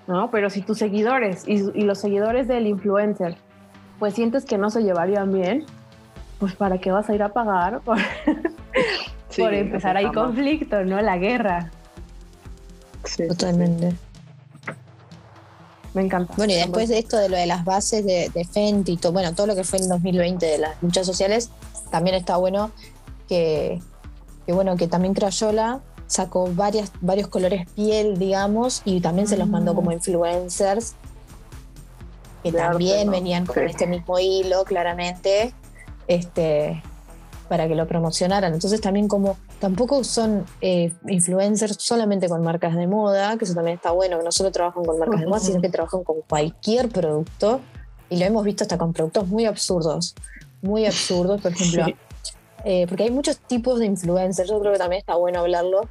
¿no? 0.07 0.31
Pero 0.31 0.51
si 0.51 0.61
tus 0.61 0.77
seguidores 0.77 1.44
y, 1.47 1.59
los 1.83 1.99
seguidores 1.99 2.47
del 2.47 2.66
influencer, 2.66 3.37
pues 3.99 4.12
sientes 4.12 4.44
que 4.44 4.59
no 4.59 4.68
se 4.68 4.83
llevarían 4.83 5.33
bien, 5.33 5.64
pues 6.38 6.55
¿para 6.55 6.77
qué 6.77 6.92
vas 6.92 7.09
a 7.09 7.14
ir 7.14 7.23
a 7.23 7.31
pagar 7.31 7.81
por, 7.81 7.97
empezar 9.37 9.97
ahí 9.97 10.12
conflicto, 10.12 10.85
¿no? 10.85 11.01
La 11.01 11.16
guerra. 11.16 11.70
Totalmente. 13.29 13.94
Me 15.94 16.02
encanta. 16.02 16.35
Bueno, 16.37 16.52
y 16.52 16.57
después 16.57 16.88
de 16.88 16.98
esto 16.98 17.16
de 17.16 17.28
lo 17.28 17.37
de 17.37 17.46
las 17.46 17.64
bases 17.64 18.04
de, 18.04 18.28
de 18.35 18.44
Fenty 18.44 18.92
y 18.92 18.96
todo, 18.96 19.12
bueno, 19.12 19.35
todo 19.35 19.46
lo 19.46 19.54
que 19.54 19.64
fue 19.64 19.78
en 19.78 19.88
2020 19.88 20.44
de 20.44 20.59
las 20.59 20.83
luchas 20.83 21.07
sociales, 21.07 21.50
también 21.90 22.16
está 22.16 22.37
bueno 22.37 22.72
que, 23.28 23.80
que 24.46 24.52
bueno, 24.52 24.76
que 24.76 24.88
también 24.88 25.14
Crayola 25.14 25.80
sacó 26.07 26.52
varias, 26.52 26.92
varios 27.00 27.28
colores 27.28 27.68
piel, 27.70 28.18
digamos, 28.18 28.83
y 28.85 29.00
también 29.00 29.28
se 29.28 29.37
los 29.37 29.48
mandó 29.48 29.74
como 29.74 29.90
mm. 29.90 29.94
influencers, 29.94 30.94
que 32.42 32.52
también 32.52 33.11
venían 33.11 33.46
con 33.46 33.62
este 33.64 33.87
mismo 33.87 34.18
hilo, 34.18 34.64
claramente, 34.64 35.54
este, 36.09 36.83
para 37.48 37.66
que 37.68 37.74
lo 37.74 37.87
promocionaran. 37.87 38.52
Entonces 38.52 38.80
también 38.80 39.09
como 39.09 39.38
tampoco 39.64 40.05
son 40.05 40.44
eh, 40.61 40.92
influencers 41.09 41.79
solamente 41.81 42.29
con 42.29 42.42
marcas 42.42 42.77
de 42.77 42.87
moda, 42.87 43.38
que 43.38 43.46
eso 43.46 43.55
también 43.55 43.77
está 43.77 43.92
bueno, 43.92 44.18
que 44.18 44.24
no 44.24 44.31
solo 44.31 44.53
trabajan 44.53 44.85
con 44.85 44.98
marcas 44.98 45.20
de 45.20 45.27
moda, 45.27 45.40
sino 45.40 45.62
que 45.62 45.70
trabajan 45.70 46.05
con 46.05 46.16
cualquier 46.29 46.90
producto, 46.90 47.62
y 48.11 48.18
lo 48.18 48.27
hemos 48.27 48.44
visto 48.44 48.64
hasta 48.64 48.77
con 48.77 48.92
productos 48.92 49.27
muy 49.29 49.46
absurdos, 49.46 50.14
muy 50.61 50.85
absurdos, 50.85 51.40
por 51.40 51.53
ejemplo. 51.53 51.87
Eh, 52.66 52.85
porque 52.87 53.05
hay 53.05 53.11
muchos 53.11 53.38
tipos 53.38 53.79
de 53.79 53.87
influencers, 53.87 54.50
yo 54.50 54.61
creo 54.61 54.72
que 54.72 54.79
también 54.79 55.00
está 55.00 55.16
bueno 55.16 55.40
hablarlo. 55.40 55.88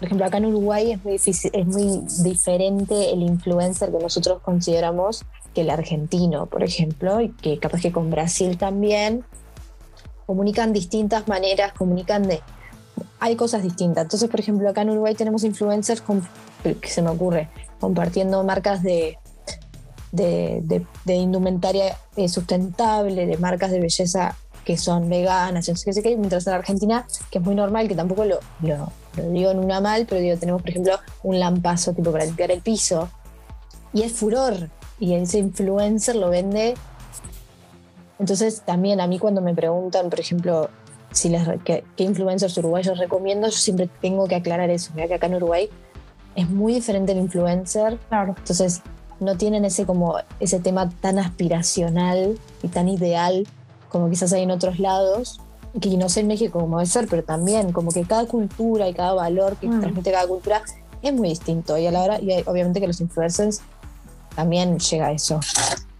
Por 0.00 0.06
ejemplo, 0.06 0.26
acá 0.26 0.38
en 0.38 0.46
Uruguay 0.46 0.90
es 0.90 1.04
muy, 1.04 1.12
difícil, 1.12 1.52
es 1.54 1.64
muy 1.64 2.02
diferente 2.24 3.12
el 3.12 3.22
influencer 3.22 3.92
que 3.92 3.98
nosotros 3.98 4.40
consideramos 4.42 5.24
que 5.54 5.60
el 5.60 5.70
argentino, 5.70 6.46
por 6.46 6.64
ejemplo, 6.64 7.20
y 7.20 7.28
que 7.28 7.60
capaz 7.60 7.82
que 7.82 7.92
con 7.92 8.10
Brasil 8.10 8.58
también 8.58 9.24
comunican 10.26 10.72
distintas 10.72 11.28
maneras, 11.28 11.72
comunican 11.72 12.24
de... 12.24 12.40
Hay 13.20 13.36
cosas 13.36 13.62
distintas. 13.62 14.04
Entonces, 14.04 14.28
por 14.28 14.40
ejemplo, 14.40 14.68
acá 14.68 14.82
en 14.82 14.90
Uruguay 14.90 15.14
tenemos 15.14 15.44
influencers, 15.44 16.00
con, 16.00 16.26
que 16.62 16.88
se 16.88 17.02
me 17.02 17.10
ocurre, 17.10 17.48
compartiendo 17.80 18.42
marcas 18.44 18.82
de, 18.82 19.18
de, 20.12 20.84
de, 21.04 21.14
indumentaria 21.14 21.96
eh, 22.16 22.28
sustentable, 22.28 23.26
de 23.26 23.38
marcas 23.38 23.70
de 23.70 23.80
belleza 23.80 24.36
que 24.64 24.76
son 24.76 25.08
veganas, 25.08 25.68
mientras 26.04 26.46
en 26.46 26.52
Argentina, 26.52 27.06
que 27.30 27.38
es 27.38 27.44
muy 27.44 27.54
normal, 27.54 27.88
que 27.88 27.94
tampoco 27.94 28.24
lo, 28.24 28.38
lo, 28.60 28.92
digo 29.30 29.50
en 29.50 29.58
una 29.58 29.80
mal, 29.80 30.06
pero 30.08 30.20
digo, 30.20 30.36
tenemos 30.36 30.62
por 30.62 30.70
ejemplo 30.70 30.98
un 31.22 31.40
lampazo 31.40 31.92
tipo 31.92 32.12
para 32.12 32.24
limpiar 32.24 32.50
el 32.52 32.60
piso, 32.60 33.08
y 33.92 34.02
es 34.02 34.12
furor, 34.12 34.70
y 35.00 35.14
ese 35.14 35.38
influencer 35.38 36.16
lo 36.16 36.30
vende. 36.30 36.74
Entonces 38.18 38.62
también 38.64 39.00
a 39.00 39.08
mí 39.08 39.18
cuando 39.18 39.40
me 39.40 39.54
preguntan, 39.54 40.10
por 40.10 40.20
ejemplo, 40.20 40.70
si 41.12 41.28
les, 41.28 41.46
qué, 41.64 41.84
influencers 41.96 42.56
uruguayos 42.58 42.98
recomiendo, 42.98 43.48
yo 43.48 43.56
siempre 43.56 43.88
tengo 44.00 44.26
que 44.26 44.34
aclarar 44.34 44.70
eso, 44.70 44.90
mira 44.94 45.08
que 45.08 45.14
acá 45.14 45.26
en 45.26 45.36
Uruguay 45.36 45.68
es 46.34 46.48
muy 46.48 46.74
diferente 46.74 47.12
el 47.12 47.18
influencer, 47.18 47.98
claro. 48.08 48.34
entonces 48.38 48.82
no 49.20 49.36
tienen 49.36 49.64
ese 49.64 49.86
como 49.86 50.16
ese 50.40 50.58
tema 50.58 50.90
tan 50.90 51.18
aspiracional 51.18 52.38
y 52.62 52.68
tan 52.68 52.88
ideal 52.88 53.46
como 53.88 54.08
quizás 54.08 54.32
hay 54.32 54.42
en 54.42 54.50
otros 54.50 54.78
lados, 54.78 55.38
que 55.80 55.96
no 55.96 56.08
sé 56.08 56.20
en 56.20 56.26
México 56.26 56.60
cómo 56.60 56.78
debe 56.78 56.86
ser, 56.86 57.06
pero 57.08 57.22
también 57.22 57.72
como 57.72 57.90
que 57.92 58.02
cada 58.02 58.26
cultura 58.26 58.88
y 58.88 58.94
cada 58.94 59.12
valor 59.12 59.56
que 59.56 59.68
mm. 59.68 59.80
transmite 59.80 60.12
cada 60.12 60.26
cultura 60.26 60.62
es 61.02 61.12
muy 61.12 61.28
distinto 61.28 61.76
y 61.76 61.86
a 61.86 61.90
la 61.90 62.00
hora, 62.00 62.20
y 62.20 62.30
obviamente 62.46 62.80
que 62.80 62.86
los 62.86 63.00
influencers 63.00 63.60
también 64.34 64.78
llega 64.78 65.06
a 65.06 65.12
eso. 65.12 65.40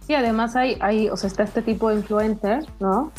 Y 0.07 0.15
además 0.15 0.55
hay, 0.55 0.77
hay, 0.81 1.09
o 1.09 1.17
sea, 1.17 1.27
está 1.27 1.43
este 1.43 1.61
tipo 1.61 1.89
de 1.89 1.95
influencer, 1.95 2.65
¿no? 2.79 3.11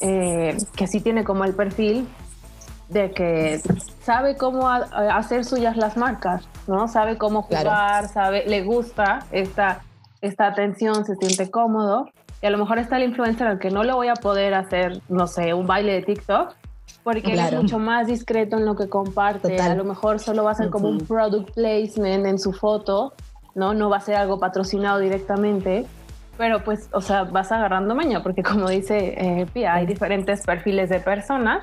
Eh, 0.00 0.56
que 0.76 0.86
sí 0.86 1.00
tiene 1.00 1.24
como 1.24 1.44
el 1.44 1.54
perfil 1.54 2.08
de 2.88 3.12
que 3.12 3.60
sabe 4.02 4.36
cómo 4.36 4.68
hacer 4.68 5.44
suyas 5.44 5.76
las 5.76 5.96
marcas, 5.96 6.44
¿no? 6.66 6.88
Sabe 6.88 7.16
cómo 7.16 7.42
jugar, 7.42 8.08
sabe, 8.08 8.44
le 8.46 8.62
gusta 8.62 9.20
esta, 9.30 9.82
esta 10.20 10.46
atención, 10.46 11.04
se 11.04 11.16
siente 11.16 11.50
cómodo 11.50 12.10
y 12.42 12.46
a 12.46 12.50
lo 12.50 12.58
mejor 12.58 12.78
está 12.78 12.96
el 12.96 13.04
influencer 13.04 13.46
al 13.46 13.58
que 13.58 13.70
no 13.70 13.84
le 13.84 13.92
voy 13.92 14.08
a 14.08 14.14
poder 14.14 14.54
hacer, 14.54 15.00
no 15.08 15.26
sé, 15.26 15.54
un 15.54 15.66
baile 15.66 15.92
de 15.92 16.02
TikTok, 16.02 16.54
porque 17.04 17.32
es 17.32 17.52
mucho 17.52 17.78
más 17.78 18.08
discreto 18.08 18.58
en 18.58 18.66
lo 18.66 18.76
que 18.76 18.88
comparte. 18.88 19.60
A 19.60 19.74
lo 19.74 19.84
mejor 19.84 20.18
solo 20.18 20.44
va 20.44 20.50
a 20.50 20.54
ser 20.54 20.68
como 20.68 20.88
un 20.88 20.98
product 20.98 21.54
placement 21.54 22.26
en 22.26 22.38
su 22.38 22.52
foto, 22.52 23.14
¿no? 23.54 23.74
No 23.74 23.88
va 23.88 23.98
a 23.98 24.00
ser 24.00 24.16
algo 24.16 24.38
patrocinado 24.38 24.98
directamente. 24.98 25.86
Pero 26.42 26.64
pues, 26.64 26.88
o 26.92 27.00
sea, 27.00 27.22
vas 27.22 27.52
agarrando 27.52 27.94
maña, 27.94 28.20
porque 28.20 28.42
como 28.42 28.68
dice 28.68 29.14
eh, 29.16 29.46
Pia, 29.52 29.74
hay 29.74 29.86
diferentes 29.86 30.44
perfiles 30.44 30.90
de 30.90 30.98
personas, 30.98 31.62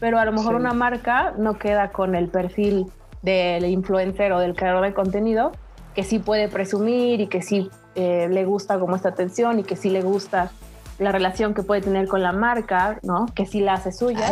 pero 0.00 0.18
a 0.18 0.24
lo 0.24 0.32
mejor 0.32 0.56
una 0.56 0.72
marca 0.72 1.32
no 1.38 1.60
queda 1.60 1.92
con 1.92 2.16
el 2.16 2.28
perfil 2.28 2.90
del 3.22 3.66
influencer 3.66 4.32
o 4.32 4.40
del 4.40 4.56
creador 4.56 4.82
de 4.82 4.94
contenido 4.94 5.52
que 5.94 6.02
sí 6.02 6.18
puede 6.18 6.48
presumir 6.48 7.20
y 7.20 7.28
que 7.28 7.40
sí 7.40 7.70
eh, 7.94 8.26
le 8.28 8.44
gusta 8.44 8.80
como 8.80 8.96
esta 8.96 9.10
atención 9.10 9.60
y 9.60 9.62
que 9.62 9.76
sí 9.76 9.90
le 9.90 10.02
gusta 10.02 10.50
la 10.98 11.12
relación 11.12 11.54
que 11.54 11.62
puede 11.62 11.82
tener 11.82 12.08
con 12.08 12.20
la 12.20 12.32
marca, 12.32 12.98
¿no? 13.04 13.26
Que 13.32 13.46
sí 13.46 13.60
la 13.60 13.74
hace 13.74 13.92
suya. 13.92 14.26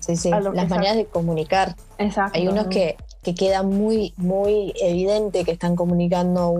sí, 0.00 0.16
sí, 0.16 0.30
las 0.30 0.68
maneras 0.68 0.96
de 0.96 1.06
comunicar. 1.06 1.76
Exacto. 1.98 2.36
Hay 2.36 2.48
unos 2.48 2.66
que, 2.66 2.96
que 3.24 3.34
queda 3.34 3.62
muy, 3.62 4.14
muy 4.16 4.72
evidente 4.80 5.44
que 5.44 5.50
están 5.50 5.74
comunicando 5.74 6.54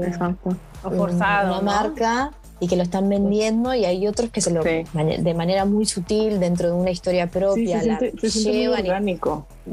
forzado, 0.82 1.52
una 1.52 1.60
marca 1.60 2.32
y 2.60 2.68
que 2.68 2.76
lo 2.76 2.82
están 2.82 3.08
vendiendo 3.08 3.74
y 3.74 3.84
hay 3.84 4.06
otros 4.06 4.30
que 4.30 4.40
se 4.40 4.50
lo 4.50 4.62
de 4.62 5.34
manera 5.34 5.64
muy 5.64 5.86
sutil 5.86 6.40
dentro 6.40 6.68
de 6.68 6.74
una 6.74 6.90
historia 6.90 7.26
propia 7.26 7.82
la 7.82 7.98
llevan 7.98 9.08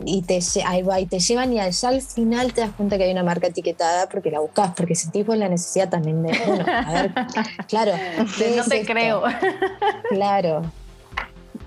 y, 0.06 0.22
te 0.24 0.40
ahí 0.66 0.82
va, 0.82 1.00
y 1.00 1.06
te 1.06 1.20
llevan 1.20 1.54
y 1.54 1.60
al, 1.60 1.72
al 1.84 2.02
final 2.02 2.54
te 2.54 2.62
das 2.62 2.72
cuenta 2.72 2.98
que 2.98 3.06
hay 3.06 3.12
una 3.12 3.24
marca 3.24 3.48
etiquetada 3.48 4.10
porque 4.10 4.32
la 4.32 4.40
buscas 4.40 4.74
porque 4.76 4.96
sentís 4.96 5.28
la 5.28 5.48
necesidad 5.48 5.90
también 5.90 6.24
de 6.24 6.38
bueno 6.46 6.66
a 6.68 6.92
ver 6.94 7.12
claro 7.68 7.92
no 8.58 8.64
te 8.66 8.86
creo. 8.86 9.24
Claro. 10.10 10.62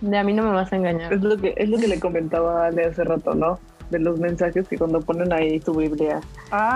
De 0.01 0.19
a 0.19 0.25
mí 0.25 0.33
no 0.33 0.43
me 0.43 0.51
vas 0.51 0.73
a 0.73 0.77
engañar. 0.77 1.13
Es 1.13 1.23
lo 1.23 1.37
que 1.39 1.55
es 1.57 1.69
lo 1.69 1.79
que 1.79 1.89
le 1.89 1.99
comentaba 1.99 2.71
de 2.71 2.85
hace 2.85 3.05
rato 3.05 3.35
no 3.35 3.59
de 3.91 3.99
los 3.99 4.19
mensajes 4.19 4.69
que 4.69 4.79
cuando 4.79 5.01
ponen 5.01 5.33
ahí 5.33 5.61
su 5.61 5.73
Biblia, 5.75 6.21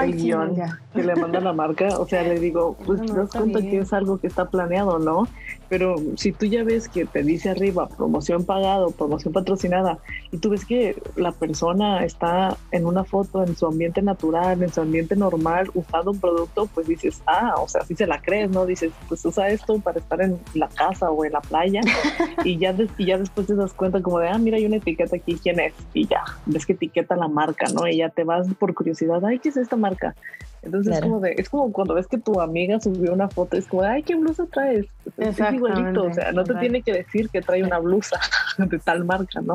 el 0.03 0.17
guion 0.17 0.55
que 0.95 1.03
le 1.03 1.17
manda 1.17 1.41
la 1.41 1.53
marca, 1.53 1.89
o 1.99 2.07
sea, 2.07 2.23
le 2.23 2.39
digo, 2.39 2.77
pues 2.87 3.01
te 3.01 3.13
das 3.13 3.31
cuenta 3.31 3.61
que 3.61 3.79
es 3.79 3.93
algo 3.93 4.19
que 4.19 4.27
está 4.27 4.47
planeado, 4.47 4.99
¿no? 4.99 5.29
Pero 5.69 5.97
si 6.17 6.33
tú 6.33 6.47
ya 6.47 6.65
ves 6.65 6.89
que 6.89 7.05
te 7.05 7.23
dice 7.23 7.51
arriba 7.51 7.89
promoción 7.89 8.45
pagado, 8.45 8.91
promoción 8.91 9.33
patrocinada, 9.33 9.99
y 10.31 10.39
tú 10.39 10.51
ves 10.51 10.65
que 10.65 11.01
la 11.17 11.33
persona 11.33 12.05
está 12.05 12.57
en 12.71 12.87
una 12.87 13.05
foto 13.05 13.45
en 13.45 13.55
su 13.57 13.67
ambiente 13.67 14.01
natural, 14.01 14.63
en 14.63 14.73
su 14.73 14.81
ambiente 14.81 15.15
normal, 15.15 15.71
usando 15.75 16.13
un 16.13 16.21
producto, 16.21 16.67
pues 16.75 16.87
dices, 16.87 17.23
ah, 17.27 17.55
o 17.59 17.69
sea, 17.69 17.85
si 17.85 17.95
se 17.95 18.07
la 18.07 18.21
crees, 18.21 18.51
¿no? 18.51 18.65
Dices, 18.65 18.93
pues 19.09 19.25
usa 19.25 19.49
esto 19.49 19.79
para 19.81 19.99
estar 19.99 20.21
en 20.23 20.39
la 20.55 20.69
casa 20.69 21.11
o 21.11 21.25
en 21.25 21.33
la 21.33 21.41
playa, 21.41 21.81
y 22.45 22.57
ya, 22.59 22.75
y 22.97 23.07
ya 23.07 23.19
después 23.19 23.47
te 23.47 23.55
das 23.55 23.73
cuenta 23.75 24.01
como 24.01 24.19
de, 24.21 24.29
ah, 24.29 24.39
mira, 24.39 24.57
hay 24.57 24.67
una 24.67 24.77
etiqueta 24.77 25.17
aquí, 25.17 25.39
¿quién 25.43 25.61
es? 25.61 25.75
Y 25.93 26.07
ya, 26.07 26.23
ves 26.47 26.65
que 26.65 26.73
etiqueta 26.73 26.98
la 27.09 27.29
marca, 27.29 27.67
¿no? 27.73 27.87
Y 27.87 27.99
ya 27.99 28.09
te 28.09 28.25
vas 28.25 28.47
por 28.55 28.75
curiosidad, 28.75 29.25
ay, 29.25 29.39
¿qué 29.39 29.49
es 29.51 29.57
esta 29.57 29.77
marca? 29.77 30.15
Entonces 30.63 30.97
es, 30.97 31.01
como 31.01 31.21
de, 31.21 31.35
es 31.39 31.49
como 31.49 31.73
cuando 31.73 31.95
ves 31.95 32.07
que 32.07 32.19
tu 32.19 32.41
amiga 32.41 32.81
subió 32.81 33.13
una 33.13 33.29
foto, 33.29 33.57
es 33.57 33.67
como, 33.67 33.83
ay, 33.83 34.03
¿qué 34.03 34.17
blusa 34.17 34.47
traes? 34.47 34.87
Es 35.17 35.39
igualito, 35.39 36.05
o 36.05 36.13
sea, 36.13 36.33
no 36.33 36.45
te 36.45 36.55
tiene 36.57 36.83
que 36.83 36.93
decir 36.93 37.31
que 37.31 37.41
trae 37.41 37.63
una 37.63 37.79
blusa 37.79 38.19
de 38.59 38.79
tal 38.79 39.05
marca, 39.05 39.41
¿no? 39.41 39.55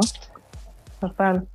Total. 0.99 1.45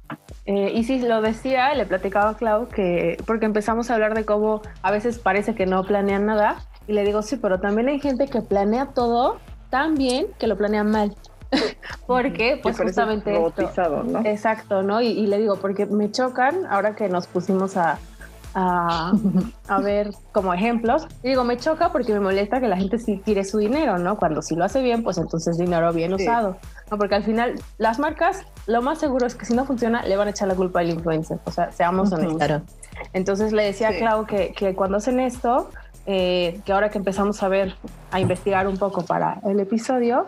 Eh, 0.45 0.73
y 0.75 0.85
sí, 0.85 1.01
lo 1.01 1.23
decía, 1.23 1.75
le 1.75 1.87
platicaba 1.87 2.31
a 2.31 2.37
Clau 2.37 2.69
que, 2.69 3.17
porque 3.27 3.47
empezamos 3.47 3.91
a 3.91 3.95
hablar 3.95 4.15
de 4.15 4.25
cómo 4.25 4.61
a 4.83 4.91
veces 4.91 5.19
parece 5.19 5.55
que 5.55 5.65
no 5.65 5.85
planean 5.85 6.27
nada, 6.27 6.57
y 6.87 6.93
le 6.93 7.05
digo, 7.05 7.23
sí, 7.23 7.37
pero 7.37 7.59
también 7.59 7.89
hay 7.89 8.01
gente 8.01 8.29
que 8.29 8.43
planea 8.43 8.87
todo 8.87 9.39
tan 9.71 9.95
bien 9.95 10.27
que 10.39 10.47
lo 10.47 10.57
planea 10.57 10.85
mal. 10.85 11.15
porque, 12.07 12.59
pues 12.63 12.79
justamente 12.79 13.33
esto. 13.57 14.05
¿no? 14.05 14.21
Exacto, 14.25 14.83
¿no? 14.83 15.01
Y, 15.01 15.09
y, 15.09 15.27
le 15.27 15.39
digo, 15.39 15.57
porque 15.57 15.87
me 15.87 16.11
chocan, 16.11 16.67
ahora 16.67 16.95
que 16.95 17.09
nos 17.09 17.27
pusimos 17.27 17.77
a, 17.77 17.99
a, 19.69 19.81
ver 19.83 20.11
como 20.33 20.53
ejemplos. 20.53 21.07
Y 21.23 21.29
digo, 21.29 21.45
me 21.45 21.57
choca 21.57 21.93
porque 21.93 22.13
me 22.13 22.21
molesta 22.21 22.61
que 22.61 22.69
la 22.69 22.77
gente 22.77 22.99
sí 22.99 23.21
tire 23.25 23.45
su 23.45 23.59
dinero, 23.59 23.99
¿no? 23.99 24.17
Cuando 24.19 24.43
si 24.43 24.57
lo 24.57 24.65
hace 24.65 24.83
bien, 24.83 25.03
pues 25.03 25.19
entonces 25.19 25.59
dinero 25.59 25.93
bien 25.93 26.13
usado. 26.15 26.57
¿no? 26.91 26.99
Porque 26.99 27.15
al 27.15 27.25
final 27.25 27.55
las 27.79 27.99
marcas, 27.99 28.45
lo 28.67 28.83
más 28.83 28.99
seguro 28.99 29.27
es 29.27 29.35
que 29.35 29.45
si 29.45 29.55
no 29.55 29.65
funciona, 29.65 30.03
le 30.03 30.17
van 30.17 30.29
a 30.29 30.31
echar 30.31 30.49
la 30.49 30.55
culpa 30.55 30.81
al 30.81 30.91
influencer. 30.91 31.39
O 31.45 31.51
sea, 31.51 31.71
seamos 31.73 32.13
honestos. 32.13 32.63
Entonces 33.13 33.53
le 33.53 33.65
decía 33.65 33.91
a 33.91 33.93
Clau 33.97 34.27
que, 34.27 34.53
que, 34.53 34.75
cuando 34.75 34.97
hacen 34.97 35.21
esto, 35.21 35.71
eh, 36.07 36.61
que 36.65 36.73
ahora 36.73 36.89
que 36.89 36.99
empezamos 36.99 37.43
a 37.43 37.49
ver, 37.49 37.77
a 38.11 38.19
investigar 38.19 38.67
un 38.67 38.77
poco 38.77 39.05
para 39.05 39.41
el 39.45 39.61
episodio, 39.61 40.27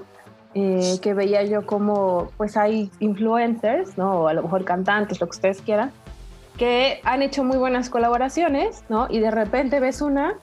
eh, 0.55 0.99
que 1.01 1.15
veía 1.15 1.45
yo 1.45 1.65
como 1.65 2.31
pues 2.37 2.57
hay 2.57 2.91
influencers, 2.99 3.97
¿no? 3.97 4.23
O 4.23 4.29
a 4.29 4.35
lo 4.35 4.43
mejor 4.43 4.65
cantantes, 4.65 5.21
lo 5.21 5.27
que 5.29 5.37
ustedes 5.37 5.63
quieran, 5.63 5.93
que 6.59 7.01
han 7.05 7.23
hecho 7.23 7.45
muy 7.45 7.57
buenas 7.57 7.89
colaboraciones, 7.89 8.83
¿no? 8.89 9.07
Y 9.09 9.21
de 9.21 9.31
repente 9.31 9.79
ves 9.81 10.03
una 10.03 10.35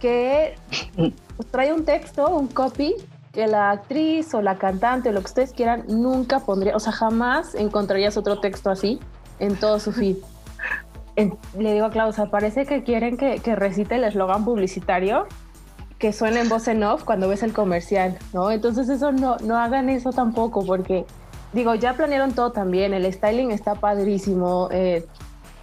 que 0.00 0.54
pues, 0.96 1.50
trae 1.50 1.72
un 1.72 1.84
texto, 1.84 2.28
un 2.28 2.48
copy, 2.48 2.94
que 3.32 3.46
la 3.46 3.70
actriz 3.70 4.32
o 4.32 4.40
la 4.40 4.56
cantante 4.56 5.10
o 5.10 5.12
lo 5.12 5.20
que 5.20 5.26
ustedes 5.26 5.52
quieran 5.52 5.84
nunca 5.88 6.40
pondría, 6.40 6.74
o 6.74 6.80
sea, 6.80 6.92
jamás 6.92 7.54
encontrarías 7.54 8.16
otro 8.16 8.40
texto 8.40 8.70
así 8.70 8.98
en 9.40 9.56
todo 9.56 9.78
su 9.78 9.92
feed. 9.92 10.16
le 11.58 11.72
digo 11.74 11.86
a 11.86 11.90
Claudia, 11.90 12.26
parece 12.30 12.64
que 12.64 12.82
quieren 12.82 13.16
que, 13.16 13.40
que 13.40 13.54
recite 13.56 13.96
el 13.96 14.04
eslogan 14.04 14.44
publicitario 14.44 15.26
que 16.04 16.12
suene 16.12 16.40
en 16.40 16.50
voz 16.50 16.68
en 16.68 16.82
off 16.82 17.02
cuando 17.02 17.28
ves 17.28 17.42
el 17.42 17.54
comercial, 17.54 18.18
¿no? 18.34 18.50
Entonces 18.50 18.90
eso 18.90 19.10
no, 19.10 19.38
no 19.38 19.56
hagan 19.56 19.88
eso 19.88 20.12
tampoco 20.12 20.62
porque, 20.62 21.06
digo, 21.54 21.74
ya 21.76 21.94
planearon 21.94 22.34
todo 22.34 22.52
también, 22.52 22.92
el 22.92 23.10
styling 23.10 23.50
está 23.50 23.76
padrísimo, 23.76 24.68
eh, 24.70 25.06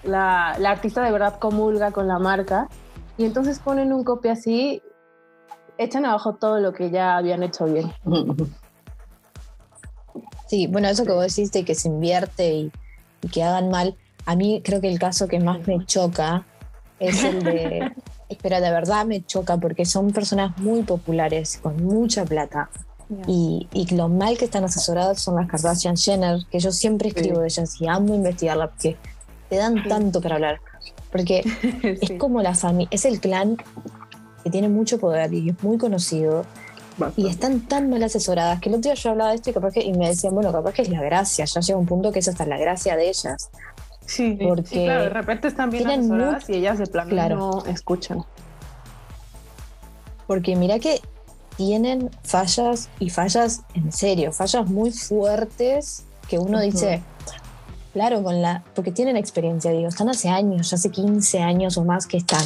la, 0.02 0.54
artista 0.54 1.04
de 1.04 1.12
verdad 1.12 1.38
comulga 1.38 1.92
con 1.92 2.08
la 2.08 2.18
marca 2.18 2.70
y 3.20 3.26
entonces 3.26 3.60
ponen 3.60 3.94
un 3.94 4.04
copy 4.04 4.30
así, 4.30 4.82
echan 5.78 6.08
abajo 6.08 6.34
todo 6.34 6.58
lo 6.58 6.74
que 6.74 6.90
ya 6.90 7.18
habían 7.18 7.44
hecho 7.44 7.66
bien. 7.66 7.94
Sí, 10.48 10.68
bueno, 10.68 10.90
eso 10.90 11.06
que 11.06 11.14
vos 11.14 11.34
decís 11.34 11.52
de 11.52 11.64
que 11.64 11.76
se 11.76 11.88
invierte 11.88 12.52
y, 12.52 12.72
que 13.32 13.44
hagan 13.44 13.70
mal, 13.70 13.96
a 14.26 14.36
mí 14.36 14.62
creo 14.66 14.82
que 14.82 14.90
el 14.90 14.98
caso 14.98 15.28
que 15.28 15.40
más 15.40 15.66
me 15.66 15.86
choca 15.86 16.46
es 17.02 17.24
el 17.24 17.44
de, 17.44 17.92
pero 18.42 18.62
de 18.62 18.72
verdad 18.72 19.06
me 19.06 19.26
choca 19.26 19.58
porque 19.58 19.86
son 19.86 20.12
personas 20.12 20.58
muy 20.58 20.84
populares, 20.84 21.60
con 21.62 21.84
mucha 21.84 22.24
plata. 22.26 22.70
Y, 23.28 23.68
y, 23.74 23.94
lo 23.94 24.08
mal 24.08 24.38
que 24.38 24.46
están 24.46 24.64
asesoradas 24.64 25.22
son 25.22 25.36
las 25.36 25.46
Kardashian 25.50 25.98
Jenner, 25.98 26.46
que 26.50 26.60
yo 26.60 26.72
siempre 26.72 27.10
escribo 27.10 27.40
de 27.40 27.48
ellas 27.48 27.76
y 27.82 27.86
amo 27.90 28.16
investigarla 28.16 28.70
porque 28.70 28.96
te 29.50 29.58
dan 29.58 29.86
tanto 29.86 30.22
para 30.22 30.36
hablar. 30.36 30.62
Porque 31.12 31.44
es 32.02 32.12
como 32.18 32.42
la 32.42 32.56
familia, 32.56 32.88
es 32.90 33.04
el 33.04 33.20
clan 33.20 33.58
que 34.46 34.50
tiene 34.50 34.70
mucho 34.70 34.98
poder 34.98 35.34
y 35.34 35.50
es 35.50 35.62
muy 35.62 35.78
conocido. 35.78 36.46
Y 37.18 37.28
están 37.28 37.68
tan 37.68 37.90
mal 37.90 38.02
asesoradas 38.04 38.62
que 38.62 38.70
el 38.70 38.76
otro 38.76 38.92
día 38.92 38.94
yo 38.94 39.10
hablaba 39.10 39.32
de 39.32 39.38
esto 39.38 39.50
y, 39.50 39.54
capaz 39.54 39.74
que, 39.74 39.82
y 39.82 39.92
me 39.92 40.08
decían, 40.08 40.34
bueno, 40.34 40.54
capaz 40.54 40.74
que 40.74 40.84
es 40.84 40.90
la 40.90 41.02
gracia, 41.02 41.44
ya 41.44 41.60
llega 41.60 41.78
un 41.78 41.86
punto 41.86 42.14
que 42.14 42.20
es 42.20 42.28
hasta 42.30 42.46
la 42.46 42.58
gracia 42.58 42.96
de 42.96 43.10
ellas. 43.10 43.50
Sí, 44.12 44.38
porque 44.42 44.84
claro, 44.84 45.04
de 45.04 45.10
repente 45.10 45.48
están 45.48 45.70
bien 45.70 45.88
asesoradas 45.88 46.50
y 46.50 46.54
ellas 46.56 46.78
de 46.80 46.88
plan 46.88 47.08
no 47.30 47.64
escuchan. 47.66 48.26
Porque 50.28 50.56
mira 50.56 50.80
que 50.80 51.00
tienen 51.56 52.10
fallas 52.24 52.90
y 53.00 53.10
fallas 53.10 53.62
en 53.74 53.92
serio, 53.92 54.34
fallas 54.34 54.70
muy 54.70 54.92
fuertes 54.92 56.06
que 56.28 56.40
uno 56.40 56.60
dice, 56.60 57.02
Claro, 57.94 58.24
con 58.24 58.42
la, 58.42 58.64
porque 58.74 58.92
tienen 58.92 59.18
experiencia, 59.18 59.72
digo, 59.72 59.90
están 59.90 60.08
hace 60.10 60.30
años, 60.30 60.70
ya 60.70 60.76
hace 60.76 60.90
15 60.92 61.40
años 61.40 61.78
o 61.78 61.84
más 61.84 62.08
que 62.08 62.18
están. 62.18 62.44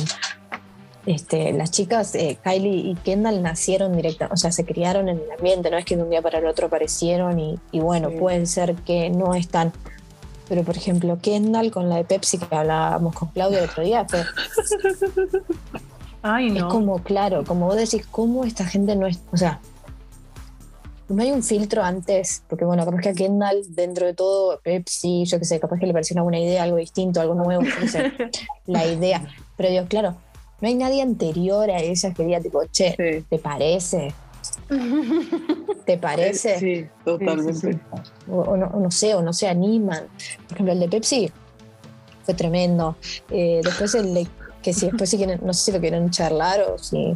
Este, 1.05 1.53
las 1.53 1.69
chicas, 1.69 2.15
eh, 2.15 2.39
Kylie 2.43 2.89
y 2.89 2.95
Kendall, 2.95 3.43
nacieron 3.43 3.95
directamente, 3.95 4.33
o 4.33 4.37
sea, 4.37 4.51
se 4.51 4.65
criaron 4.65 5.07
en 5.07 5.19
el 5.19 5.31
ambiente, 5.37 5.69
no 5.69 5.77
es 5.77 5.85
que 5.85 5.95
de 5.95 6.01
un 6.01 6.09
día 6.09 6.23
para 6.23 6.39
el 6.39 6.47
otro 6.47 6.65
aparecieron 6.65 7.39
y, 7.39 7.59
bueno, 7.73 8.09
puede 8.09 8.47
ser 8.47 8.73
que 8.73 9.11
no 9.11 9.35
están. 9.35 9.71
Pero, 10.47 10.63
por 10.63 10.77
ejemplo, 10.77 11.17
Kendall 11.21 11.71
con 11.71 11.89
la 11.89 11.97
de 11.97 12.03
Pepsi 12.05 12.37
que 12.37 12.53
hablábamos 12.55 13.15
con 13.15 13.29
Claudia 13.29 13.59
el 13.59 13.69
otro 13.69 13.83
día, 13.83 14.05
fue, 14.07 14.23
Ay, 16.21 16.49
no. 16.49 16.57
es 16.57 16.63
como, 16.65 16.99
claro, 16.99 17.43
como 17.43 17.67
vos 17.67 17.75
decís, 17.75 18.05
¿cómo 18.09 18.45
esta 18.45 18.65
gente 18.65 18.95
no 18.95 19.07
es, 19.07 19.19
o 19.31 19.37
sea, 19.37 19.59
no 21.07 21.21
hay 21.21 21.31
un 21.31 21.43
filtro 21.43 21.83
antes, 21.83 22.43
porque 22.47 22.65
bueno, 22.65 22.83
capaz 22.85 23.01
que 23.01 23.09
a 23.09 23.13
Kendall, 23.13 23.63
dentro 23.69 24.05
de 24.05 24.13
todo, 24.13 24.59
Pepsi, 24.61 25.25
yo 25.25 25.37
qué 25.39 25.45
sé, 25.45 25.59
capaz 25.59 25.79
que 25.79 25.85
le 25.85 25.93
pareció 25.93 26.15
una 26.15 26.23
buena 26.23 26.39
idea, 26.39 26.63
algo 26.63 26.77
distinto, 26.77 27.21
algo 27.21 27.35
nuevo, 27.35 27.61
no 27.63 27.87
sé, 27.87 28.11
la 28.65 28.85
idea. 28.85 29.27
Pero 29.55 29.69
Dios, 29.69 29.87
claro, 29.87 30.15
no 30.61 30.67
hay 30.67 30.75
nadie 30.75 31.01
anterior 31.01 31.69
a 31.69 31.79
ella 31.79 32.13
que 32.13 32.23
diga, 32.23 32.39
tipo, 32.39 32.63
che, 32.71 33.23
¿te 33.29 33.37
parece? 33.37 34.13
¿Te 35.85 35.97
parece? 35.97 36.59
Sí, 36.59 36.87
totalmente. 37.03 37.79
O, 38.29 38.57
no, 38.57 38.91
sé, 38.91 39.15
o 39.15 39.21
no 39.21 39.33
se 39.33 39.47
animan. 39.47 40.05
Por 40.47 40.53
ejemplo, 40.53 40.73
el 40.73 40.79
de 40.79 40.89
Pepsi 40.89 41.31
fue 42.23 42.33
tremendo. 42.33 42.95
Eh, 43.29 43.61
después 43.63 43.95
el 43.95 44.13
de, 44.13 44.27
que 44.61 44.73
si 44.73 44.87
después 44.87 45.09
si 45.09 45.17
quieren, 45.17 45.39
no 45.43 45.53
sé 45.53 45.65
si 45.65 45.71
lo 45.71 45.79
quieren 45.79 46.09
charlar 46.09 46.61
o 46.61 46.77
si... 46.77 47.13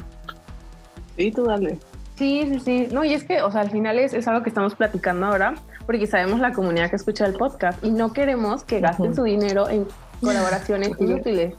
Sí, 1.18 1.32
tú 1.32 1.46
dale. 1.46 1.80
Sí, 2.16 2.48
sí, 2.50 2.60
sí. 2.60 2.88
No, 2.92 3.04
y 3.04 3.14
es 3.14 3.24
que, 3.24 3.42
o 3.42 3.52
sea, 3.52 3.62
al 3.62 3.72
final 3.72 3.98
es, 3.98 4.14
es 4.14 4.28
algo 4.28 4.44
que 4.44 4.50
estamos 4.50 4.76
platicando 4.76 5.26
ahora, 5.26 5.56
porque 5.86 6.06
sabemos 6.06 6.40
la 6.40 6.54
comunidad 6.54 6.90
que 6.90 6.98
escucha 6.98 7.26
el 7.26 7.34
podcast 7.34 7.84
y 7.84 7.92
no 7.92 8.14
queremos 8.14 8.64
que 8.64 8.80
gasten 8.80 9.16
su 9.16 9.24
dinero 9.24 9.70
en 9.70 9.88
colaboraciones 10.20 10.92
inútiles. 11.00 11.54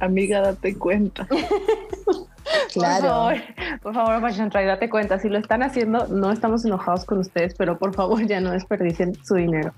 amiga, 0.00 0.40
date 0.40 0.76
cuenta. 0.76 1.28
claro. 2.72 3.02
Por 3.02 3.08
favor, 3.08 3.82
por 3.82 3.94
favor, 3.94 4.20
Fashion 4.20 4.50
date 4.50 4.88
cuenta. 4.88 5.18
Si 5.18 5.28
lo 5.28 5.38
están 5.38 5.62
haciendo, 5.62 6.06
no 6.08 6.30
estamos 6.30 6.64
enojados 6.64 7.04
con 7.04 7.18
ustedes, 7.18 7.54
pero 7.56 7.78
por 7.78 7.94
favor 7.94 8.26
ya 8.26 8.40
no 8.40 8.50
desperdicien 8.52 9.14
su 9.24 9.34
dinero. 9.34 9.72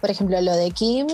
Por 0.00 0.10
ejemplo, 0.10 0.40
lo 0.40 0.54
de 0.54 0.70
Kim, 0.70 1.06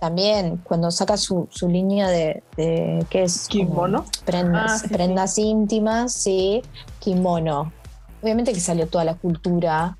también 0.00 0.58
cuando 0.58 0.90
saca 0.90 1.16
su, 1.16 1.46
su 1.50 1.68
línea 1.68 2.08
de, 2.08 2.42
de 2.56 3.04
¿qué 3.10 3.24
es? 3.24 3.48
Kimono. 3.48 4.06
Prendas, 4.24 4.72
Ah, 4.72 4.78
sí, 4.78 4.88
prendas 4.88 5.38
íntimas, 5.38 6.12
sí, 6.12 6.62
kimono. 7.00 7.72
Obviamente 8.22 8.52
que 8.52 8.60
salió 8.60 8.86
toda 8.88 9.04
la 9.04 9.14
cultura 9.14 9.98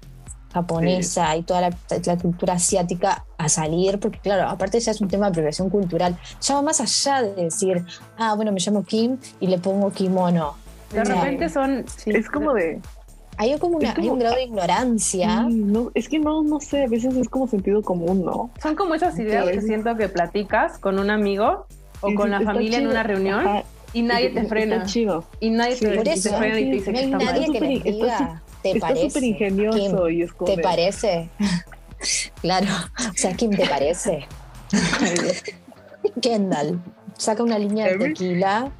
japonesa 0.60 1.36
y 1.36 1.42
toda 1.42 1.60
la, 1.60 1.70
la 2.04 2.16
cultura 2.16 2.54
asiática 2.54 3.24
a 3.38 3.48
salir, 3.48 3.98
porque 4.00 4.18
claro, 4.18 4.48
aparte 4.48 4.80
ya 4.80 4.90
es 4.92 5.00
un 5.00 5.08
tema 5.08 5.26
de 5.26 5.30
apropiación 5.30 5.68
cultural. 5.70 6.16
Ya 6.40 6.54
va 6.54 6.62
más 6.62 6.80
allá 6.80 7.22
de 7.22 7.44
decir, 7.44 7.84
ah, 8.18 8.34
bueno, 8.34 8.52
me 8.52 8.60
llamo 8.60 8.84
Kim 8.84 9.18
y 9.40 9.46
le 9.48 9.58
pongo 9.58 9.90
kimono. 9.90 10.54
De 10.92 11.00
O 11.00 11.04
sea, 11.04 11.14
repente 11.16 11.48
son. 11.48 11.84
sí. 11.96 12.10
Es 12.10 12.28
como 12.30 12.54
de. 12.54 12.80
Hay 13.38 13.58
como, 13.58 13.76
una, 13.76 13.92
como- 13.94 14.02
hay 14.06 14.10
un 14.10 14.18
grado 14.18 14.36
de 14.36 14.44
ignorancia. 14.44 15.44
Sí, 15.48 15.56
no, 15.56 15.90
es 15.94 16.08
que 16.08 16.18
no, 16.18 16.42
no 16.42 16.58
sé, 16.58 16.84
a 16.84 16.88
veces 16.88 17.14
es 17.16 17.28
como 17.28 17.46
sentido 17.46 17.82
común, 17.82 18.24
¿no? 18.24 18.50
Son 18.62 18.74
como 18.74 18.94
esas 18.94 19.18
ideas 19.18 19.44
que 19.50 19.60
siento 19.60 19.94
que 19.96 20.08
platicas 20.08 20.78
con 20.78 20.98
un 20.98 21.10
amigo 21.10 21.66
o 22.00 22.08
Y 22.08 22.14
con 22.14 22.26
sí, 22.26 22.30
la 22.30 22.38
está 22.38 22.52
familia 22.52 22.78
en 22.78 22.84
chido. 22.84 22.90
una 22.92 23.02
reunión 23.02 23.40
Ajá, 23.46 23.62
y 23.92 24.02
nadie 24.02 24.30
te 24.30 24.38
está 24.40 24.48
frena. 24.48 24.86
chido. 24.86 25.24
Y 25.40 25.50
nadie 25.50 25.76
Sí, 25.76 25.84
te, 25.84 25.96
Por 25.96 26.08
eso, 26.08 26.30
te 26.30 26.36
frena 26.36 26.60
y 26.60 26.64
te 26.64 26.76
dice 26.76 26.92
no 26.92 26.98
que 26.98 27.04
está 27.04 27.16
mal. 27.18 27.26
nadie 27.26 27.46
que 27.52 27.58
está 27.90 27.90
diga, 27.90 28.42
¿te 28.72 28.78
Está 28.78 28.88
parece? 28.88 29.08
súper 29.08 29.24
ingenioso 29.24 29.78
Kim, 30.06 30.18
y 30.18 30.22
es 30.22 30.32
como. 30.32 30.50
¿Te 30.50 30.56
de- 30.56 30.62
parece? 30.62 31.28
claro, 32.42 32.66
o 32.98 33.12
sea, 33.16 33.34
Kim, 33.34 33.50
¿te 33.50 33.66
parece? 33.68 34.26
Kendall 36.20 36.80
saca 37.18 37.42
una 37.42 37.58
línea 37.58 37.86
de 37.88 37.96
tequila, 37.98 38.70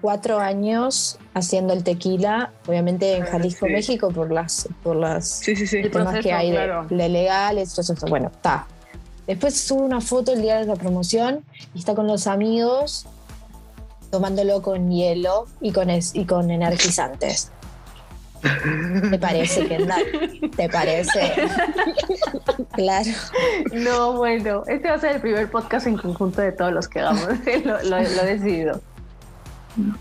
cuatro 0.00 0.38
años 0.38 1.18
haciendo 1.34 1.72
el 1.72 1.84
tequila, 1.84 2.52
obviamente 2.66 3.16
en 3.16 3.22
Ah, 3.24 3.26
Jalisco, 3.32 3.66
sí. 3.66 3.72
México, 3.72 4.10
por 4.10 4.30
las, 4.32 4.68
por 4.82 4.96
las 4.96 5.28
Sí, 5.28 5.54
sí, 5.56 5.66
temas 5.82 5.90
proceso, 5.90 6.22
que 6.22 6.32
hay 6.32 6.50
de- 6.50 6.56
claro. 6.56 6.86
de, 6.88 7.08
legales, 7.08 7.74
todo 7.74 7.92
eso. 7.92 8.06
Bueno, 8.08 8.28
está. 8.34 8.66
Después 9.26 9.58
sube 9.60 9.82
una 9.82 10.00
foto 10.00 10.32
el 10.32 10.42
día 10.42 10.58
de 10.60 10.66
la 10.66 10.76
promoción 10.76 11.44
y 11.74 11.78
está 11.80 11.94
con 11.94 12.06
los 12.06 12.26
amigos 12.26 13.06
tomándolo 14.10 14.62
con 14.62 14.90
hielo 14.90 15.46
y 15.60 15.72
con, 15.72 15.90
es- 15.90 16.14
y 16.14 16.24
con 16.24 16.50
energizantes. 16.50 17.50
¿Te 19.10 19.18
parece, 19.18 19.66
Kendall? 19.66 20.04
¿Te 20.56 20.68
parece? 20.68 21.32
claro. 22.72 23.10
No, 23.72 24.12
bueno, 24.14 24.62
este 24.66 24.88
va 24.88 24.94
a 24.94 25.00
ser 25.00 25.16
el 25.16 25.20
primer 25.20 25.50
podcast 25.50 25.86
en 25.86 25.96
conjunto 25.96 26.40
de 26.40 26.52
todos 26.52 26.72
los 26.72 26.88
que 26.88 27.00
hagamos. 27.00 27.28
lo, 27.64 27.82
lo, 27.82 28.00
lo 28.00 28.22
he 28.22 28.36
decidido. 28.36 28.80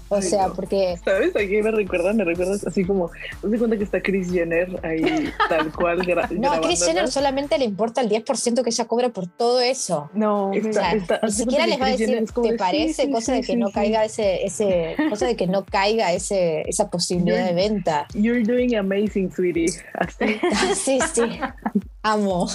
O 0.10 0.16
Ay, 0.16 0.22
sea, 0.22 0.48
no. 0.48 0.54
porque 0.54 0.98
¿Sabes? 1.04 1.36
Aquí 1.36 1.62
me 1.62 1.72
recuerda, 1.72 2.14
me 2.14 2.24
recuerdas 2.24 2.66
así 2.66 2.86
como, 2.86 3.12
no 3.44 3.50
se 3.50 3.58
cuenta 3.58 3.78
que 3.78 3.84
está 3.84 4.02
Chris 4.02 4.32
Jenner 4.32 4.80
ahí 4.84 5.30
tal 5.50 5.72
cual 5.72 6.04
gra 6.06 6.28
no, 6.32 6.52
a 6.52 6.62
Chris 6.62 6.86
Jenner 6.86 7.10
solamente 7.10 7.58
le 7.58 7.66
importa 7.66 8.02
el 8.02 8.10
10% 8.10 8.64
que 8.64 8.70
ella 8.70 8.86
cobra 8.86 9.10
por 9.10 9.28
todo 9.28 9.60
eso. 9.62 10.10
No, 10.14 10.50
O 10.50 10.54
Está- 10.54 10.74
sea, 10.74 10.94
está- 10.94 11.20
ni 11.24 11.32
siquiera 11.32 11.68
les 11.68 11.82
va 11.82 11.86
a 11.88 11.90
decir, 11.90 12.08
¿te 12.34 12.42
de, 12.52 12.58
parece? 12.58 13.06
sí, 13.06 13.12
cosa 13.12 13.34
sí, 13.34 13.42
de 13.42 13.48
que 13.48 13.56
no 13.58 13.72
caiga 13.72 14.06
ese, 14.06 14.46
ese, 14.46 14.96
cosa 15.10 15.26
de 15.28 15.36
que 15.36 15.48
no 15.48 15.66
caiga 15.66 16.12
ese, 16.14 16.62
esa 16.70 16.90
posibilidad 16.90 17.46
de 17.46 17.54
venta. 17.54 18.08
You're 18.14 18.44
doing 18.44 18.76
amazing, 18.76 19.32
sweetie. 19.32 19.72
Así. 19.94 20.40
Sí, 20.76 21.00
sí. 21.14 21.22
Amo. 22.06 22.48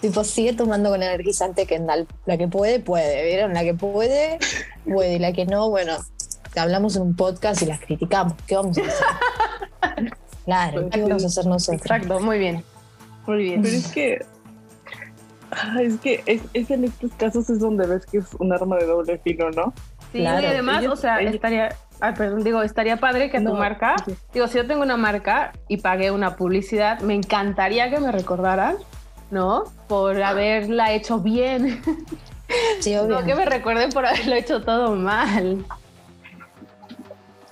tipo, 0.00 0.22
sigue 0.22 0.52
tomando 0.52 0.90
con 0.90 1.02
energizante 1.02 1.66
Kendall. 1.66 2.06
La 2.26 2.38
que 2.38 2.46
puede, 2.46 2.78
puede. 2.78 3.24
¿Vieron? 3.24 3.52
La 3.54 3.64
que 3.64 3.74
puede, 3.74 4.38
puede. 4.84 5.14
Y 5.14 5.18
la 5.18 5.32
que 5.32 5.46
no, 5.46 5.68
bueno, 5.68 5.96
te 6.54 6.60
hablamos 6.60 6.94
en 6.94 7.02
un 7.02 7.16
podcast 7.16 7.60
y 7.62 7.66
las 7.66 7.80
criticamos. 7.80 8.34
¿Qué 8.46 8.54
vamos 8.54 8.78
a 8.78 8.82
hacer? 8.82 10.12
Claro, 10.44 10.88
¿qué 10.90 11.02
vamos 11.02 11.24
a 11.24 11.26
hacer 11.26 11.46
nosotros? 11.46 11.82
exacto, 11.82 12.20
muy 12.20 12.38
bien. 12.38 12.62
Muy 13.26 13.42
bien. 13.42 13.62
Pero 13.62 13.76
es 13.76 13.88
que. 13.88 14.24
ah, 15.50 15.82
Es 15.82 15.98
que 15.98 16.22
es, 16.26 16.42
es 16.54 16.70
en 16.70 16.84
estos 16.84 17.10
casos 17.14 17.50
es 17.50 17.58
donde 17.58 17.84
ves 17.88 18.06
que 18.06 18.18
es 18.18 18.26
un 18.38 18.52
arma 18.52 18.76
de 18.76 18.86
doble 18.86 19.18
filo, 19.18 19.50
¿no? 19.50 19.74
Sí, 20.16 20.22
Claro. 20.22 20.40
y 20.42 20.46
además, 20.46 20.80
Ellos- 20.82 20.92
o 20.94 20.96
sea, 20.96 21.20
ellos- 21.20 21.34
estaría, 21.34 21.68
ay, 22.00 22.14
perdón, 22.16 22.42
digo, 22.42 22.62
estaría 22.62 22.96
padre 22.96 23.30
que 23.30 23.38
tu 23.38 23.44
No, 23.44 23.54
marca, 23.54 23.96
sí. 24.06 24.14
digo, 24.32 24.48
si 24.48 24.56
yo 24.56 24.66
tengo 24.66 24.82
una 24.82 24.96
marca 24.96 25.52
y 25.68 25.76
pagué 25.78 26.10
una 26.10 26.36
publicidad, 26.36 27.00
me 27.00 27.14
encantaría 27.14 27.90
que 27.90 28.00
me 28.00 28.10
recordaran, 28.12 28.76
¿no? 29.30 29.64
Por 29.88 30.22
haberla 30.22 30.92
hecho 30.92 31.18
bien, 31.18 31.82
Sí, 32.80 32.94
obvio. 32.96 33.20
no 33.20 33.26
que 33.26 33.34
me 33.34 33.44
recuerden 33.44 33.90
por 33.90 34.06
haberlo 34.06 34.34
hecho 34.36 34.62
todo 34.62 34.94
mal. 34.96 35.64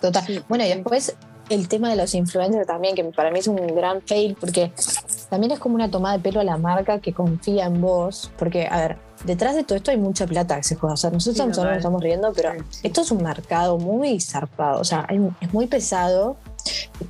Total. 0.01 0.45
Bueno, 0.49 0.65
y 0.65 0.69
después 0.69 1.17
el 1.51 1.69
tema 1.69 1.91
de 1.91 1.97
los 1.97 2.15
influencers 2.15 2.67
también, 2.67 2.95
que 2.95 3.05
para 3.05 3.31
mí 3.31 3.39
es 3.39 3.49
un 3.49 3.57
gran 3.75 4.01
fail, 4.03 4.37
porque 4.39 4.73
también 5.31 5.53
es 5.53 5.59
como 5.59 5.75
una 5.75 5.91
tomada 5.91 6.17
de 6.17 6.23
pelo 6.23 6.41
a 6.41 6.45
la 6.45 6.57
marca 6.57 6.99
que 7.01 7.13
confía 7.13 7.67
en 7.67 7.81
vos. 7.81 8.31
Porque, 8.39 8.67
a 8.67 8.77
ver, 8.79 8.97
detrás 9.25 9.55
de 9.55 9.65
todo 9.65 9.77
esto 9.77 9.91
hay 9.91 9.97
mucha 9.97 10.27
plata 10.27 10.57
que 10.57 10.63
se 10.63 10.77
juega. 10.77 10.95
O 10.95 10.97
sea, 10.97 11.11
nosotros 11.11 11.55
Sí, 11.57 11.61
nos 11.63 11.77
estamos 11.77 12.03
riendo, 12.03 12.33
pero 12.35 12.53
esto 12.83 13.01
es 13.01 13.11
un 13.11 13.23
mercado 13.23 13.79
muy 13.79 14.21
zarpado. 14.21 14.81
O 14.81 14.85
sea, 14.85 15.07
hay- 15.09 15.21
es 15.41 15.53
muy 15.53 15.67
pesado, 15.67 16.37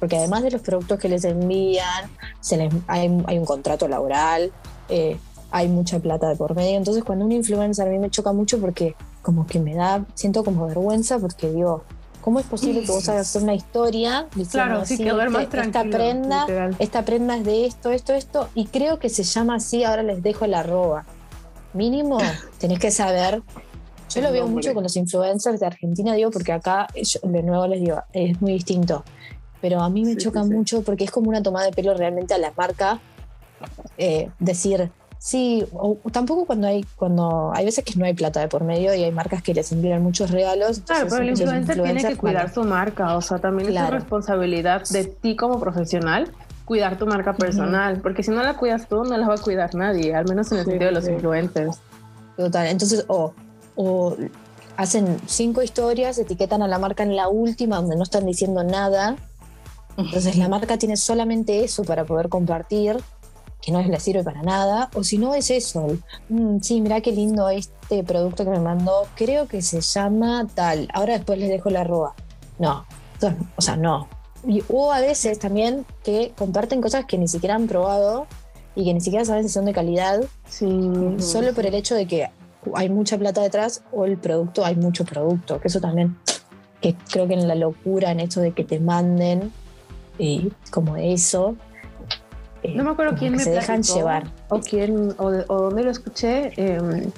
porque 0.00 0.16
además 0.16 0.42
de 0.42 0.50
los 0.50 0.62
productos 0.62 0.98
que 0.98 1.08
les 1.08 1.24
envían, 1.24 2.10
se 2.40 2.56
les, 2.56 2.72
hay, 2.86 3.22
hay 3.26 3.38
un 3.38 3.44
contrato 3.44 3.86
laboral, 3.88 4.52
eh, 4.88 5.16
hay 5.50 5.68
mucha 5.68 5.98
plata 6.00 6.28
de 6.28 6.36
por 6.36 6.54
medio. 6.56 6.76
Entonces, 6.76 7.04
cuando 7.04 7.24
un 7.24 7.32
influencer 7.32 7.86
a 7.86 7.90
mí 7.90 7.98
me 7.98 8.10
choca 8.10 8.32
mucho 8.32 8.58
porque 8.60 8.96
como 9.22 9.46
que 9.46 9.60
me 9.60 9.74
da, 9.74 10.04
siento 10.14 10.42
como 10.44 10.66
vergüenza 10.66 11.18
porque 11.18 11.50
digo, 11.50 11.84
¿cómo 12.20 12.40
es 12.40 12.46
posible 12.46 12.80
que 12.82 12.90
vos 12.90 13.08
hagas 13.08 13.34
una 13.36 13.54
historia 13.54 14.26
diciendo 14.34 14.50
Claro, 14.80 14.86
sí, 14.86 14.94
así, 14.94 15.02
este- 15.42 15.60
esta 15.60 15.84
prenda, 15.84 16.40
literal. 16.42 16.76
esta 16.78 17.04
prenda 17.04 17.36
es 17.36 17.44
de 17.44 17.66
esto, 17.66 17.90
esto, 17.90 18.12
esto, 18.14 18.48
y 18.54 18.66
creo 18.66 18.98
que 18.98 19.08
se 19.08 19.22
llama 19.22 19.56
así, 19.56 19.84
ahora 19.84 20.02
les 20.02 20.22
dejo 20.22 20.44
el 20.44 20.54
arroba. 20.54 21.04
Mínimo, 21.74 22.18
tenés 22.58 22.78
que 22.78 22.90
saber. 22.90 23.42
Yo 24.14 24.20
lo 24.22 24.30
veo 24.32 24.46
mucho 24.46 24.72
con 24.74 24.82
los 24.84 24.96
influencers 24.96 25.58
de 25.60 25.66
Argentina, 25.66 26.14
digo, 26.14 26.30
porque 26.30 26.52
acá, 26.52 26.86
yo 26.94 27.18
de 27.24 27.42
nuevo 27.42 27.66
les 27.66 27.80
digo, 27.80 28.00
es 28.12 28.40
muy 28.40 28.52
distinto. 28.52 29.04
Pero 29.60 29.80
a 29.80 29.90
mí 29.90 30.04
me 30.04 30.12
Sí, 30.12 30.18
choca 30.18 30.42
sí, 30.42 30.48
sí. 30.50 30.54
mucho 30.54 30.82
porque 30.82 31.04
es 31.04 31.10
como 31.10 31.30
una 31.30 31.42
tomada 31.42 31.66
de 31.66 31.72
pelo 31.72 31.94
realmente 31.94 32.32
a 32.34 32.38
la 32.38 32.52
marca. 32.56 33.00
eh, 33.96 34.28
decir, 34.38 34.90
sí, 35.18 35.64
o 35.72 35.96
tampoco 36.12 36.44
cuando 36.44 36.66
hay, 36.68 36.84
cuando 36.96 37.50
hay 37.54 37.64
veces 37.64 37.82
que 37.82 37.94
no 37.98 38.04
hay 38.04 38.12
plata 38.12 38.40
de 38.40 38.48
por 38.48 38.62
medio 38.62 38.94
y 38.94 39.02
hay 39.04 39.10
marcas 39.10 39.42
que 39.42 39.54
les 39.54 39.72
envían 39.72 40.02
muchos 40.02 40.30
regalos. 40.30 40.80
Claro, 40.80 41.06
pero 41.08 41.22
el 41.22 41.30
influencer 41.30 41.82
tiene 41.82 42.04
que 42.04 42.16
cuidar 42.16 42.52
su 42.52 42.62
marca, 42.64 43.16
o 43.16 43.22
sea, 43.22 43.38
también 43.38 43.74
es 43.74 43.86
tu 43.86 43.90
responsabilidad 43.90 44.82
de 44.90 45.04
ti 45.04 45.34
como 45.34 45.58
profesional 45.58 46.30
cuidar 46.64 46.96
tu 46.98 47.06
marca 47.06 47.34
personal, 47.34 48.00
porque 48.00 48.22
si 48.22 48.30
no 48.30 48.42
la 48.42 48.54
cuidas 48.56 48.88
tú, 48.88 49.04
no 49.04 49.16
la 49.16 49.28
va 49.28 49.34
a 49.34 49.38
cuidar 49.38 49.74
nadie, 49.74 50.14
al 50.14 50.24
menos 50.26 50.50
en 50.52 50.58
el 50.58 50.64
Sí, 50.64 50.70
sentido 50.70 50.88
de 50.88 50.94
los 50.94 51.04
sí. 51.04 51.12
influencers. 51.12 51.78
Total, 52.36 52.66
entonces, 52.68 53.04
o, 53.08 53.32
o 53.76 54.16
hacen 54.76 55.18
cinco 55.26 55.62
historias, 55.62 56.18
etiquetan 56.18 56.62
a 56.62 56.68
la 56.68 56.78
marca 56.78 57.02
en 57.02 57.14
la 57.16 57.28
última, 57.28 57.76
donde 57.76 57.96
no 57.96 58.02
están 58.02 58.26
diciendo 58.26 58.64
nada. 58.64 59.16
Entonces 59.96 60.36
la 60.36 60.48
marca 60.48 60.76
tiene 60.78 60.96
solamente 60.96 61.62
eso 61.62 61.84
para 61.84 62.04
poder 62.04 62.28
compartir, 62.28 62.96
que 63.62 63.70
no 63.70 63.80
les 63.80 64.02
sirve 64.02 64.24
para 64.24 64.42
nada. 64.42 64.90
O 64.94 65.04
si 65.04 65.16
no 65.18 65.34
es 65.34 65.50
eso, 65.50 65.96
"Mm, 66.28 66.58
sí, 66.60 66.80
mirá 66.80 67.00
qué 67.00 67.12
lindo 67.12 67.48
este 67.48 68.02
producto 68.02 68.44
que 68.44 68.50
me 68.50 68.58
mandó, 68.58 69.06
creo 69.14 69.46
que 69.46 69.62
se 69.62 69.80
llama 69.80 70.46
tal. 70.54 70.88
Ahora 70.92 71.14
después 71.14 71.38
les 71.38 71.48
dejo 71.48 71.70
la 71.70 71.82
arroba. 71.82 72.14
No, 72.58 72.84
o 73.56 73.62
sea, 73.62 73.76
no. 73.76 74.08
Y, 74.46 74.62
o 74.68 74.92
a 74.92 75.00
veces 75.00 75.38
también 75.38 75.86
que 76.02 76.32
comparten 76.36 76.80
cosas 76.80 77.04
que 77.06 77.16
ni 77.18 77.28
siquiera 77.28 77.54
han 77.54 77.66
probado 77.66 78.26
y 78.74 78.84
que 78.84 78.92
ni 78.94 79.00
siquiera 79.00 79.24
saben 79.24 79.44
si 79.44 79.50
son 79.50 79.64
de 79.64 79.72
calidad 79.72 80.20
Sí. 80.48 81.14
solo 81.18 81.52
por 81.54 81.64
el 81.66 81.74
hecho 81.74 81.94
de 81.94 82.06
que 82.06 82.28
hay 82.74 82.88
mucha 82.88 83.16
plata 83.18 83.40
detrás 83.42 83.82
o 83.92 84.04
el 84.04 84.16
producto, 84.18 84.64
hay 84.64 84.76
mucho 84.76 85.04
producto, 85.04 85.60
que 85.60 85.68
eso 85.68 85.80
también, 85.80 86.16
que 86.80 86.94
creo 87.10 87.26
que 87.28 87.34
en 87.34 87.46
la 87.48 87.54
locura, 87.54 88.10
en 88.10 88.20
esto 88.20 88.40
de 88.40 88.52
que 88.52 88.64
te 88.64 88.80
manden 88.80 89.52
y 90.18 90.50
como 90.70 90.96
eso. 90.96 91.56
eh, 92.62 92.72
No 92.74 92.84
me 92.84 92.90
acuerdo 92.90 93.16
quién 93.18 93.32
que 93.32 93.38
me 93.38 93.44
se 93.44 93.50
dejan 93.50 93.82
llevar. 93.82 94.24
o 94.48 94.60
quién 94.60 95.14
o, 95.18 95.30
de- 95.30 95.44
o 95.48 95.62
dónde 95.62 95.84
lo 95.84 95.90
escuché. 95.90 96.52
eh, 96.56 97.08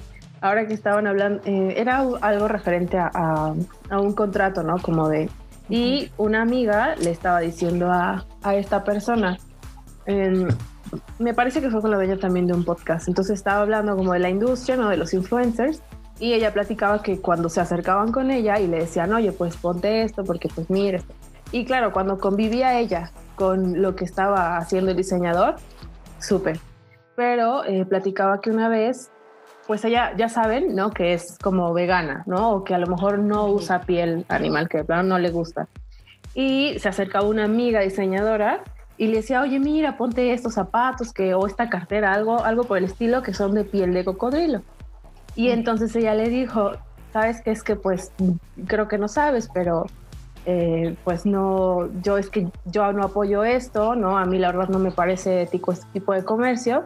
ahora 0.40 0.66
que 0.66 0.74
estaban 0.74 1.06
hablando, 1.06 1.42
eh, 1.44 1.74
era 1.76 1.98
algo 2.20 2.48
referente 2.48 2.98
a, 2.98 3.10
a- 3.14 3.54
a 3.90 4.00
un 4.00 4.12
contrato, 4.12 4.62
¿no? 4.62 4.80
Como 4.82 5.08
de 5.08 5.28
y 5.68 6.10
una 6.16 6.42
amiga 6.42 6.94
le 6.96 7.10
estaba 7.10 7.40
diciendo 7.40 7.90
a, 7.90 8.24
a 8.42 8.54
esta 8.54 8.84
persona. 8.84 9.38
em, 10.06 10.48
me 11.18 11.34
parece 11.34 11.60
que 11.60 11.70
fue 11.70 11.80
con 11.80 11.90
la 11.90 11.96
dueña 11.96 12.16
también 12.16 12.46
de 12.46 12.54
un 12.54 12.64
podcast. 12.64 13.08
Entonces 13.08 13.38
estaba 13.38 13.62
hablando 13.62 13.96
como 13.96 14.12
de 14.12 14.20
la 14.20 14.30
industria, 14.30 14.76
¿no? 14.76 14.88
De 14.88 14.96
los 14.96 15.12
influencers. 15.14 15.82
Y 16.18 16.32
ella 16.32 16.52
platicaba 16.52 17.02
que 17.02 17.20
cuando 17.20 17.48
se 17.48 17.60
acercaban 17.60 18.12
con 18.12 18.30
ella 18.30 18.58
y 18.58 18.66
le 18.68 18.78
decían, 18.78 19.12
oye, 19.12 19.32
pues 19.32 19.56
ponte 19.56 20.02
esto, 20.02 20.24
porque 20.24 20.48
pues 20.54 20.70
mira 20.70 20.98
esto. 20.98 21.12
Y 21.52 21.64
claro, 21.64 21.92
cuando 21.92 22.18
convivía 22.18 22.78
ella 22.78 23.12
con 23.34 23.82
lo 23.82 23.94
que 23.94 24.04
estaba 24.04 24.56
haciendo 24.56 24.92
el 24.92 24.96
diseñador, 24.96 25.56
súper. 26.18 26.58
Pero 27.16 27.64
eh, 27.64 27.84
platicaba 27.84 28.40
que 28.40 28.50
una 28.50 28.68
vez, 28.68 29.10
pues 29.66 29.84
ella, 29.84 30.12
ya 30.16 30.28
saben, 30.28 30.74
¿no? 30.74 30.90
Que 30.90 31.12
es 31.14 31.38
como 31.42 31.72
vegana, 31.72 32.22
¿no? 32.26 32.52
O 32.52 32.64
que 32.64 32.74
a 32.74 32.78
lo 32.78 32.86
mejor 32.86 33.18
no 33.18 33.46
usa 33.46 33.80
piel 33.80 34.24
animal, 34.28 34.68
que 34.68 34.78
de 34.78 34.84
plano 34.84 35.02
no 35.02 35.18
le 35.18 35.30
gusta. 35.30 35.68
Y 36.34 36.78
se 36.78 36.88
acercaba 36.88 37.26
una 37.26 37.44
amiga 37.44 37.80
diseñadora 37.80 38.62
y 38.98 39.08
le 39.08 39.16
decía, 39.16 39.42
oye, 39.42 39.58
mira, 39.58 39.96
ponte 39.96 40.32
estos 40.32 40.54
zapatos 40.54 41.12
que, 41.12 41.34
o 41.34 41.46
esta 41.46 41.68
cartera, 41.68 42.12
algo, 42.12 42.44
algo 42.44 42.64
por 42.64 42.78
el 42.78 42.84
estilo, 42.84 43.22
que 43.22 43.34
son 43.34 43.54
de 43.54 43.64
piel 43.64 43.92
de 43.92 44.04
cocodrilo. 44.04 44.62
Y 45.34 45.50
entonces 45.50 45.94
ella 45.96 46.14
le 46.14 46.30
dijo, 46.30 46.72
sabes 47.12 47.42
que 47.42 47.50
es 47.50 47.62
que 47.62 47.76
pues 47.76 48.12
creo 48.66 48.88
que 48.88 48.98
no 48.98 49.08
sabes, 49.08 49.50
pero 49.52 49.86
eh, 50.46 50.94
pues 51.04 51.26
no, 51.26 51.88
yo 52.02 52.18
es 52.18 52.30
que 52.30 52.48
yo 52.66 52.92
no 52.92 53.02
apoyo 53.02 53.44
esto, 53.44 53.96
¿no? 53.96 54.16
A 54.16 54.24
mí 54.24 54.38
la 54.38 54.52
verdad 54.52 54.68
no 54.68 54.78
me 54.78 54.92
parece 54.92 55.42
ético 55.42 55.72
este 55.72 55.86
tipo 55.92 56.12
de 56.12 56.24
comercio. 56.24 56.84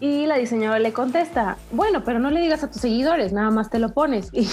Y 0.00 0.24
la 0.26 0.36
diseñadora 0.36 0.78
le 0.78 0.92
contesta, 0.94 1.58
bueno, 1.72 2.02
pero 2.04 2.18
no 2.18 2.30
le 2.30 2.40
digas 2.40 2.64
a 2.64 2.70
tus 2.70 2.80
seguidores, 2.80 3.32
nada 3.34 3.50
más 3.50 3.68
te 3.70 3.78
lo 3.78 3.90
pones. 3.92 4.30
Y 4.34 4.46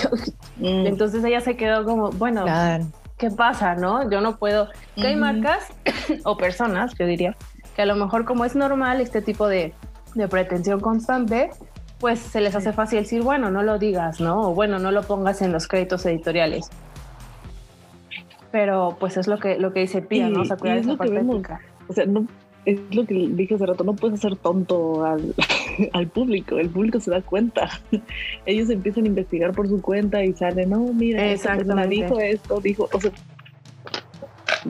Mm. 0.60 0.88
entonces 0.88 1.24
ella 1.24 1.40
se 1.42 1.56
quedó 1.56 1.86
como, 1.86 2.10
bueno, 2.12 2.44
Claro. 2.44 2.86
¿qué 3.18 3.30
pasa, 3.32 3.76
no? 3.76 4.10
Yo 4.10 4.20
no 4.22 4.38
puedo. 4.38 4.68
Que 4.96 5.08
hay 5.08 5.16
marcas 5.16 5.68
o 6.26 6.36
personas, 6.36 6.94
yo 7.00 7.06
diría, 7.06 7.36
que 7.76 7.84
a 7.84 7.86
lo 7.86 7.96
mejor 7.96 8.26
como 8.26 8.44
es 8.44 8.56
normal 8.56 9.00
este 9.02 9.22
tipo 9.22 9.48
de, 9.48 9.74
de 10.16 10.28
pretensión 10.28 10.80
constante, 10.82 11.50
pues 12.00 12.20
se 12.20 12.42
les 12.42 12.56
hace 12.56 12.74
fácil 12.74 13.00
decir, 13.00 13.22
bueno, 13.24 13.50
no 13.50 13.64
lo 13.64 13.80
digas, 13.80 14.20
¿no? 14.20 14.50
O 14.50 14.54
bueno, 14.54 14.80
no 14.80 14.92
lo 14.92 15.04
pongas 15.04 15.42
en 15.42 15.52
los 15.54 15.68
créditos 15.68 16.06
editoriales. 16.06 16.70
Pero 18.52 18.98
pues 19.00 19.18
es 19.18 19.28
lo 19.28 19.38
que, 19.40 19.58
lo 19.60 19.74
que 19.74 19.82
dice 19.82 20.02
Pia, 20.02 20.30
¿no? 20.30 20.42
O 20.42 20.46
sea, 20.46 20.58
cuidar 20.58 20.78
esa 20.78 20.96
parte 20.96 21.20
ética. 21.20 21.60
O 21.88 21.94
sea, 21.94 22.06
no, 22.06 22.26
es 22.68 22.78
lo 22.92 23.06
que 23.06 23.14
dije 23.30 23.56
hace 23.56 23.66
rato, 23.66 23.86
no 23.86 23.96
puedes 23.96 24.20
hacer 24.20 24.36
tonto 24.36 25.06
al, 25.06 25.34
al 25.94 26.08
público, 26.10 26.60
el 26.60 26.70
público 26.70 27.00
se 27.00 27.10
da 27.10 27.22
cuenta. 27.22 27.70
Ellos 28.46 28.70
empiezan 28.70 29.06
a 29.06 29.08
investigar 29.08 29.54
por 29.54 29.70
su 29.70 29.82
cuenta 29.82 30.24
y 30.24 30.34
salen, 30.34 30.72
no, 30.72 30.80
mira, 30.94 31.26
esta 31.32 31.56
persona 31.56 31.88
dijo 31.88 32.20
esto, 32.20 32.60
dijo, 32.60 32.90
o 32.92 33.00
sea, 33.00 33.12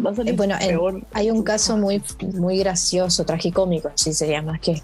va 0.06 0.12
a 0.12 0.16
salir 0.16 0.36
bueno, 0.36 0.56
en- 0.62 0.68
peor. 0.68 1.02
Hay 1.14 1.32
un 1.32 1.42
caso 1.44 1.76
muy, 1.76 2.02
muy 2.36 2.60
gracioso, 2.60 3.26
tragicómico, 3.26 3.90
sí 3.96 4.14
sería 4.14 4.44
más 4.44 4.60
que 4.60 4.84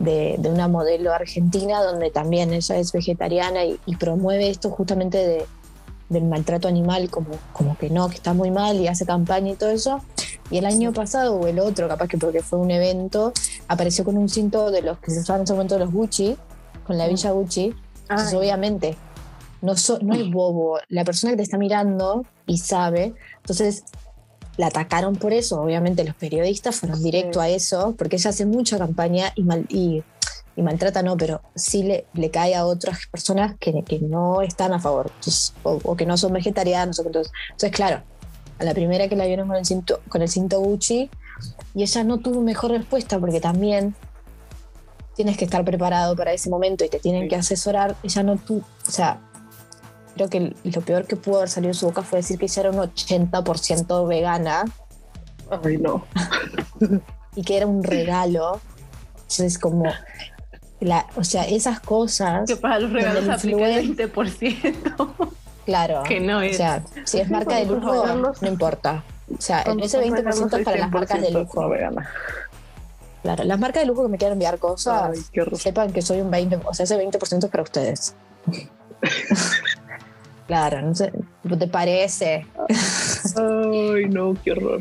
de, 0.00 0.34
de 0.38 0.50
una 0.50 0.66
modelo 0.66 1.12
argentina 1.12 1.80
donde 1.82 2.10
también 2.10 2.52
ella 2.52 2.76
es 2.76 2.92
vegetariana 2.92 3.64
y, 3.64 3.78
y 3.86 3.94
promueve 3.96 4.48
esto 4.48 4.70
justamente 4.70 5.18
de, 5.18 5.44
del 6.08 6.24
maltrato 6.24 6.66
animal 6.66 7.08
como, 7.08 7.30
como 7.52 7.78
que 7.78 7.88
no, 7.88 8.08
que 8.08 8.16
está 8.16 8.32
muy 8.34 8.50
mal 8.50 8.80
y 8.80 8.88
hace 8.88 9.06
campaña 9.06 9.52
y 9.52 9.54
todo 9.54 9.70
eso. 9.70 10.02
Y 10.50 10.58
el 10.58 10.66
año 10.66 10.92
pasado 10.92 11.34
o 11.36 11.46
el 11.46 11.58
otro, 11.58 11.88
capaz 11.88 12.08
que 12.08 12.16
porque 12.18 12.42
fue 12.42 12.58
un 12.58 12.70
evento, 12.70 13.32
apareció 13.68 14.04
con 14.04 14.16
un 14.16 14.28
cinto 14.28 14.70
de 14.70 14.82
los 14.82 14.98
que 14.98 15.10
se 15.10 15.20
usaban 15.20 15.40
en 15.40 15.44
ese 15.44 15.52
momento 15.52 15.78
los 15.78 15.92
Gucci, 15.92 16.36
con 16.86 16.96
la 16.96 17.06
villa 17.06 17.30
Gucci. 17.32 17.74
Entonces, 18.02 18.32
obviamente, 18.34 18.96
no, 19.60 19.76
so- 19.76 19.98
no 20.00 20.14
es 20.14 20.30
bobo. 20.30 20.78
La 20.88 21.04
persona 21.04 21.32
que 21.32 21.36
te 21.38 21.42
está 21.42 21.58
mirando 21.58 22.24
y 22.46 22.56
sabe. 22.58 23.14
Entonces, 23.38 23.84
la 24.56 24.68
atacaron 24.68 25.16
por 25.16 25.32
eso. 25.34 25.60
Obviamente, 25.60 26.02
los 26.04 26.14
periodistas 26.14 26.76
fueron 26.76 27.02
directo 27.02 27.40
a 27.40 27.48
eso, 27.50 27.94
porque 27.98 28.16
ella 28.16 28.30
hace 28.30 28.46
mucha 28.46 28.78
campaña 28.78 29.32
y, 29.36 29.42
mal, 29.42 29.66
y, 29.68 30.02
y 30.56 30.62
maltrata, 30.62 31.02
no, 31.02 31.16
pero 31.18 31.42
sí 31.54 31.82
le, 31.82 32.06
le 32.14 32.30
cae 32.30 32.54
a 32.54 32.64
otras 32.64 33.00
personas 33.10 33.54
que, 33.60 33.84
que 33.84 33.98
no 34.00 34.40
están 34.42 34.72
a 34.72 34.80
favor 34.80 35.12
Entonces, 35.16 35.52
o, 35.62 35.78
o 35.84 35.94
que 35.96 36.06
no 36.06 36.16
son 36.16 36.32
vegetarianos. 36.32 36.98
Entonces, 37.00 37.30
entonces, 37.50 37.70
claro, 37.72 38.02
a 38.58 38.64
la 38.64 38.74
primera 38.74 39.08
que 39.08 39.16
la 39.16 39.26
vieron 39.26 39.48
con 39.48 39.56
el 39.56 39.64
cinto, 39.64 40.00
con 40.08 40.22
el 40.22 40.28
cinto 40.28 40.60
Gucci, 40.60 41.10
y 41.74 41.82
ella 41.82 42.04
no 42.04 42.18
tuvo 42.18 42.40
mejor 42.40 42.72
respuesta 42.72 43.18
porque 43.18 43.40
también 43.40 43.94
tienes 45.14 45.36
que 45.36 45.44
estar 45.44 45.64
preparado 45.64 46.16
para 46.16 46.32
ese 46.32 46.48
momento 46.50 46.84
y 46.84 46.88
te 46.88 46.98
tienen 47.00 47.22
Sí. 47.24 47.28
que 47.28 47.36
asesorar. 47.36 47.96
Ella 48.02 48.22
no 48.22 48.36
tuvo, 48.36 48.60
o 48.86 48.90
sea, 48.90 49.20
creo 50.14 50.28
que 50.28 50.54
lo 50.64 50.80
peor 50.80 51.06
que 51.06 51.16
pudo 51.16 51.36
haber 51.38 51.48
salido 51.50 51.68
de 51.72 51.78
su 51.78 51.86
boca 51.86 52.02
fue 52.02 52.18
decir 52.20 52.38
que 52.38 52.46
ella 52.46 52.60
era 52.62 52.70
un 52.70 52.78
80% 52.78 54.06
vegana 54.06 54.64
Ay, 55.64 55.78
no. 55.78 56.04
y 57.36 57.42
que 57.42 57.56
era 57.56 57.66
un 57.66 57.82
regalo. 57.84 58.60
Entonces, 59.14 59.58
como, 59.58 59.84
la, 60.80 61.06
o 61.16 61.22
sea, 61.24 61.44
esas 61.46 61.80
cosas, 61.80 62.48
Que 62.48 62.56
para 62.56 62.78
los 62.80 62.92
regalos 62.92 63.28
aplica 63.28 63.68
el 63.68 63.96
influen- 63.96 64.12
20%. 64.12 65.32
Claro. 65.68 66.02
que 66.02 66.18
no 66.20 66.38
O 66.38 66.40
es. 66.40 66.56
sea, 66.56 66.82
si 67.04 67.20
es 67.20 67.30
marca 67.30 67.56
de 67.56 67.66
lujo, 67.66 68.04
no 68.40 68.48
importa. 68.48 69.04
O 69.36 69.40
sea, 69.40 69.60
ese 69.60 69.88
son 69.88 70.04
20% 70.04 70.14
regalos, 70.14 70.52
es 70.54 70.64
para 70.64 70.78
las 70.78 70.90
marcas 70.90 71.20
de 71.20 71.28
100% 71.28 71.32
lujo. 71.40 71.68
vegana. 71.68 72.08
Claro, 73.22 73.44
las 73.44 73.58
marcas 73.58 73.82
de 73.82 73.86
lujo 73.86 74.04
que 74.04 74.08
me 74.08 74.16
quieran 74.16 74.34
enviar 74.34 74.58
cosas, 74.58 75.10
Ay, 75.12 75.44
sepan 75.56 75.92
que 75.92 76.00
soy 76.00 76.20
un 76.22 76.30
20%, 76.30 76.62
o 76.64 76.72
sea, 76.72 76.84
ese 76.84 76.96
20% 76.98 77.44
es 77.44 77.50
para 77.50 77.62
ustedes. 77.62 78.14
claro, 80.46 80.80
no 80.82 80.94
sé, 80.94 81.12
¿te 81.58 81.66
parece? 81.68 82.46
Ay, 83.36 84.04
no, 84.08 84.34
qué 84.42 84.52
horror. 84.52 84.80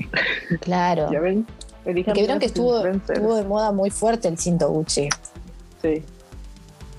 Claro. 0.61 1.11
Ya 1.11 1.19
ven, 1.19 1.45
elijan 1.85 2.13
Porque 2.13 2.21
vieron 2.21 2.39
que 2.39 2.45
estuvo, 2.45 2.85
estuvo 2.85 3.35
de 3.35 3.43
moda 3.43 3.71
muy 3.71 3.89
fuerte 3.89 4.27
el 4.29 4.37
cinto 4.37 4.69
Gucci. 4.69 5.09
Sí. 5.81 6.03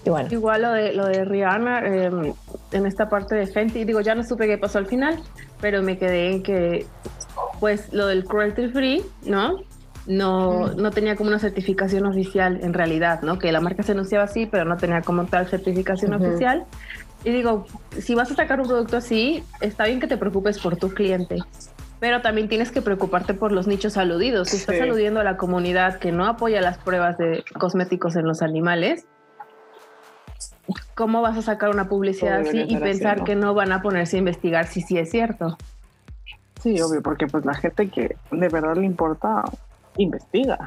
Y 0.04 0.10
bueno, 0.10 0.28
Igual 0.30 0.62
lo 0.62 0.72
de, 0.72 0.92
lo 0.92 1.06
de 1.06 1.24
Rihanna, 1.24 1.82
eh, 1.86 2.34
en 2.72 2.86
esta 2.86 3.08
parte 3.08 3.34
de 3.34 3.46
Fenty, 3.46 3.84
digo, 3.84 4.00
ya 4.00 4.14
no 4.14 4.22
supe 4.22 4.46
qué 4.46 4.58
pasó 4.58 4.78
al 4.78 4.86
final, 4.86 5.20
pero 5.60 5.82
me 5.82 5.98
quedé 5.98 6.32
en 6.32 6.42
que, 6.42 6.86
pues, 7.60 7.92
lo 7.92 8.06
del 8.06 8.24
cruelty 8.24 8.68
free, 8.68 9.02
¿no? 9.24 9.56
No, 10.06 10.70
no 10.72 10.90
tenía 10.90 11.16
como 11.16 11.28
una 11.28 11.38
certificación 11.38 12.06
oficial 12.06 12.60
en 12.62 12.72
realidad, 12.72 13.20
¿no? 13.22 13.38
Que 13.38 13.52
la 13.52 13.60
marca 13.60 13.82
se 13.82 13.92
anunciaba 13.92 14.24
así, 14.24 14.46
pero 14.46 14.64
no 14.64 14.76
tenía 14.78 15.02
como 15.02 15.26
tal 15.26 15.46
certificación 15.48 16.14
Ujú. 16.14 16.24
oficial. 16.24 16.64
Y 17.24 17.30
digo, 17.30 17.66
si 17.98 18.14
vas 18.14 18.30
a 18.30 18.34
sacar 18.34 18.60
un 18.60 18.68
producto 18.68 18.96
así, 18.96 19.42
está 19.60 19.84
bien 19.84 20.00
que 20.00 20.06
te 20.06 20.16
preocupes 20.16 20.58
por 20.60 20.76
tu 20.76 20.88
cliente, 20.90 21.36
pero 22.00 22.22
también 22.22 22.48
tienes 22.48 22.70
que 22.70 22.80
preocuparte 22.80 23.34
por 23.34 23.52
los 23.52 23.66
nichos 23.66 23.96
aludidos. 23.98 24.48
Si 24.48 24.56
estás 24.56 24.76
Sí. 24.76 24.82
aludiendo 24.82 25.20
a 25.20 25.24
la 25.24 25.36
comunidad 25.36 25.98
que 25.98 26.12
no 26.12 26.26
apoya 26.26 26.60
las 26.62 26.78
pruebas 26.78 27.18
de 27.18 27.44
cosméticos 27.58 28.16
en 28.16 28.24
los 28.24 28.40
animales, 28.40 29.06
¿cómo 30.94 31.22
vas 31.22 31.36
a 31.38 31.42
sacar 31.42 31.70
una 31.70 31.88
publicidad 31.88 32.40
así 32.40 32.64
y 32.68 32.76
pensar 32.76 33.18
¿no? 33.18 33.24
que 33.24 33.34
no 33.34 33.54
van 33.54 33.72
a 33.72 33.82
ponerse 33.82 34.16
a 34.16 34.18
investigar 34.20 34.66
si 34.66 34.80
sí 34.82 34.98
es 34.98 35.10
cierto? 35.10 35.56
Sí, 36.62 36.80
obvio, 36.80 37.02
porque 37.02 37.26
pues 37.26 37.44
la 37.44 37.54
gente 37.54 37.88
que 37.88 38.16
de 38.30 38.48
verdad 38.48 38.76
le 38.76 38.84
importa, 38.84 39.44
investiga. 39.96 40.58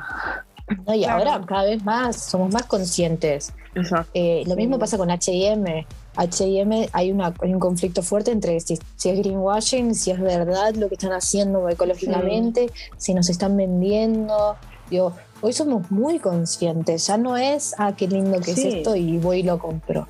no, 0.88 0.94
y 0.94 1.04
Claro. 1.04 1.20
ahora 1.32 1.46
cada 1.46 1.64
vez 1.64 1.84
más 1.84 2.16
somos 2.16 2.54
más 2.54 2.64
conscientes. 2.66 3.54
Exacto. 3.76 4.10
Eh, 4.14 4.44
lo 4.48 4.56
mismo 4.56 4.80
pasa 4.80 4.98
con 4.98 5.10
HM. 5.10 5.86
HM 6.18 6.88
hay, 6.92 7.12
una, 7.12 7.34
hay 7.42 7.54
un 7.54 7.60
conflicto 7.60 8.02
fuerte 8.04 8.32
entre 8.32 8.60
si, 8.60 8.78
si 8.96 9.10
es 9.10 9.20
greenwashing, 9.20 9.96
si 9.96 10.12
es 10.12 10.20
verdad 10.20 10.76
lo 10.76 10.88
que 10.90 10.96
están 10.96 11.14
haciendo 11.14 11.68
ecológicamente, 11.70 12.70
si 12.98 13.14
nos 13.14 13.30
están 13.30 13.56
vendiendo. 13.58 14.56
Digo, 14.90 15.14
hoy 15.42 15.54
somos 15.54 15.90
muy 15.92 16.20
conscientes. 16.20 17.08
Ya 17.08 17.18
no 17.18 17.38
es, 17.38 17.74
ah, 17.78 17.94
qué 17.96 18.08
lindo 18.08 18.40
que 18.40 18.54
Sí. 18.56 18.68
es 18.68 18.74
esto 18.76 18.96
y 18.96 19.18
voy 19.18 19.40
y 19.40 19.44
lo 19.44 19.60
compro. 19.60 20.08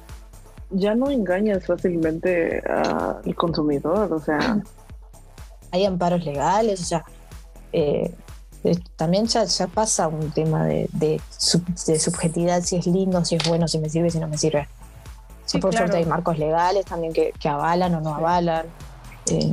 Ya 0.70 0.96
no 0.96 1.10
engañas 1.10 1.66
fácilmente 1.66 2.62
al 2.68 3.36
consumidor, 3.36 4.12
o 4.14 4.20
sea, 4.20 4.38
hay 5.72 5.86
amparos 5.86 6.24
legales, 6.26 6.82
o 6.82 6.86
sea, 6.86 7.06
eh, 7.74 8.14
eh, 8.64 8.78
también 8.96 9.26
ya, 9.28 9.44
ya 9.46 9.68
pasa 9.68 10.08
un 10.08 10.32
tema 10.32 10.66
de, 10.66 10.88
de, 10.94 11.20
sub- 11.36 11.66
de 11.86 12.00
subjetividad, 12.00 12.62
si 12.62 12.76
es 12.76 12.86
lindo, 12.88 13.24
si 13.26 13.36
es 13.36 13.48
bueno, 13.48 13.68
si 13.68 13.80
me 13.80 13.90
sirve, 13.90 14.10
si 14.12 14.20
no 14.20 14.28
me 14.28 14.38
sirve. 14.38 14.68
Sí, 15.46 15.58
por 15.60 15.72
claro. 15.72 15.88
suerte 15.88 15.98
hay 15.98 16.06
marcos 16.06 16.38
legales 16.38 16.86
también 16.86 17.12
que, 17.12 17.34
que 17.40 17.50
avalan 17.50 17.96
o 17.96 18.00
no 18.02 18.16
avalan. 18.16 18.66
Eh, 19.30 19.52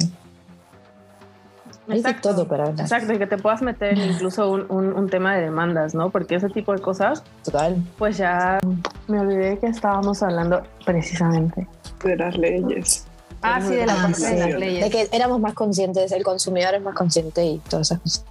hay 1.89 2.03
de 2.03 2.09
Exacto. 2.09 2.31
todo 2.31 2.47
para 2.49 2.65
hablar. 2.67 2.81
Exacto, 2.81 3.13
y 3.13 3.19
que 3.19 3.27
te 3.27 3.39
puedas 3.39 3.63
meter 3.63 3.99
en 3.99 4.11
incluso 4.11 4.51
un, 4.51 4.67
un- 4.69 4.93
un 4.93 5.09
tema 5.09 5.35
de 5.37 5.43
demandas, 5.43 5.95
¿no? 5.95 6.11
Porque 6.11 6.35
ese 6.37 6.49
tipo 6.51 6.73
de 6.73 6.81
cosas, 6.81 7.23
Total. 7.45 7.77
pues 7.99 8.17
ya 8.19 8.59
me 9.07 9.21
olvidé 9.21 9.59
que 9.59 9.67
estábamos 9.69 10.23
hablando 10.23 10.63
precisamente. 10.85 11.67
de 12.05 12.17
las 12.17 12.37
leyes. 12.37 13.07
Ah, 13.43 13.61
sí, 13.61 13.75
de 13.75 13.87
la 13.87 13.95
Ah, 13.95 14.03
parte 14.03 14.21
de 14.21 14.27
sí. 14.29 14.37
las 14.37 14.49
De 14.49 14.59
leyes. 14.59 14.91
que 14.91 15.09
éramos 15.13 15.41
más 15.41 15.55
conscientes, 15.55 16.11
el 16.13 16.23
consumidor 16.25 16.75
es 16.75 16.83
más 16.83 16.95
consciente 16.95 17.45
y 17.45 17.59
todas 17.69 17.91
esas 17.93 18.01
cosas. 18.01 18.25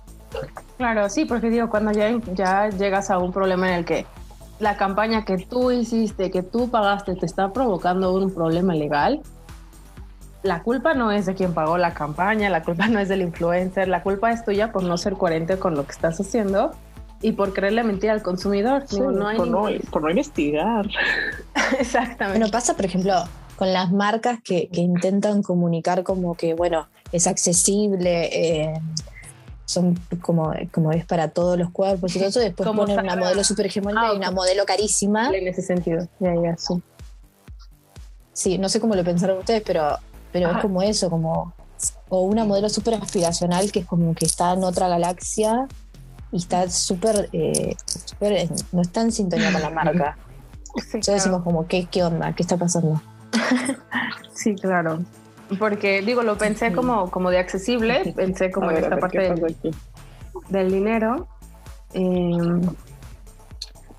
Claro, 0.77 1.09
sí, 1.09 1.25
porque 1.25 1.49
digo, 1.49 1.69
cuando 1.69 1.91
ya, 1.91 2.11
ya 2.33 2.69
llegas 2.69 3.09
a 3.09 3.17
un 3.17 3.31
problema 3.31 3.69
en 3.69 3.73
el 3.79 3.85
que 3.85 4.05
la 4.59 4.75
campaña 4.77 5.23
que 5.25 5.37
tú 5.37 5.71
hiciste, 5.71 6.29
que 6.31 6.43
tú 6.43 6.69
pagaste, 6.69 7.15
te 7.15 7.25
está 7.25 7.53
provocando 7.53 8.13
un 8.13 8.31
problema 8.33 8.73
legal, 8.75 9.21
la 10.47 10.63
culpa 10.63 10.93
no 10.93 11.11
es 11.11 11.25
de 11.25 11.35
quien 11.35 11.53
pagó 11.53 11.77
la 11.77 11.93
campaña, 11.93 12.49
la 12.49 12.63
culpa 12.63 12.87
no 12.89 12.99
es 12.99 13.09
del 13.09 13.21
influencer, 13.21 13.87
la 13.87 14.01
culpa 14.03 14.31
es 14.31 14.43
tuya 14.43 14.71
por 14.71 14.83
no 14.83 14.97
ser 14.97 15.13
coherente 15.13 15.57
con 15.59 15.75
lo 15.75 15.85
que 15.85 15.91
estás 15.91 16.19
haciendo 16.19 16.71
y 17.21 17.31
por 17.31 17.53
creerle 17.53 17.83
mentira 17.83 18.13
al 18.13 18.21
consumidor. 18.21 18.83
Sí, 18.87 18.97
Digo, 18.97 19.11
no 19.11 19.27
hay 19.27 19.37
por, 19.37 19.47
no, 19.47 19.67
por 19.91 20.01
no 20.03 20.09
investigar. 20.09 20.87
Exactamente. 21.79 22.39
Bueno, 22.39 22.51
pasa, 22.51 22.75
por 22.75 22.85
ejemplo, 22.85 23.13
con 23.55 23.73
las 23.73 23.91
marcas 23.91 24.39
que, 24.43 24.69
que 24.69 24.81
intentan 24.81 25.41
comunicar 25.41 26.03
como 26.03 26.35
que, 26.35 26.53
bueno, 26.53 26.87
es 27.11 27.25
accesible, 27.25 28.29
eh, 28.31 28.79
son 29.65 29.99
como, 30.21 30.53
como 30.71 30.91
es 30.91 31.05
para 31.05 31.29
todos 31.29 31.57
los 31.57 31.71
cuerpos 31.71 32.15
y 32.15 32.19
todo 32.19 32.29
eso, 32.29 32.39
después 32.39 32.67
Como 32.67 32.83
ponen 32.83 32.99
una 32.99 33.15
modelo 33.15 33.43
súper 33.43 33.65
hegemónica 33.65 34.09
Ah, 34.09 34.13
y 34.13 34.17
una 34.17 34.31
modelo 34.31 34.65
carísima. 34.65 35.29
en 35.35 35.47
ese 35.47 35.61
sentido. 35.61 36.07
Ya, 36.19 36.33
ya, 36.35 36.55
sí. 36.55 36.75
Sí, 38.31 38.57
no 38.59 38.69
sé 38.69 38.79
cómo 38.79 38.93
lo 38.95 39.03
pensaron 39.03 39.39
ustedes, 39.39 39.63
pero, 39.65 39.97
pero 40.37 40.49
es 40.49 40.57
Ajá. 40.57 40.61
como 40.61 40.83
eso, 40.83 41.09
como 41.09 41.53
o 42.09 42.21
una 42.21 42.45
modelo 42.45 42.69
súper 42.69 42.93
aspiracional 42.93 43.71
que 43.71 43.79
es 43.79 43.85
como 43.85 44.13
que 44.13 44.25
está 44.25 44.53
en 44.53 44.63
otra 44.63 44.87
galaxia 44.87 45.67
y 46.31 46.37
está 46.37 46.69
súper, 46.69 47.27
eh, 47.33 47.75
no 48.71 48.81
está 48.81 49.01
en 49.01 49.11
sintonía 49.11 49.51
con 49.51 49.61
la 49.61 49.69
marca. 49.83 50.17
Entonces 50.75 51.15
decimos 51.15 51.41
como, 51.41 51.67
¿qué, 51.67 51.87
¿qué 51.89 52.03
onda? 52.03 52.33
¿Qué 52.33 52.43
está 52.43 52.55
pasando? 52.55 53.01
sí, 54.33 54.53
claro. 54.53 54.99
Porque 55.57 56.03
digo, 56.03 56.21
lo 56.21 56.37
pensé 56.37 56.71
como, 56.71 57.09
como 57.09 57.31
de 57.31 57.39
accesible, 57.39 58.13
pensé 58.15 58.51
como 58.51 58.69
en 58.69 58.77
esta 58.77 58.97
parte 58.97 59.33
del, 60.49 60.71
dinero. 60.71 61.27
Em, 61.93 62.61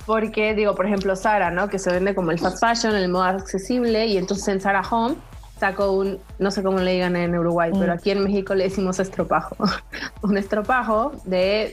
porque 0.07 0.55
digo, 0.55 0.77
por 0.77 0.87
ejemplo, 0.87 1.17
Sara, 1.17 1.51
¿no? 1.51 1.69
Que 1.69 1.81
se 1.81 1.91
vende 1.91 2.15
como 2.15 2.31
el 2.31 2.39
fast 2.39 2.61
fashion, 2.61 2.95
el 2.95 3.09
modo 3.09 3.25
accesible, 3.25 4.07
y 4.07 4.19
entonces 4.19 4.47
en 4.49 4.61
Sara 4.61 4.83
Home 4.89 5.17
sacó 5.59 5.93
un, 5.93 6.19
no 6.39 6.51
sé 6.51 6.63
cómo 6.63 6.79
le 6.79 6.93
digan 6.93 7.17
en 7.17 7.37
Uruguay, 7.37 7.71
pero 7.73 7.93
mm. 7.93 7.97
aquí 7.97 8.11
en 8.11 8.25
México 8.25 8.55
le 8.55 8.65
decimos 8.65 8.99
estropajo. 8.99 9.57
un 10.23 10.37
estropajo 10.37 11.13
de 11.25 11.71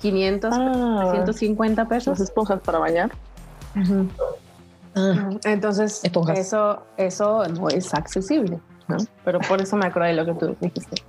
500, 0.00 0.54
150 0.54 1.88
pesos. 1.88 2.20
esponjas 2.20 2.60
para 2.60 2.78
bañar. 2.78 3.12
Ah. 4.94 5.30
Entonces, 5.44 6.02
eso, 6.34 6.82
eso 6.96 7.46
no 7.48 7.68
es 7.68 7.92
accesible, 7.92 8.58
¿no? 8.88 8.96
Pero 9.24 9.40
por 9.40 9.60
eso 9.60 9.76
me 9.76 9.86
acordé 9.86 10.08
de 10.08 10.14
lo 10.14 10.24
que 10.24 10.34
tú 10.34 10.56
dijiste. 10.60 11.02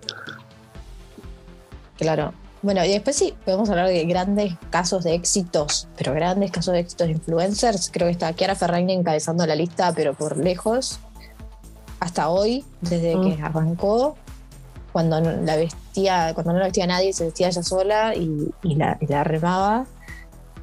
Claro. 1.98 2.34
Bueno, 2.62 2.84
y 2.84 2.90
después 2.90 3.16
sí, 3.16 3.36
podemos 3.46 3.70
hablar 3.70 3.88
de 3.88 4.04
grandes 4.06 4.56
casos 4.72 5.04
de 5.04 5.14
éxitos, 5.14 5.88
pero 5.96 6.14
grandes 6.14 6.52
casos 6.52 6.74
de 6.74 6.80
éxitos 6.80 7.08
de 7.08 7.14
influencers. 7.14 7.90
Creo 7.94 8.08
que 8.08 8.12
está 8.12 8.34
Kiara 8.34 8.56
Ferragni 8.56 8.94
encabezando 8.94 9.46
la 9.46 9.56
lista, 9.56 9.94
pero 9.96 10.14
por 10.16 10.38
lejos. 10.38 11.00
Hasta 12.00 12.30
hoy, 12.30 12.64
desde 12.82 13.14
que 13.14 13.38
mm. 13.38 13.44
arrancó, 13.44 14.16
cuando 14.92 15.22
no 15.22 15.32
la 15.32 15.56
vestía, 15.56 16.34
cuando 16.34 16.54
no 16.54 16.60
la 16.60 16.66
vestía 16.66 16.88
nadie, 16.88 17.14
se 17.14 17.26
vestía 17.26 17.48
ella 17.48 17.64
sola 17.64 18.16
y, 18.16 18.52
la, 18.64 18.98
y 19.00 19.08
la 19.08 19.24
remaba. 19.24 19.86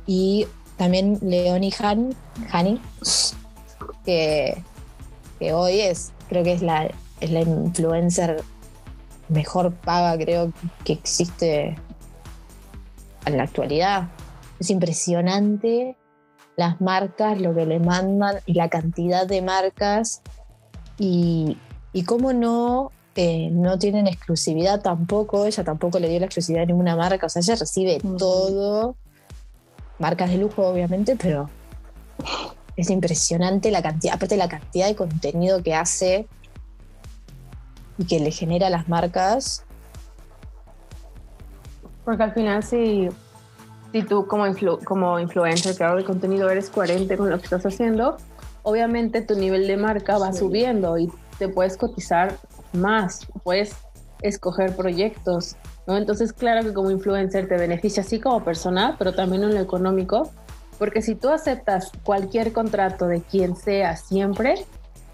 Y 0.07 0.47
también 0.77 1.19
Leonie 1.23 1.73
Han, 1.79 2.15
Hani, 2.53 2.81
que, 4.05 4.63
que, 5.39 5.53
hoy 5.53 5.81
es, 5.81 6.13
creo 6.29 6.43
que 6.43 6.53
es 6.53 6.63
la, 6.63 6.91
es 7.21 7.31
la 7.31 7.41
influencer 7.41 8.43
mejor 9.29 9.73
paga, 9.73 10.17
creo, 10.19 10.53
que 10.85 10.95
existe 10.95 11.77
en 13.25 13.37
la 13.37 13.45
actualidad. 13.45 14.09
Es 14.59 14.71
impresionante 14.71 15.97
las 16.57 16.81
marcas, 16.81 17.41
lo 17.41 17.55
que 17.55 17.67
le 17.67 17.81
mandan 17.81 18.37
y 18.47 18.55
la 18.55 18.69
cantidad 18.69 19.27
de 19.27 19.43
marcas 19.43 20.23
y, 20.99 21.59
y 21.93 22.05
cómo 22.05 22.33
no, 22.33 22.93
eh, 23.17 23.49
no 23.51 23.79
tienen 23.79 24.07
exclusividad 24.07 24.81
tampoco, 24.81 25.47
ella 25.47 25.65
tampoco 25.65 25.99
le 25.99 26.09
dio 26.09 26.21
la 26.21 26.27
exclusividad 26.27 26.65
a 26.65 26.67
ninguna 26.67 26.97
marca, 26.97 27.27
o 27.27 27.29
sea, 27.29 27.41
ella 27.41 27.57
recibe 27.57 28.01
todo 28.19 28.97
marcas 29.99 30.31
de 30.31 30.39
lujo 30.39 30.67
obviamente, 30.67 31.17
pero 31.17 31.49
es 32.77 32.91
impresionante 32.91 33.71
la 33.71 33.83
cantidad, 33.83 34.15
aparte 34.15 34.37
la 34.37 34.49
cantidad 34.49 34.87
de 34.87 34.97
contenido 34.97 35.63
que 35.63 35.75
hace 35.75 36.27
y 37.99 38.07
que 38.07 38.19
le 38.19 38.31
genera 38.31 38.67
a 38.67 38.71
las 38.71 38.89
marcas. 38.89 39.65
Porque 42.05 42.23
al 42.23 42.33
final 42.33 42.63
si, 42.63 43.09
si 43.93 44.03
tú 44.03 44.27
como, 44.27 44.45
como 44.85 45.19
influencer, 45.21 45.75
creador 45.77 45.99
de 45.99 46.05
contenido, 46.05 46.51
eres 46.51 46.69
coherente 46.69 47.17
con 47.17 47.31
lo 47.31 47.39
que 47.39 47.45
estás 47.45 47.65
haciendo, 47.65 48.17
obviamente 48.65 49.23
tu 49.23 49.37
nivel 49.37 49.69
de 49.69 49.77
marca 49.77 50.19
va 50.19 50.33
subiendo 50.33 50.99
y 50.99 51.09
te 51.39 51.49
puedes 51.49 51.77
cotizar 51.77 52.37
más, 52.73 53.27
puedes 53.45 53.77
escoger 54.23 54.75
proyectos, 54.75 55.57
entonces, 55.87 56.33
claro 56.33 56.63
que 56.63 56.73
como 56.73 56.91
influencer 56.91 57.47
te 57.47 57.57
beneficia 57.59 58.03
así 58.03 58.19
como 58.19 58.43
persona, 58.43 58.97
pero 58.99 59.13
también 59.13 59.43
en 59.43 59.55
lo 59.55 59.61
económico, 59.61 60.31
porque 60.79 61.03
si 61.03 61.15
tú 61.15 61.29
aceptas 61.29 61.93
cualquier 62.03 62.53
contrato 62.53 63.07
de 63.07 63.21
quien 63.21 63.55
sea 63.55 63.97
siempre, 63.97 64.65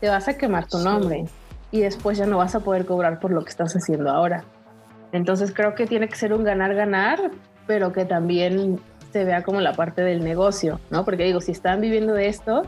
te 0.00 0.08
vas 0.08 0.28
a 0.28 0.38
quemar 0.38 0.66
tu 0.68 0.78
nombre 0.78 1.24
y 1.72 1.80
después 1.80 2.18
ya 2.18 2.26
no 2.26 2.38
vas 2.38 2.54
a 2.54 2.60
poder 2.60 2.86
cobrar 2.86 3.18
por 3.20 3.32
lo 3.32 3.42
que 3.42 3.50
estás 3.50 3.74
haciendo 3.74 4.10
ahora. 4.10 4.44
Entonces 5.12 5.52
creo 5.52 5.74
que 5.74 5.86
tiene 5.86 6.08
que 6.08 6.14
ser 6.14 6.32
un 6.32 6.44
ganar-ganar, 6.44 7.32
pero 7.66 7.92
que 7.92 8.04
también 8.04 8.80
se 9.12 9.24
vea 9.24 9.42
como 9.42 9.60
la 9.60 9.74
parte 9.74 10.02
del 10.02 10.22
negocio, 10.22 10.80
¿no? 10.90 11.04
Porque 11.04 11.24
digo, 11.24 11.40
si 11.40 11.50
están 11.50 11.80
viviendo 11.80 12.14
de 12.14 12.28
esto, 12.28 12.62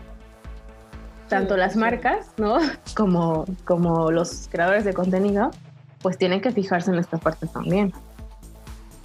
tanto 1.33 1.57
las 1.57 1.77
marcas, 1.77 2.27
¿no? 2.37 2.59
Como, 2.95 3.47
como 3.65 4.11
los 4.11 4.49
creadores 4.51 4.85
de 4.85 4.93
contenido, 4.93 5.51
pues 6.03 6.19
tienen 6.19 6.43
que 6.43 6.51
fijarse 6.51 6.91
en 6.91 6.99
esta 6.99 7.17
parte 7.17 7.47
también. 7.47 7.91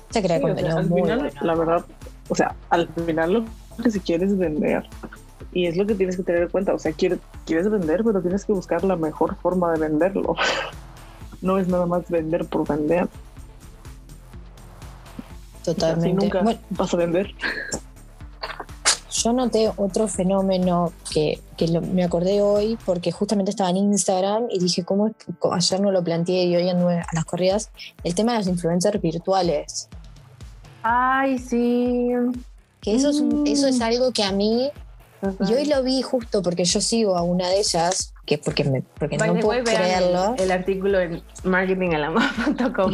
Se 0.10 0.22
crea 0.22 0.42
contenido 0.42 0.78
al 0.78 0.88
final, 0.90 1.32
La 1.42 1.56
verdad, 1.56 1.86
o 2.28 2.36
sea, 2.36 2.54
al 2.70 2.90
final 2.90 3.34
lo 3.34 3.46
que 3.82 3.92
si 3.92 4.02
quieres 4.02 4.38
vender, 4.38 4.84
y 5.54 5.68
es 5.68 5.78
lo 5.78 5.86
que 5.86 5.96
tienes 5.96 6.18
que 6.18 6.24
tener 6.24 6.44
en 6.44 6.50
cuenta, 6.50 6.74
o 6.74 6.80
sea, 6.80 6.92
quieres, 6.92 7.20
quieres 7.46 7.70
vender, 7.70 8.04
pero 8.04 8.22
tienes 8.22 8.44
que 8.44 8.52
buscar 8.52 8.84
la 8.84 8.98
mejor 8.98 9.38
forma 9.38 9.72
de 9.72 9.80
venderlo. 9.80 10.36
no 11.42 11.58
es 11.58 11.70
nada 11.70 11.86
más 11.86 12.10
vender 12.10 12.46
por 12.46 12.68
vender. 12.68 13.08
Totalmente. 15.64 16.26
nunca 16.26 16.60
vas 16.72 16.94
a 16.94 16.98
vender 16.98 17.34
yo 19.18 19.34
noté 19.34 19.72
otro 19.78 20.08
fenómeno 20.08 20.94
que, 21.12 21.40
me 21.92 22.04
acordé 22.04 22.42
hoy 22.42 22.78
porque 22.86 23.12
justamente 23.12 23.50
estaba 23.50 23.72
en 23.72 23.78
Instagram 23.78 24.46
y 24.52 24.60
dije, 24.60 24.84
¿cómo 24.84 25.12
ayer 25.52 25.82
no 25.82 25.92
lo 25.92 26.04
planteé 26.04 26.46
y 26.46 26.56
hoy 26.56 26.70
ando 26.70 26.90
a 26.90 27.04
las 27.14 27.26
corridas? 27.26 27.72
El 28.04 28.14
tema 28.14 28.34
de 28.34 28.40
las 28.40 28.48
influencers 28.48 29.02
virtuales. 29.02 29.90
Ay, 30.84 31.40
sí. 31.40 32.10
Que 32.80 32.96
eso, 32.96 33.10
es, 33.10 33.24
eso 33.46 33.68
es 33.68 33.80
mm. 33.80 33.84
algo 33.84 34.12
que 34.12 34.24
a 34.24 34.32
mí, 34.32 34.70
y 35.48 35.54
hoy 35.54 35.66
lo 35.66 35.84
vi 35.84 36.02
justo 36.02 36.42
porque 36.42 36.66
yo 36.66 36.82
sigo 36.82 37.18
a 37.18 37.24
una 37.24 37.50
de 37.50 37.60
ellas 37.60 38.14
que 38.26 38.38
porque, 38.38 38.66
me, 38.66 38.84
porque 39.00 39.18
no 39.18 39.36
puedo 39.40 39.64
creerlo. 39.64 40.36
El, 40.38 40.52
artículo 40.52 41.00
en 41.00 41.24
marketingalamar.com. 41.46 42.94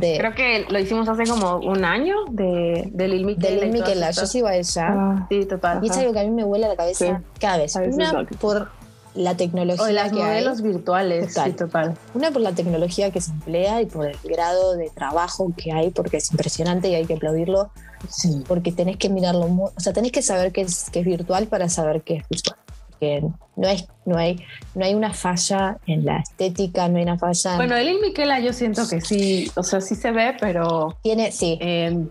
Creo 0.00 0.34
que 0.34 0.64
lo 0.70 0.78
hicimos 0.78 1.06
hace 1.06 1.24
como 1.24 1.58
un 1.58 1.84
año 1.84 2.14
de, 2.30 2.88
de 2.90 3.08
Lil 3.08 3.26
Miquela. 3.26 3.56
De 3.56 3.60
Lil 3.66 3.72
Miquela, 3.74 4.10
yo 4.10 4.26
sigo 4.26 4.46
a 4.46 4.56
ella. 4.56 4.86
Ah. 4.88 5.26
sí, 5.28 5.44
total. 5.44 5.84
Y 5.84 5.90
es 5.90 5.96
algo 5.98 6.14
que 6.14 6.20
a 6.20 6.24
mí 6.24 6.30
me 6.30 6.44
vuela 6.44 6.66
la 6.66 6.76
cabeza 6.76 7.22
cada 7.38 7.58
vez. 7.58 7.76
Una 7.76 8.26
por 8.40 8.70
la 9.14 9.36
tecnología 9.36 9.84
o 9.84 9.90
las 9.90 10.12
que 10.12 10.18
modelos 10.18 10.62
virtuales, 10.62 11.34
sí, 11.34 11.52
total. 11.52 11.96
Una 12.14 12.30
por 12.30 12.42
la 12.42 12.52
tecnología 12.52 13.10
que 13.10 13.20
se 13.20 13.32
emplea 13.32 13.82
y 13.82 13.86
por 13.86 14.06
el 14.06 14.16
grado 14.24 14.76
de 14.76 14.90
trabajo 14.90 15.52
que 15.56 15.72
hay, 15.72 15.90
porque 15.90 16.18
es 16.18 16.30
impresionante 16.30 16.88
y 16.88 16.94
hay 16.94 17.06
que 17.06 17.14
aplaudirlo. 17.14 17.70
Sí. 18.08 18.42
Porque 18.46 18.72
tenés 18.72 18.96
que 18.96 19.08
mirarlo, 19.08 19.46
o 19.46 19.80
sea, 19.80 19.92
tenés 19.92 20.12
que 20.12 20.22
saber 20.22 20.52
que 20.52 20.62
es, 20.62 20.88
que 20.90 21.00
es 21.00 21.06
virtual 21.06 21.48
para 21.48 21.68
saber 21.68 22.02
que 22.02 22.16
es 22.16 22.28
virtual 22.28 22.56
que 23.00 23.22
no, 23.56 23.68
es, 23.68 23.88
no, 24.04 24.18
hay, 24.18 24.44
no 24.74 24.84
hay 24.84 24.94
una 24.94 25.12
falla 25.12 25.78
en 25.86 26.04
la 26.04 26.18
estética, 26.18 26.86
no 26.88 26.98
hay 26.98 27.04
una 27.04 27.18
falla. 27.18 27.56
Bueno, 27.56 27.74
el 27.74 27.98
Miquela 27.98 28.38
yo 28.40 28.52
siento 28.52 28.86
que 28.88 29.00
sí, 29.00 29.50
o 29.56 29.62
sea, 29.62 29.80
sí 29.80 29.94
se 29.94 30.12
ve, 30.12 30.36
pero. 30.38 30.98
Tiene, 31.02 31.32
sí. 31.32 31.58
Em, 31.60 32.10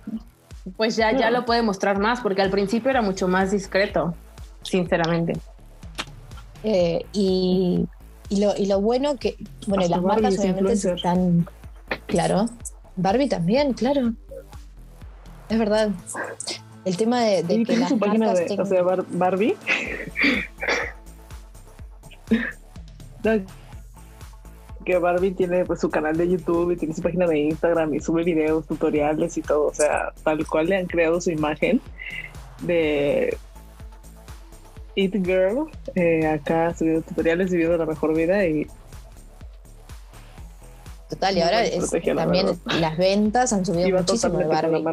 pues 0.76 0.96
ya, 0.96 1.16
ya 1.16 1.32
lo 1.32 1.46
puede 1.46 1.62
mostrar 1.62 2.00
más, 2.00 2.22
porque 2.22 2.42
al 2.42 2.50
principio 2.50 2.90
era 2.90 3.02
mucho 3.02 3.28
más 3.28 3.52
discreto, 3.52 4.16
sinceramente. 4.64 5.34
Eh, 6.64 7.06
y, 7.14 7.88
y, 8.30 8.40
lo, 8.40 8.56
y 8.56 8.66
lo 8.66 8.82
bueno 8.82 9.16
que, 9.18 9.36
bueno, 9.68 9.88
las 9.88 10.02
marcas 10.02 10.38
obviamente 10.40 10.74
están, 10.74 11.48
claro, 12.08 12.46
Barbie 12.96 13.30
también, 13.30 13.74
claro, 13.74 14.14
es 15.50 15.60
verdad. 15.60 15.90
El 16.86 16.98
tema 16.98 17.22
de, 17.22 17.64
que 17.64 17.78
las 17.78 17.90
su 17.90 18.00
página 18.00 18.34
de, 18.34 18.58
o 18.60 18.66
sea, 18.66 18.84
Barbie 18.84 19.56
que 24.86 24.98
Barbie 24.98 25.32
tiene 25.32 25.66
pues 25.66 25.82
su 25.82 25.90
canal 25.90 26.18
de 26.18 26.30
YouTube 26.30 26.72
y 26.72 26.78
tiene 26.78 26.94
su 26.94 27.02
página 27.02 27.28
de 27.28 27.38
Instagram 27.40 27.94
y 27.94 28.00
sube 28.00 28.24
videos, 28.24 28.66
tutoriales 28.66 29.38
y 29.38 29.42
todo, 29.42 29.68
o 29.68 29.74
sea, 29.74 30.14
tal 30.24 30.46
cual 30.48 30.68
le 30.68 30.78
han 30.78 30.88
creado 30.88 31.20
su 31.22 31.32
imagen 31.32 31.82
de 32.62 33.38
It 35.00 35.16
Girl, 35.26 35.70
eh, 35.96 36.28
acá 36.28 36.76
subiendo 36.78 37.02
tutoriales 37.04 37.52
viviendo 37.52 37.78
la 37.78 37.86
mejor 37.86 38.14
vida 38.14 38.46
y 38.46 38.68
Total, 41.10 41.38
y 41.38 41.42
ahora 41.42 41.64
también 42.16 42.48
las 42.80 42.98
ventas 42.98 43.52
han 43.52 43.66
subido 43.66 43.98
muchísimo 43.98 44.38
de 44.38 44.46
Barbie. 44.46 44.86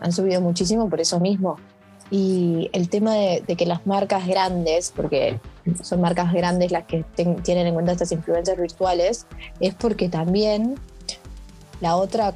Han 0.00 0.12
subido 0.12 0.40
muchísimo 0.40 0.88
por 0.88 0.98
eso 0.98 1.20
mismo. 1.20 1.58
Y 2.10 2.70
el 2.72 2.88
tema 2.88 3.14
de, 3.14 3.42
que 3.56 3.66
las 3.66 3.86
marcas 3.86 4.26
grandes, 4.26 4.92
porque 4.96 5.38
son 5.82 6.00
marcas 6.00 6.32
grandes 6.32 6.72
las 6.72 6.84
que 6.84 7.04
tienen 7.14 7.66
en 7.66 7.74
cuenta 7.74 7.92
estas 7.92 8.12
influencias 8.12 8.56
virtuales, 8.56 9.26
es 9.60 9.74
porque 9.74 10.08
también 10.08 10.76
la 11.82 11.96
otra 11.96 12.34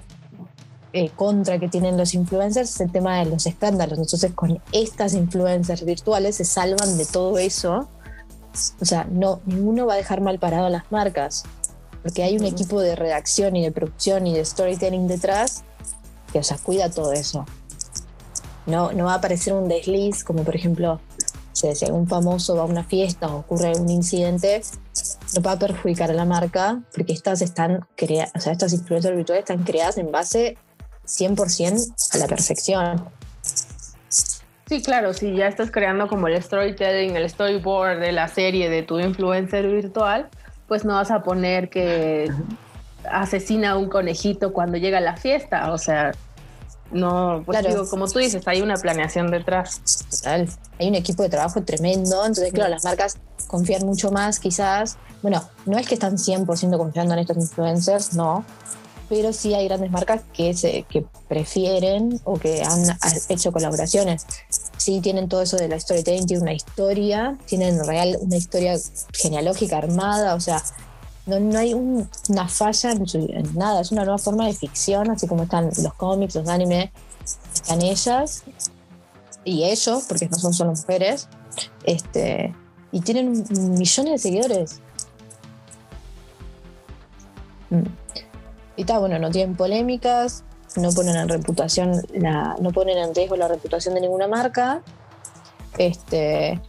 eh, 0.96 1.10
contra 1.16 1.58
que 1.58 1.68
tienen 1.68 1.96
los 1.96 2.14
influencers 2.14 2.70
es 2.70 2.80
el 2.80 2.92
tema 2.92 3.18
de 3.18 3.24
los 3.24 3.46
escándalos. 3.46 3.98
Entonces 3.98 4.32
con 4.32 4.62
estas 4.70 5.14
influencers 5.14 5.84
virtuales 5.84 6.36
se 6.36 6.44
salvan 6.44 6.96
de 6.96 7.04
todo 7.04 7.36
eso. 7.36 7.88
O 8.80 8.84
sea, 8.84 9.04
no, 9.10 9.40
ninguno 9.44 9.86
va 9.86 9.94
a 9.94 9.96
dejar 9.96 10.20
mal 10.20 10.38
parado 10.38 10.66
a 10.66 10.70
las 10.70 10.84
marcas, 10.92 11.42
porque 12.04 12.22
hay 12.22 12.36
un 12.36 12.44
equipo 12.44 12.80
de 12.80 12.94
redacción 12.94 13.56
y 13.56 13.62
de 13.64 13.72
producción 13.72 14.28
y 14.28 14.34
de 14.34 14.44
storytelling 14.44 15.08
detrás 15.08 15.64
que, 16.32 16.38
o 16.38 16.44
sea, 16.44 16.58
cuida 16.58 16.88
todo 16.88 17.12
eso. 17.12 17.44
no, 18.66 18.92
no 18.92 19.06
va 19.06 19.14
a 19.14 19.16
aparecer 19.16 19.52
un 19.52 19.66
desliz, 19.66 20.22
como 20.22 20.44
por 20.44 20.54
ejemplo, 20.54 21.00
si 21.54 21.90
un 21.90 22.06
famoso 22.06 22.54
va 22.54 22.62
a 22.62 22.66
una 22.66 22.84
fiesta 22.84 23.26
o 23.26 23.38
ocurre 23.38 23.72
un 23.76 23.90
incidente, 23.90 24.62
no 25.34 25.42
va 25.42 25.52
a 25.52 25.58
perjudicar 25.58 26.12
a 26.12 26.14
la 26.14 26.24
marca, 26.24 26.82
porque 26.94 27.12
estas 27.12 27.42
están 27.42 27.84
creadas, 27.96 28.30
o 28.36 28.38
sea, 28.38 28.52
estas 28.52 28.72
influencers 28.72 29.16
virtuales 29.16 29.42
están 29.42 29.64
creadas 29.64 29.98
en 29.98 30.12
base 30.12 30.56
100% 31.06 31.94
a 32.12 32.18
la 32.18 32.26
perfección. 32.26 33.08
Sí, 34.66 34.82
claro, 34.82 35.12
si 35.12 35.34
ya 35.36 35.46
estás 35.46 35.70
creando 35.70 36.08
como 36.08 36.26
el 36.26 36.42
storytelling, 36.42 37.16
el 37.16 37.28
storyboard 37.28 38.00
de 38.00 38.12
la 38.12 38.28
serie 38.28 38.70
de 38.70 38.82
tu 38.82 38.98
influencer 38.98 39.68
virtual, 39.68 40.28
pues 40.66 40.84
no 40.84 40.94
vas 40.94 41.10
a 41.10 41.22
poner 41.22 41.68
que 41.68 42.32
asesina 43.10 43.72
a 43.72 43.76
un 43.76 43.88
conejito 43.88 44.54
cuando 44.54 44.78
llega 44.78 44.98
a 44.98 45.02
la 45.02 45.16
fiesta, 45.16 45.70
o 45.72 45.76
sea, 45.78 46.12
no, 46.90 47.42
pues 47.44 47.66
digo, 47.66 47.88
como 47.88 48.06
tú 48.08 48.18
dices, 48.18 48.46
hay 48.46 48.62
una 48.62 48.76
planeación 48.76 49.30
detrás. 49.30 49.80
Total. 50.10 50.48
Hay 50.78 50.88
un 50.88 50.94
equipo 50.94 51.22
de 51.22 51.28
trabajo 51.28 51.62
tremendo, 51.62 52.24
entonces 52.24 52.52
claro, 52.52 52.70
las 52.70 52.84
marcas 52.84 53.18
confían 53.46 53.84
mucho 53.84 54.10
más 54.10 54.38
quizás. 54.38 54.96
Bueno, 55.22 55.42
no 55.66 55.78
es 55.78 55.86
que 55.86 55.94
están 55.94 56.16
100% 56.16 56.76
confiando 56.78 57.14
en 57.14 57.20
estos 57.20 57.36
influencers, 57.36 58.14
no, 58.14 58.44
pero 59.08 59.32
sí 59.32 59.54
hay 59.54 59.66
grandes 59.66 59.90
marcas 59.90 60.22
que, 60.32 60.54
se, 60.54 60.82
que 60.84 61.04
prefieren 61.28 62.20
o 62.24 62.38
que 62.38 62.62
han 62.62 62.84
hecho 63.28 63.52
colaboraciones. 63.52 64.26
Sí 64.76 65.00
tienen 65.00 65.28
todo 65.28 65.42
eso 65.42 65.56
de 65.56 65.68
la 65.68 65.78
storytelling, 65.78 66.26
tienen 66.26 66.42
una 66.42 66.54
historia, 66.54 67.38
tienen 67.46 67.84
real 67.84 68.16
una 68.20 68.36
historia 68.36 68.76
genealógica 69.12 69.78
armada, 69.78 70.34
o 70.34 70.40
sea, 70.40 70.62
no, 71.26 71.40
no 71.40 71.58
hay 71.58 71.74
una 71.74 72.48
falla 72.48 72.92
en, 72.92 73.58
nada, 73.58 73.80
es 73.80 73.92
una 73.92 74.04
nueva 74.04 74.18
forma 74.18 74.46
de 74.46 74.54
ficción, 74.54 75.10
así 75.10 75.26
como 75.26 75.44
están 75.44 75.66
los 75.66 75.94
cómics, 75.94 76.34
los 76.34 76.48
animes, 76.48 76.90
están 77.54 77.82
ellas 77.82 78.42
y 79.44 79.64
ellos, 79.64 80.04
porque 80.08 80.28
no 80.28 80.38
son 80.38 80.52
solo 80.52 80.72
mujeres, 80.72 81.28
este, 81.84 82.54
y 82.92 83.00
tienen 83.00 83.44
millones 83.50 84.12
de 84.12 84.18
seguidores. 84.18 84.80
Mm. 87.70 88.03
Y 88.76 88.82
está, 88.82 88.98
bueno, 88.98 89.18
no 89.18 89.30
tienen 89.30 89.56
polémicas, 89.56 90.44
no 90.76 90.90
ponen 90.90 91.16
en 91.16 91.28
reputación, 91.28 92.02
la, 92.12 92.56
no 92.60 92.70
ponen 92.72 92.98
en 92.98 93.14
riesgo 93.14 93.36
la 93.36 93.48
reputación 93.48 93.94
de 93.94 94.00
ninguna 94.00 94.26
marca. 94.26 94.82
Este, 95.78 96.60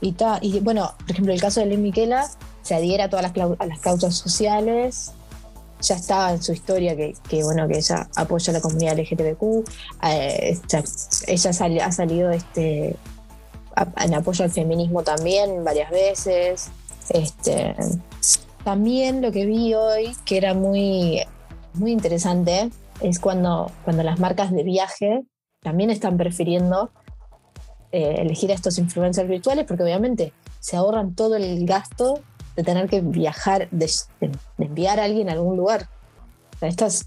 y 0.00 0.10
está, 0.10 0.38
y 0.40 0.60
bueno, 0.60 0.92
por 0.98 1.10
ejemplo, 1.12 1.32
el 1.32 1.40
caso 1.40 1.60
de 1.60 1.66
Lynn 1.66 1.82
Miquela 1.82 2.28
se 2.62 2.74
adhiera 2.74 3.04
a 3.04 3.10
todas 3.10 3.36
las, 3.36 3.50
a 3.58 3.66
las 3.66 3.78
causas 3.80 4.14
sociales. 4.14 5.12
Ya 5.80 5.96
estaba 5.96 6.32
en 6.32 6.42
su 6.42 6.52
historia 6.52 6.96
que, 6.96 7.44
bueno, 7.44 7.68
que 7.68 7.78
ella 7.78 8.08
apoya 8.16 8.50
a 8.50 8.54
la 8.54 8.60
comunidad 8.60 8.98
LGTBQ. 8.98 9.68
Eh, 10.02 10.58
ella 11.26 11.50
ha 11.84 11.92
salido 11.92 12.30
este, 12.30 12.96
en 14.00 14.14
apoyo 14.14 14.44
al 14.44 14.50
feminismo 14.50 15.02
también 15.02 15.62
varias 15.62 15.90
veces. 15.90 16.68
Este, 17.10 17.76
también 18.64 19.20
lo 19.20 19.30
que 19.30 19.44
vi 19.46 19.74
hoy, 19.74 20.16
que 20.24 20.38
era 20.38 20.54
muy, 20.54 21.20
muy 21.74 21.92
interesante, 21.92 22.70
es 23.00 23.18
cuando, 23.18 23.70
cuando 23.84 24.02
las 24.02 24.18
marcas 24.18 24.50
de 24.52 24.62
viaje 24.62 25.24
también 25.60 25.90
están 25.90 26.16
prefiriendo 26.16 26.90
eh, 27.92 28.16
elegir 28.18 28.50
a 28.50 28.54
estos 28.54 28.78
influencers 28.78 29.28
virtuales, 29.28 29.66
porque 29.66 29.82
obviamente 29.82 30.32
se 30.60 30.76
ahorran 30.76 31.14
todo 31.14 31.36
el 31.36 31.66
gasto 31.66 32.20
de 32.56 32.62
tener 32.62 32.88
que 32.88 33.00
viajar, 33.00 33.68
de, 33.70 33.90
enviar 34.58 34.98
a 34.98 35.04
alguien 35.04 35.28
a 35.28 35.32
algún 35.32 35.56
lugar. 35.56 35.88
estos 36.60 37.06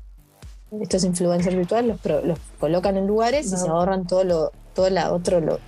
influencers 1.03 1.55
virtuales 1.55 1.97
los, 2.05 2.39
colocan 2.59 2.97
en 2.97 3.07
lugares 3.07 3.47
y 3.47 3.57
se 3.57 3.67
ahorran 3.67 4.05
todo 4.05 4.23
lo, 4.23 4.51
todo 4.73 4.89
la 4.89 5.11
otro 5.11 5.39
lo, 5.39 5.59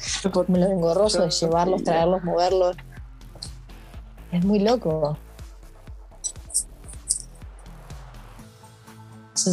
lo 0.48 0.66
engorroso 0.68 1.24
de 1.24 1.32
llevarlos, 1.32 1.84
traerlos, 1.84 2.24
moverlos. 2.24 2.78
Es 4.32 4.46
muy 4.46 4.60
loco. 4.60 5.18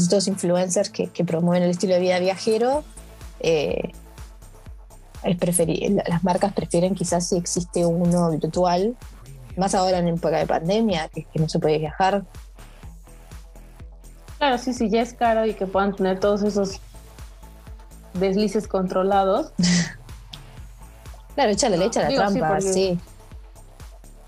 Estos 0.02 0.28
influencers 0.28 0.90
que, 0.90 1.08
promueven 1.24 1.62
el 1.62 1.70
estilo 1.70 1.94
de 1.94 2.00
vida 2.00 2.18
viajero. 2.18 2.84
Eh, 3.40 3.92
las 5.24 6.22
marcas 6.22 6.52
prefieren 6.52 6.94
quizás 6.94 7.28
si 7.28 7.36
existe 7.36 7.84
uno 7.84 8.30
virtual 8.30 8.96
más 9.56 9.74
ahora 9.74 9.98
en 9.98 10.08
época 10.08 10.38
de 10.38 10.46
pandemia, 10.46 11.08
que, 11.08 11.24
que 11.24 11.38
no 11.38 11.48
se 11.48 11.58
puede 11.58 11.78
viajar. 11.78 12.24
Claro, 14.38 14.58
sí, 14.58 14.74
sí, 14.74 14.90
ya 14.90 15.00
es 15.00 15.14
caro 15.14 15.46
y 15.46 15.54
que 15.54 15.66
puedan 15.66 15.96
tener 15.96 16.20
todos 16.20 16.42
esos 16.42 16.80
deslices 18.14 18.68
controlados. 18.68 19.52
claro, 21.34 21.50
échale, 21.50 21.78
le 21.78 21.86
echa 21.86 22.08
la 22.08 22.14
trampa, 22.14 22.60
sí, 22.60 22.98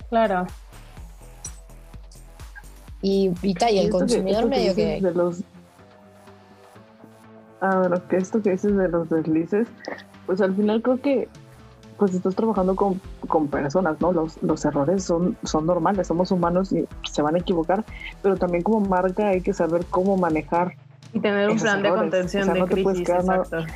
Claro. 0.09 0.47
Y, 3.03 3.31
y, 3.43 3.79
el 3.79 3.91
consumidor 3.91 4.49
medio 4.49 4.75
que... 4.75 5.01
De 5.01 5.13
los... 5.13 5.43
Ah, 7.61 7.79
bueno, 7.81 8.07
que 8.09 8.17
esto 8.17 8.41
que 8.41 8.51
dices 8.51 8.77
de 8.77 8.89
los 8.89 9.09
deslices, 9.09 9.69
pues 10.27 10.41
al 10.41 10.55
final 10.55 10.83
creo 10.83 11.01
que 11.01 11.29
pues 11.99 12.15
estás 12.15 12.37
trabajando 12.37 12.77
con, 12.77 13.01
con 13.27 13.49
personas, 13.49 14.01
¿no? 14.01 14.13
Los, 14.13 14.41
los, 14.43 14.65
errores 14.65 15.03
son, 15.03 15.37
son 15.43 15.67
normales, 15.67 16.07
somos 16.07 16.31
humanos 16.31 16.73
y 16.73 16.87
se 17.11 17.23
van 17.23 17.35
a 17.35 17.39
equivocar, 17.39 17.85
pero 18.23 18.37
también 18.37 18.63
como 18.63 18.81
marca 18.81 19.29
hay 19.29 19.41
que 19.41 19.53
saber 19.53 19.85
cómo 19.91 20.17
manejar. 20.17 20.77
Y 21.13 21.19
tener 21.19 21.51
un 21.51 21.59
plan 21.59 21.83
de 21.83 21.91
contención 21.91 22.53
de 22.53 22.61
no 22.61 22.67
crisis, 22.67 22.77
te 22.77 22.83
puedes 22.85 23.03
quedar, 23.03 23.67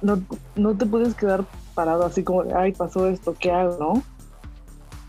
no, 0.00 0.22
no, 0.54 0.76
te 0.76 0.86
puedes 0.86 1.14
quedar 1.14 1.44
parado 1.74 2.04
así 2.04 2.22
como, 2.22 2.44
ay, 2.54 2.72
pasó 2.72 3.08
esto, 3.08 3.34
¿qué 3.38 3.50
hago, 3.50 3.76
no? 3.80 4.02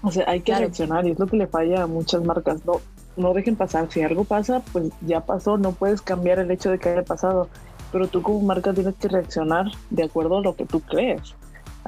O 0.02 0.12
sea, 0.12 0.28
hay 0.28 0.42
que 0.42 0.56
reaccionar 0.56 1.06
y 1.06 1.12
es 1.12 1.20
lo 1.20 1.28
que 1.28 1.38
le 1.38 1.46
falla 1.46 1.84
a 1.84 1.88
muchas 1.88 2.24
marcas, 2.24 2.66
no, 2.66 2.82
no 3.18 3.34
dejen 3.34 3.56
pasar, 3.56 3.92
si 3.92 4.02
algo 4.02 4.24
pasa, 4.24 4.62
pues 4.72 4.92
ya 5.02 5.22
pasó, 5.22 5.58
no 5.58 5.72
puedes 5.72 6.02
cambiar 6.02 6.40
el 6.40 6.52
hecho 6.52 6.72
de 6.72 6.80
que 6.80 6.90
haya 6.90 7.04
pasado 7.04 7.50
pero 7.92 8.08
tú 8.08 8.22
como 8.22 8.42
marca 8.42 8.74
tienes 8.74 8.96
que 8.96 9.08
reaccionar 9.08 9.68
de 9.90 10.04
acuerdo 10.04 10.38
a 10.38 10.42
lo 10.42 10.56
que 10.56 10.66
tú 10.66 10.80
crees, 10.82 11.36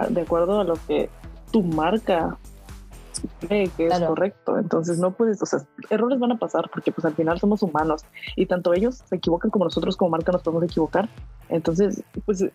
de 0.09 0.21
acuerdo 0.21 0.59
a 0.59 0.63
lo 0.63 0.75
que 0.87 1.09
tu 1.51 1.63
marca 1.63 2.37
cree 3.39 3.69
que 3.69 3.87
es 3.87 3.99
correcto. 3.99 4.57
Entonces 4.57 4.97
no 4.97 5.11
puedes, 5.11 5.41
o 5.41 5.45
sea, 5.45 5.59
errores 5.89 6.19
van 6.19 6.31
a 6.31 6.39
pasar 6.39 6.69
porque 6.71 6.91
pues 6.91 7.05
al 7.05 7.13
final 7.13 7.39
somos 7.39 7.61
humanos 7.61 8.03
y 8.35 8.45
tanto 8.45 8.73
ellos 8.73 9.03
se 9.05 9.15
equivocan 9.15 9.51
como 9.51 9.65
nosotros 9.65 9.97
como 9.97 10.11
marca 10.11 10.31
nos 10.31 10.41
podemos 10.41 10.63
equivocar. 10.63 11.09
Entonces, 11.49 12.03
pues 12.25 12.45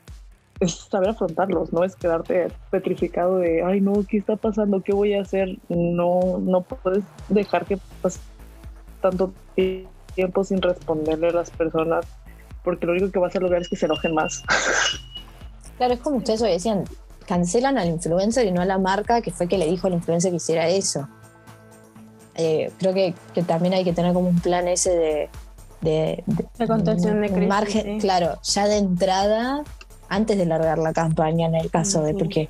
es 0.59 0.73
saber 0.73 1.11
afrontarlos, 1.11 1.73
no 1.73 1.85
es 1.85 1.95
quedarte 1.95 2.49
petrificado 2.71 3.39
de, 3.39 3.63
ay 3.63 3.81
no, 3.81 3.93
¿qué 4.09 4.17
está 4.17 4.37
pasando? 4.37 4.81
¿Qué 4.81 4.95
voy 4.95 5.13
a 5.15 5.21
hacer? 5.21 5.59
No, 5.69 6.39
no 6.41 6.63
puedes 6.63 7.05
dejar 7.29 7.67
que 7.67 7.79
pase 8.01 8.21
tanto 9.11 9.33
tiempo 10.15 10.45
sin 10.45 10.61
responderle 10.61 11.29
a 11.29 11.33
las 11.33 11.51
personas 11.51 12.07
porque 12.65 12.85
lo 12.85 12.93
único 12.93 13.11
que 13.13 13.19
vas 13.21 13.35
a 13.37 13.39
lograr 13.39 13.63
es 13.63 13.69
que 13.69 13.77
se 13.77 13.87
enojen 13.87 14.13
más. 14.13 14.43
Claro, 15.77 15.95
es 15.95 16.01
como 16.01 16.17
ustedes 16.17 16.41
decían, 16.41 16.85
cancelan 17.27 17.79
al 17.79 17.89
influencer 17.89 18.47
y 18.47 18.51
no 18.51 18.63
a 18.63 18.65
la 18.65 18.79
marca 18.79 19.21
que 19.21 19.31
fue 19.31 19.47
que 19.47 19.59
le 19.59 19.67
dijo 19.67 19.87
al 19.87 19.93
influencer 19.93 20.31
que 20.31 20.39
hiciera 20.39 20.67
eso. 20.69 21.07
Eh, 22.35 22.73
creo 22.79 22.93
que, 22.93 23.15
también 23.43 23.75
hay 23.75 23.85
que 23.85 23.93
tener 23.93 24.13
como 24.13 24.29
un 24.29 24.41
plan 24.41 24.67
ese 24.69 24.91
de... 24.91 25.31
De, 25.83 26.25
contención 26.67 27.21
de 27.21 27.29
crisis. 27.29 27.49
Margen, 27.49 28.01
Claro, 28.01 28.41
ya 28.43 28.67
de 28.67 28.79
entrada, 28.79 29.63
antes 30.09 30.37
de 30.37 30.47
largar 30.47 30.79
la 30.79 30.93
campaña 30.93 31.47
en 31.47 31.55
el 31.55 31.71
caso 31.71 32.03
de... 32.03 32.15
Porque 32.15 32.49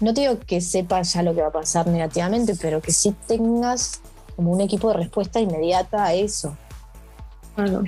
no 0.00 0.14
te 0.14 0.22
digo 0.22 0.38
que 0.40 0.60
sepas 0.60 1.12
ya 1.12 1.22
lo 1.22 1.34
que 1.34 1.42
va 1.42 1.48
a 1.48 1.52
pasar 1.52 1.86
negativamente, 1.86 2.54
pero 2.60 2.80
que 2.80 2.92
sí 2.92 3.14
tengas 3.28 4.00
como 4.36 4.52
un 4.52 4.60
equipo 4.60 4.88
de 4.88 4.94
respuesta 4.94 5.40
inmediata 5.40 6.04
a 6.04 6.14
eso. 6.14 6.56
Bueno, 7.56 7.82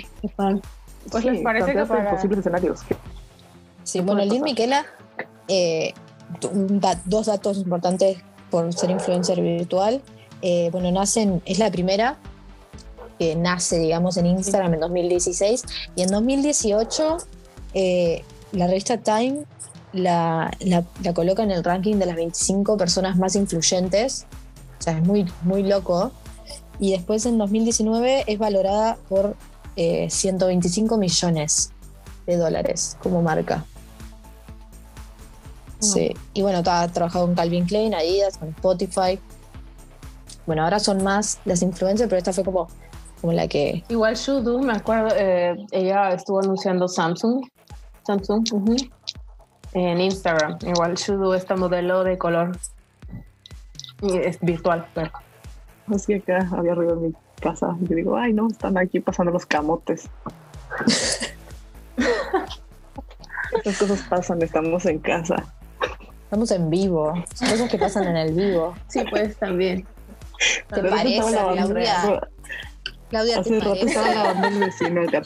pues 1.11 1.25
les 1.25 1.43
parece 1.43 1.73
que 1.73 1.85
para... 1.85 2.11
posibles 2.11 2.41
escenarios. 2.41 2.81
Sí, 3.85 4.01
bueno, 4.01 4.25
Lynn 4.25 4.43
Miquela, 4.43 4.87
eh, 5.47 5.95
dos 7.05 7.27
datos 7.27 7.59
importantes 7.59 8.19
por 8.51 8.73
ser 8.73 8.91
influencer 8.91 9.41
virtual. 9.41 10.03
Eh, 10.43 10.69
bueno, 10.73 10.91
nacen, 10.91 11.43
es 11.45 11.59
la 11.59 11.71
primera 11.71 12.17
que 13.19 13.35
nace, 13.35 13.79
digamos, 13.79 14.17
en 14.17 14.27
Instagram 14.27 14.75
en 14.75 14.81
2016 14.81 15.65
y 15.97 16.03
en 16.03 16.09
2018 16.09 17.19
eh, 17.75 18.25
la 18.53 18.67
revista 18.67 18.99
Time 18.99 19.45
la, 19.93 20.51
la, 20.61 20.85
coloca 21.15 21.43
en 21.43 21.51
el 21.51 21.65
ranking 21.65 21.97
de 21.97 22.07
las 22.07 22.17
25 22.17 22.77
personas 22.77 23.17
más 23.17 23.35
influyentes, 23.37 24.27
o 24.79 24.83
sea, 24.83 24.99
es 24.99 25.05
muy, 25.05 25.27
muy 25.43 25.63
loco. 25.63 26.13
Y 26.79 26.93
después 26.93 27.27
en 27.27 27.39
2019 27.39 28.25
es 28.27 28.39
valorada 28.39 28.99
por 29.09 29.37
125 29.77 30.95
eh, 30.95 30.99
millones 30.99 31.73
de 32.27 32.37
dólares 32.37 32.97
como 33.03 33.23
marca. 33.23 33.65
Ah. 33.65 33.79
Sí, 35.81 36.15
y 36.35 36.43
bueno, 36.43 36.63
ha 36.65 36.89
trabajado 36.89 37.27
con 37.27 37.35
Calvin 37.35 37.67
Klein, 37.67 37.95
Adidas, 37.95 38.39
con 38.39 38.49
Spotify. 38.51 39.19
Bueno, 40.47 40.65
ahora 40.65 40.79
son 40.79 41.05
más 41.05 41.39
las 41.45 41.63
influencers, 41.63 42.09
pero 42.09 42.19
esta 42.19 42.33
fue 42.33 42.45
como 42.45 42.69
como 43.21 43.33
la 43.33 43.49
que... 43.49 43.85
Igual 43.89 44.15
Shudu, 44.15 44.61
me 44.61 44.73
acuerdo, 44.73 45.15
eh, 45.17 45.57
ella 45.73 46.11
estuvo 46.11 46.41
anunciando 46.41 46.89
Samsung, 46.89 47.45
Samsung, 48.07 48.45
en 49.73 50.01
Instagram. 50.01 50.59
Igual 50.63 50.95
Shudu, 50.95 51.35
esta 51.35 51.57
modelo 51.57 52.05
de 52.05 52.17
color 52.17 52.57
y 54.03 54.19
es 54.19 54.39
virtual, 54.41 54.87
pero 54.95 55.11
Así 55.95 56.15
acá 56.15 56.49
había 56.53 56.75
ruido 56.75 56.95
en 56.95 57.03
mi 57.03 57.13
casa. 57.41 57.77
Y 57.89 57.95
digo, 57.95 58.17
ay, 58.17 58.33
no, 58.33 58.49
están 58.49 58.77
aquí 58.79 59.01
pasando 59.01 59.33
los 59.33 59.47
camotes. 59.47 60.09
Esas 63.65 63.79
cosas 63.79 64.03
pasan, 64.09 64.43
estamos 64.43 64.85
en 64.87 64.99
casa. 64.99 65.37
Estamos 66.25 66.51
en 66.51 66.69
vivo. 66.71 67.15
Cosas 67.39 67.71
que 67.71 67.79
pasan 67.79 68.05
en 68.09 68.17
el 68.17 68.35
vivo. 68.35 68.75
sí, 68.89 69.03
pues 69.11 69.37
también. 69.39 69.87
¿Te 70.69 70.77
Pero 70.77 70.91
parece, 70.91 71.17
estaba 71.17 71.53
Claudia? 71.55 72.21
Claudia, 73.09 73.41
Hace 73.41 73.51
¿te 73.51 73.61
rato 73.61 73.87
estaba 73.87 74.07
parece? 74.07 74.23
lavando 74.25 74.49
el 74.49 74.59
vecino 74.61 75.03
acá. 75.03 75.23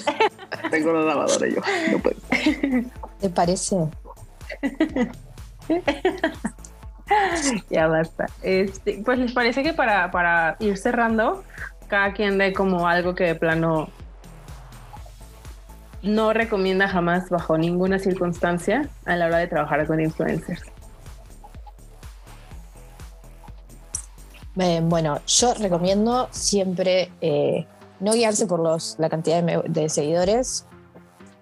Tengo 0.70 0.92
la 0.94 1.00
lavadora 1.02 1.48
yo. 1.48 1.60
No 1.92 1.98
puedo. 1.98 2.16
¿Te 3.20 3.28
parece? 3.28 3.76
Ya 7.70 7.86
basta. 7.86 8.26
Este, 8.42 9.02
pues 9.04 9.18
les 9.18 9.32
parece 9.32 9.62
que 9.62 9.72
para, 9.72 10.10
para 10.10 10.56
ir 10.60 10.76
cerrando, 10.76 11.44
cada 11.88 12.12
quien 12.12 12.38
dé 12.38 12.52
como 12.52 12.88
algo 12.88 13.14
que 13.14 13.24
de 13.24 13.34
plano 13.34 13.88
no 16.02 16.32
recomienda 16.32 16.88
jamás 16.88 17.30
bajo 17.30 17.56
ninguna 17.56 17.98
circunstancia 17.98 18.88
a 19.04 19.16
la 19.16 19.26
hora 19.26 19.38
de 19.38 19.46
trabajar 19.46 19.86
con 19.86 20.00
influencers. 20.00 20.62
Bueno, 24.54 25.20
yo 25.26 25.54
recomiendo 25.54 26.28
siempre 26.30 27.10
eh, 27.22 27.66
no 28.00 28.12
guiarse 28.12 28.46
por 28.46 28.60
los, 28.60 28.96
la 28.98 29.08
cantidad 29.08 29.42
de, 29.42 29.62
de 29.66 29.88
seguidores, 29.88 30.66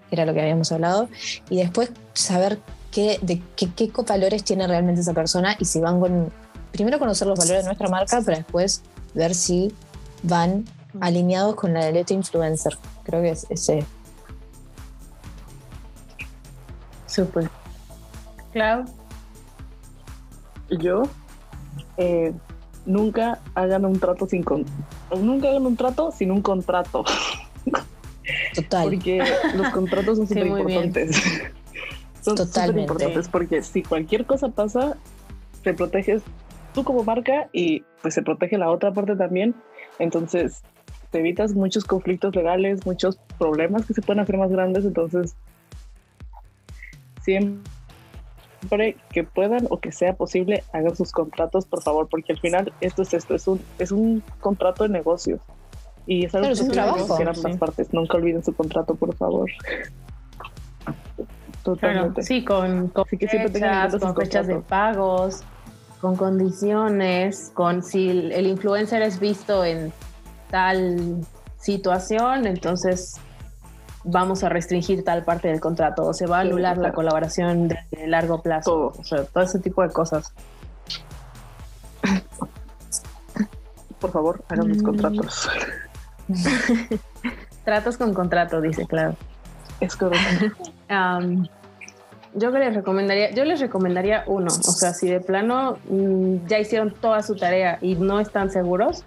que 0.08 0.16
era 0.16 0.26
lo 0.26 0.32
que 0.32 0.40
habíamos 0.40 0.70
hablado, 0.70 1.08
y 1.48 1.56
después 1.56 1.90
saber 2.12 2.60
qué, 2.90 3.18
de 3.22 3.42
qué, 3.56 3.72
qué 3.74 3.90
valores 4.06 4.44
tiene 4.44 4.66
realmente 4.66 5.00
esa 5.00 5.14
persona 5.14 5.56
y 5.58 5.64
si 5.64 5.80
van 5.80 6.00
con. 6.00 6.32
Primero 6.72 6.98
conocer 6.98 7.26
los 7.26 7.38
valores 7.38 7.62
de 7.62 7.66
nuestra 7.66 7.88
marca, 7.88 8.22
pero 8.24 8.36
después 8.38 8.82
ver 9.14 9.34
si 9.34 9.74
van 10.22 10.64
alineados 11.00 11.56
con 11.56 11.74
la 11.74 11.86
de 11.86 12.00
este 12.00 12.14
influencer. 12.14 12.76
Creo 13.02 13.22
que 13.22 13.30
es 13.30 13.46
ese. 13.50 13.84
Súper. 17.06 17.50
Clau, 18.52 18.84
Yo, 20.70 21.02
eh, 21.96 22.32
nunca 22.86 23.40
hagan 23.54 23.84
un 23.84 23.98
trato 23.98 24.26
sin 24.26 24.42
con 24.42 24.64
nunca 25.20 25.48
hagan 25.48 25.66
un 25.66 25.76
trato 25.76 26.12
sin 26.12 26.30
un 26.30 26.42
contrato. 26.42 27.04
Total. 28.54 28.84
Porque 28.90 29.24
los 29.54 29.68
contratos 29.70 30.18
son 30.18 30.28
súper 30.28 30.46
muy 30.46 30.64
bien. 30.64 30.92
Son 32.22 32.36
súper 32.36 32.46
Totalmente. 32.52 32.80
importantes 32.82 33.28
porque 33.28 33.62
si 33.62 33.82
cualquier 33.82 34.26
cosa 34.26 34.48
pasa, 34.48 34.96
te 35.62 35.74
proteges 35.74 36.22
tú 36.74 36.84
como 36.84 37.02
marca 37.04 37.48
y 37.52 37.82
pues 38.02 38.14
se 38.14 38.22
protege 38.22 38.58
la 38.58 38.70
otra 38.70 38.92
parte 38.92 39.16
también. 39.16 39.54
Entonces 39.98 40.62
te 41.10 41.18
evitas 41.18 41.54
muchos 41.54 41.84
conflictos 41.84 42.34
legales, 42.36 42.86
muchos 42.86 43.18
problemas 43.38 43.84
que 43.86 43.94
se 43.94 44.02
pueden 44.02 44.20
hacer 44.20 44.36
más 44.38 44.50
grandes. 44.50 44.84
Entonces 44.84 45.34
siempre 47.22 48.96
que 49.12 49.24
puedan 49.24 49.66
o 49.70 49.78
que 49.80 49.92
sea 49.92 50.14
posible, 50.14 50.62
hagan 50.72 50.94
sus 50.96 51.12
contratos, 51.12 51.66
por 51.66 51.82
favor, 51.82 52.08
porque 52.08 52.32
al 52.32 52.38
final 52.38 52.72
esto 52.80 53.02
es 53.02 53.14
esto, 53.14 53.34
es 53.34 53.46
un, 53.48 53.60
es 53.78 53.90
un 53.92 54.22
contrato 54.40 54.84
de 54.84 54.90
negocios. 54.90 55.40
Y 56.06 56.24
es 56.24 56.34
algo 56.34 56.44
Claro, 56.48 56.52
es 56.54 56.60
que 56.60 56.66
un 56.66 56.72
trabajo. 56.72 56.96
negociar 56.98 57.28
a 57.28 57.30
ambas 57.32 57.52
Sí. 57.52 57.58
partes. 57.58 57.92
Nunca 57.92 58.16
olviden 58.16 58.42
su 58.44 58.54
contrato, 58.54 58.94
por 58.94 59.14
favor. 59.16 59.50
Claro, 61.62 61.76
Totalmente. 61.76 62.22
sí, 62.22 62.44
con, 62.44 62.88
con 62.88 63.04
Así 63.06 63.16
que 63.18 63.28
fechas, 63.28 63.96
con 63.96 64.14
fechas 64.16 64.46
de 64.46 64.56
pagos, 64.56 65.42
con 66.00 66.16
condiciones, 66.16 67.50
con 67.54 67.82
si 67.82 68.08
el 68.08 68.46
influencer 68.46 69.02
es 69.02 69.20
visto 69.20 69.64
en 69.64 69.92
tal 70.50 71.18
situación, 71.58 72.46
entonces 72.46 73.16
vamos 74.04 74.42
a 74.42 74.48
restringir 74.48 75.04
tal 75.04 75.24
parte 75.24 75.48
del 75.48 75.60
contrato 75.60 76.06
o 76.06 76.14
se 76.14 76.26
va 76.26 76.38
a 76.40 76.42
Sí, 76.42 76.48
anular 76.48 76.78
la 76.78 76.92
colaboración 76.92 77.68
de, 77.68 77.78
de 77.90 78.06
largo 78.06 78.40
plazo. 78.40 78.70
Todo. 78.70 78.92
O 78.98 79.04
sea, 79.04 79.24
todo 79.24 79.44
ese 79.44 79.58
tipo 79.58 79.82
de 79.82 79.90
cosas. 79.90 80.32
Por 84.00 84.10
favor, 84.12 84.42
hagan 84.48 84.68
sus 84.72 84.82
Mm. 84.82 84.86
contratos. 84.86 85.48
Tratos 87.64 87.98
con 87.98 88.14
contrato, 88.14 88.60
dice 88.62 88.86
claro. 88.86 89.14
Es 89.80 89.96
correcto. 89.96 90.54
Am, 90.88 91.48
yo 92.34 92.50
les 92.50 92.74
recomendaría, 92.74 93.30
yo 93.30 93.44
les 93.44 93.60
recomendaría 93.60 94.24
uno, 94.26 94.46
o 94.46 94.72
sea, 94.72 94.94
si 94.94 95.08
de 95.08 95.20
plano 95.20 95.78
mm, 95.88 96.46
ya 96.46 96.58
hicieron 96.58 96.94
toda 96.94 97.22
su 97.22 97.34
tarea 97.34 97.78
y 97.80 97.96
no 97.96 98.20
están 98.20 98.50
seguros, 98.50 99.04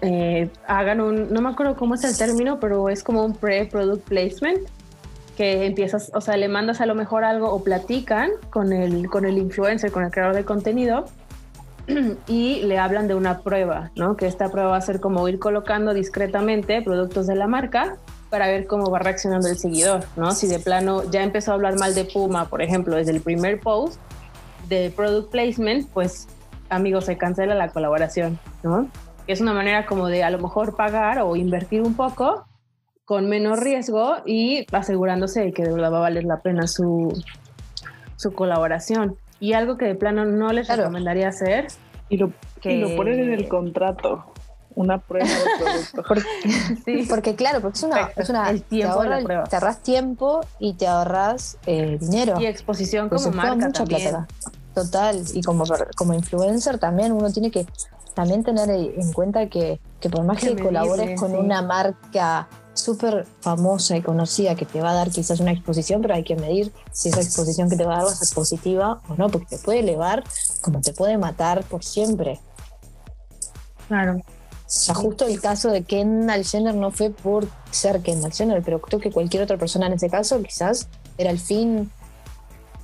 eh, 0.00 0.50
hagan 0.66 1.00
un, 1.00 1.32
no 1.32 1.40
me 1.42 1.50
acuerdo 1.50 1.76
cómo 1.76 1.94
es 1.94 2.04
el 2.04 2.16
término, 2.16 2.58
pero 2.58 2.88
es 2.88 3.02
como 3.02 3.24
un 3.24 3.34
pre-product 3.34 4.08
placement 4.08 4.60
que 5.36 5.66
empiezas, 5.66 6.10
o 6.14 6.20
sea, 6.22 6.36
le 6.38 6.48
mandas 6.48 6.80
a 6.80 6.86
lo 6.86 6.94
mejor 6.94 7.24
algo 7.24 7.50
o 7.50 7.62
platican 7.62 8.30
con 8.50 8.72
el, 8.72 9.08
con 9.08 9.26
el 9.26 9.36
influencer, 9.36 9.92
con 9.92 10.04
el 10.04 10.10
creador 10.10 10.34
de 10.34 10.44
contenido 10.44 11.04
y 12.26 12.62
le 12.62 12.78
hablan 12.78 13.08
de 13.08 13.14
una 13.14 13.40
prueba, 13.40 13.90
¿no? 13.94 14.16
Que 14.16 14.26
esta 14.26 14.50
prueba 14.50 14.70
va 14.70 14.76
a 14.78 14.80
ser 14.80 15.00
como 15.00 15.28
ir 15.28 15.38
colocando 15.38 15.92
discretamente 15.92 16.80
productos 16.80 17.26
de 17.26 17.36
la 17.36 17.46
marca 17.46 17.98
para 18.36 18.48
ver 18.48 18.66
cómo 18.66 18.90
va 18.90 18.98
reaccionando 18.98 19.48
el 19.48 19.56
seguidor, 19.56 20.04
¿no? 20.14 20.30
Si 20.32 20.46
de 20.46 20.58
plano 20.58 21.10
ya 21.10 21.22
empezó 21.22 21.52
a 21.52 21.54
hablar 21.54 21.78
mal 21.78 21.94
de 21.94 22.04
Puma, 22.04 22.44
por 22.50 22.60
ejemplo, 22.60 22.94
desde 22.94 23.12
el 23.12 23.22
primer 23.22 23.60
post 23.60 23.98
de 24.68 24.92
product 24.94 25.30
placement, 25.30 25.88
pues 25.88 26.28
amigos, 26.68 27.06
se 27.06 27.16
cancela 27.16 27.54
la 27.54 27.68
colaboración, 27.70 28.38
¿no? 28.62 28.88
Es 29.26 29.40
una 29.40 29.54
manera 29.54 29.86
como 29.86 30.08
de 30.08 30.22
a 30.22 30.28
lo 30.28 30.38
mejor 30.38 30.76
pagar 30.76 31.20
o 31.20 31.34
invertir 31.34 31.80
un 31.80 31.94
poco 31.94 32.44
con 33.06 33.26
menos 33.26 33.58
riesgo 33.58 34.16
y 34.26 34.66
asegurándose 34.70 35.40
de 35.40 35.52
que 35.54 35.62
de 35.62 35.72
verdad 35.72 35.92
va 35.92 35.96
a 35.98 36.00
valer 36.02 36.24
la 36.24 36.40
pena 36.42 36.66
su, 36.66 37.10
su 38.16 38.34
colaboración. 38.34 39.16
Y 39.40 39.54
algo 39.54 39.78
que 39.78 39.86
de 39.86 39.94
plano 39.94 40.26
no 40.26 40.52
les 40.52 40.66
Claro. 40.66 40.82
recomendaría 40.82 41.28
hacer, 41.28 41.68
Y 42.10 42.18
lo, 42.18 42.32
que 42.60 42.72
y 42.74 42.80
lo 42.82 42.94
ponen 42.96 43.18
en 43.18 43.32
el 43.32 43.48
contrato. 43.48 44.26
Una 44.76 44.98
prueba 44.98 45.26
de 45.26 45.92
producto. 45.92 46.04
sí, 46.84 47.06
Porque 47.08 47.34
claro, 47.34 47.60
porque 47.60 47.78
es 47.78 47.82
una, 47.82 48.10
es 48.14 48.28
una 48.28 48.50
El 48.50 48.62
tiempo 48.62 48.98
te, 48.98 49.08
de 49.08 49.08
la 49.16 49.24
prueba. 49.24 49.44
te 49.44 49.56
ahorras 49.56 49.82
tiempo 49.82 50.40
y 50.60 50.74
te 50.74 50.86
ahorras 50.86 51.56
eh, 51.66 51.96
dinero. 52.00 52.38
y 52.40 52.46
exposición 52.46 53.08
Pues 53.08 53.22
como 53.24 53.36
marca 53.36 53.54
mucha 53.56 53.72
también. 53.84 54.10
plata. 54.10 54.28
Total, 54.74 55.22
y 55.32 55.42
como, 55.42 55.64
como 55.96 56.12
influencer 56.12 56.78
también 56.78 57.12
uno 57.12 57.32
tiene 57.32 57.50
que 57.50 57.66
también 58.14 58.44
tener 58.44 58.68
en 58.70 59.12
cuenta 59.14 59.48
que, 59.48 59.80
que 60.00 60.10
por 60.10 60.22
más 60.24 60.38
Que 60.38 60.54
que 60.54 60.62
colabores 60.62 61.18
con 61.18 61.30
sí. 61.30 61.36
una 61.38 61.62
marca 61.62 62.46
súper 62.74 63.26
famosa 63.40 63.96
y 63.96 64.02
conocida 64.02 64.54
que 64.54 64.66
te 64.66 64.82
va 64.82 64.90
a 64.90 64.94
dar 64.94 65.10
quizás 65.10 65.40
una 65.40 65.52
exposición, 65.52 66.02
pero 66.02 66.14
hay 66.14 66.24
que 66.24 66.36
medir 66.36 66.70
si 66.92 67.08
esa 67.08 67.22
exposición 67.22 67.70
que 67.70 67.76
te 67.76 67.84
va 67.86 67.94
a 67.94 67.96
dar 67.98 68.06
va 68.08 68.10
a 68.10 68.14
ser 68.14 68.34
positiva 68.34 69.00
o 69.08 69.14
no, 69.16 69.30
porque 69.30 69.56
te 69.56 69.58
puede 69.58 69.78
elevar 69.78 70.22
como 70.60 70.82
te 70.82 70.92
puede 70.92 71.16
matar 71.16 71.64
por 71.64 71.82
siempre. 71.82 72.38
Claro. 73.88 74.20
O 74.66 74.68
sea, 74.68 74.94
justo 74.96 75.26
el 75.26 75.40
caso 75.40 75.70
de 75.70 75.84
Kendall 75.84 76.44
Jenner 76.44 76.74
no 76.74 76.90
fue 76.90 77.10
por 77.10 77.46
ser 77.70 78.00
Kendall 78.00 78.32
Jenner, 78.32 78.62
pero 78.62 78.80
creo 78.80 79.00
que 79.00 79.12
cualquier 79.12 79.44
otra 79.44 79.56
persona 79.56 79.86
en 79.86 79.92
ese 79.92 80.10
caso 80.10 80.42
quizás 80.42 80.88
era 81.18 81.30
el 81.30 81.38
fin 81.38 81.90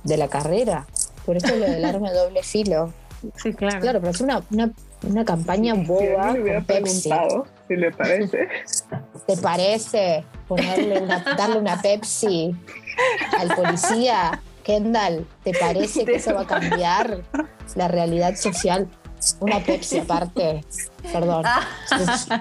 de 0.03 0.15
la 0.17 0.29
carrera. 0.29 0.87
Por 1.25 1.35
eso 1.37 1.53
lo 1.55 1.65
del 1.65 1.83
arma 1.83 2.11
de 2.11 2.17
doble 2.19 2.41
filo. 2.41 2.93
Sí, 3.35 3.53
claro. 3.53 3.79
Claro, 3.81 3.99
pero 3.99 4.11
hacer 4.11 4.25
una, 4.25 4.43
una, 4.51 4.71
una 5.03 5.25
campaña 5.25 5.73
boba 5.73 6.29
alguien 6.29 6.43
me 6.43 6.53
con 6.55 6.65
Pepsi. 6.65 7.09
si 7.67 7.75
le 7.75 7.91
parece, 7.91 8.47
¿Te 9.27 9.37
parece 9.37 10.25
ponerle 10.47 11.01
una, 11.01 11.23
darle 11.37 11.57
una 11.57 11.81
Pepsi 11.81 12.55
al 13.37 13.55
policía? 13.55 14.41
Kendall, 14.63 15.27
¿te 15.43 15.51
parece 15.53 16.05
que 16.05 16.15
eso 16.15 16.33
va 16.33 16.41
a 16.41 16.47
cambiar 16.47 17.21
la 17.75 17.89
realidad 17.89 18.35
social? 18.35 18.87
Una 19.39 19.59
Pepsi 19.59 19.99
aparte. 19.99 20.63
Perdón. 21.11 21.43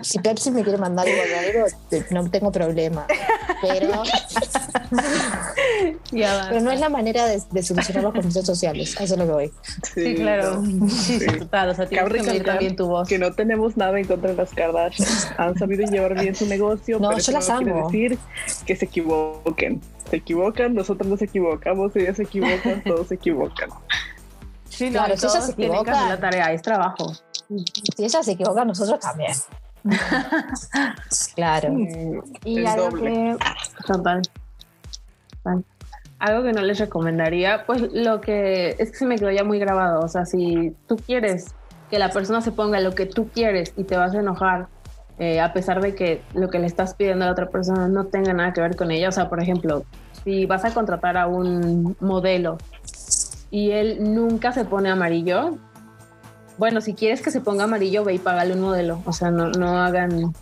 Si, 0.02 0.12
si 0.12 0.18
Pepsi 0.20 0.50
me 0.50 0.62
quiere 0.62 0.78
mandar 0.78 1.06
algo 1.06 1.22
de 1.22 1.38
algo, 1.38 1.66
no 2.10 2.30
tengo 2.30 2.52
problema. 2.52 3.06
Pero, 3.60 4.02
Ya 6.12 6.34
va. 6.36 6.46
pero 6.50 6.60
no 6.60 6.70
es 6.70 6.80
la 6.80 6.88
manera 6.88 7.26
de, 7.26 7.40
de 7.50 7.62
solucionar 7.62 8.04
los 8.04 8.12
conflictos 8.12 8.46
sociales. 8.46 8.98
A 9.00 9.04
eso 9.04 9.14
es 9.14 9.20
lo 9.20 9.26
que 9.26 9.32
voy. 9.32 9.52
Sí, 9.94 10.14
claro. 10.14 10.60
no. 10.62 10.88
Sí, 10.88 11.18
sí, 11.20 11.26
total. 11.38 11.70
O 11.70 11.74
sea, 11.74 11.86
tienes 11.88 12.26
que 12.26 12.40
también 12.40 12.76
tu 12.76 12.86
voz. 12.86 13.08
que 13.08 13.18
no 13.18 13.32
tenemos 13.32 13.76
nada 13.76 13.98
en 13.98 14.06
contra 14.06 14.30
de 14.30 14.36
las 14.36 14.50
Kardashians. 14.54 15.28
Han 15.38 15.58
sabido 15.58 15.84
llevar 15.90 16.18
bien 16.20 16.34
su 16.34 16.46
negocio, 16.46 16.98
No, 16.98 17.08
pero 17.08 17.18
yo 17.18 17.22
eso 17.22 17.32
las 17.32 17.48
no 17.48 17.56
quiere 17.58 17.72
amo. 17.72 17.86
decir 17.90 18.18
que 18.66 18.76
se 18.76 18.84
equivoquen. 18.84 19.80
Se 20.10 20.16
equivocan, 20.16 20.74
nosotros 20.74 21.08
nos 21.08 21.22
equivocamos, 21.22 21.96
ellas 21.96 22.16
se 22.16 22.24
equivocan, 22.24 22.82
todos 22.84 23.08
se 23.08 23.14
equivocan. 23.14 23.70
Sí, 24.72 24.86
no, 24.90 25.00
Claro, 25.04 25.16
si 25.16 25.26
ella 25.26 25.40
se 25.40 25.52
tienen 25.52 25.84
que 25.84 25.90
hacer 25.90 25.94
equivoca- 26.02 26.08
la 26.08 26.20
tarea, 26.20 26.52
es 26.52 26.62
trabajo. 26.62 27.12
Si 27.96 28.04
ella 28.04 28.22
se 28.22 28.32
equivoca, 28.32 28.64
nosotros 28.64 28.98
también. 29.00 29.32
claro. 31.34 31.74
y 32.44 32.64
algo 32.64 32.90
que, 32.92 33.36
total, 33.86 34.22
algo 36.18 36.42
que 36.44 36.52
no 36.52 36.62
les 36.62 36.78
recomendaría, 36.78 37.64
pues 37.66 37.82
lo 37.92 38.20
que 38.20 38.76
es 38.78 38.90
que 38.92 38.96
se 38.96 39.06
me 39.06 39.16
quedó 39.16 39.30
ya 39.30 39.44
muy 39.44 39.58
grabado. 39.58 40.00
O 40.00 40.08
sea, 40.08 40.24
si 40.24 40.74
tú 40.86 40.96
quieres 40.96 41.54
que 41.90 41.98
la 41.98 42.10
persona 42.10 42.40
se 42.40 42.52
ponga 42.52 42.80
lo 42.80 42.94
que 42.94 43.06
tú 43.06 43.28
quieres 43.28 43.72
y 43.76 43.84
te 43.84 43.96
vas 43.96 44.14
a 44.14 44.20
enojar, 44.20 44.68
eh, 45.18 45.40
a 45.40 45.52
pesar 45.52 45.80
de 45.82 45.94
que 45.94 46.22
lo 46.32 46.48
que 46.48 46.58
le 46.58 46.66
estás 46.66 46.94
pidiendo 46.94 47.24
a 47.24 47.26
la 47.26 47.32
otra 47.32 47.50
persona 47.50 47.88
no 47.88 48.06
tenga 48.06 48.32
nada 48.32 48.52
que 48.52 48.60
ver 48.60 48.76
con 48.76 48.90
ella. 48.90 49.08
O 49.08 49.12
sea, 49.12 49.28
por 49.28 49.42
ejemplo, 49.42 49.84
si 50.24 50.46
vas 50.46 50.64
a 50.64 50.72
contratar 50.72 51.16
a 51.18 51.26
un 51.26 51.96
modelo 52.00 52.56
y 53.52 53.70
él 53.70 54.12
nunca 54.12 54.50
se 54.50 54.64
pone 54.64 54.90
amarillo, 54.90 55.58
bueno, 56.58 56.80
si 56.80 56.94
quieres 56.94 57.22
que 57.22 57.30
se 57.30 57.40
ponga 57.40 57.64
amarillo, 57.64 58.02
ve 58.02 58.14
y 58.14 58.18
págale 58.18 58.54
un 58.54 58.62
modelo. 58.62 59.00
O 59.04 59.12
sea, 59.12 59.30
no, 59.30 59.50
no 59.50 59.78
hagan, 59.78 60.32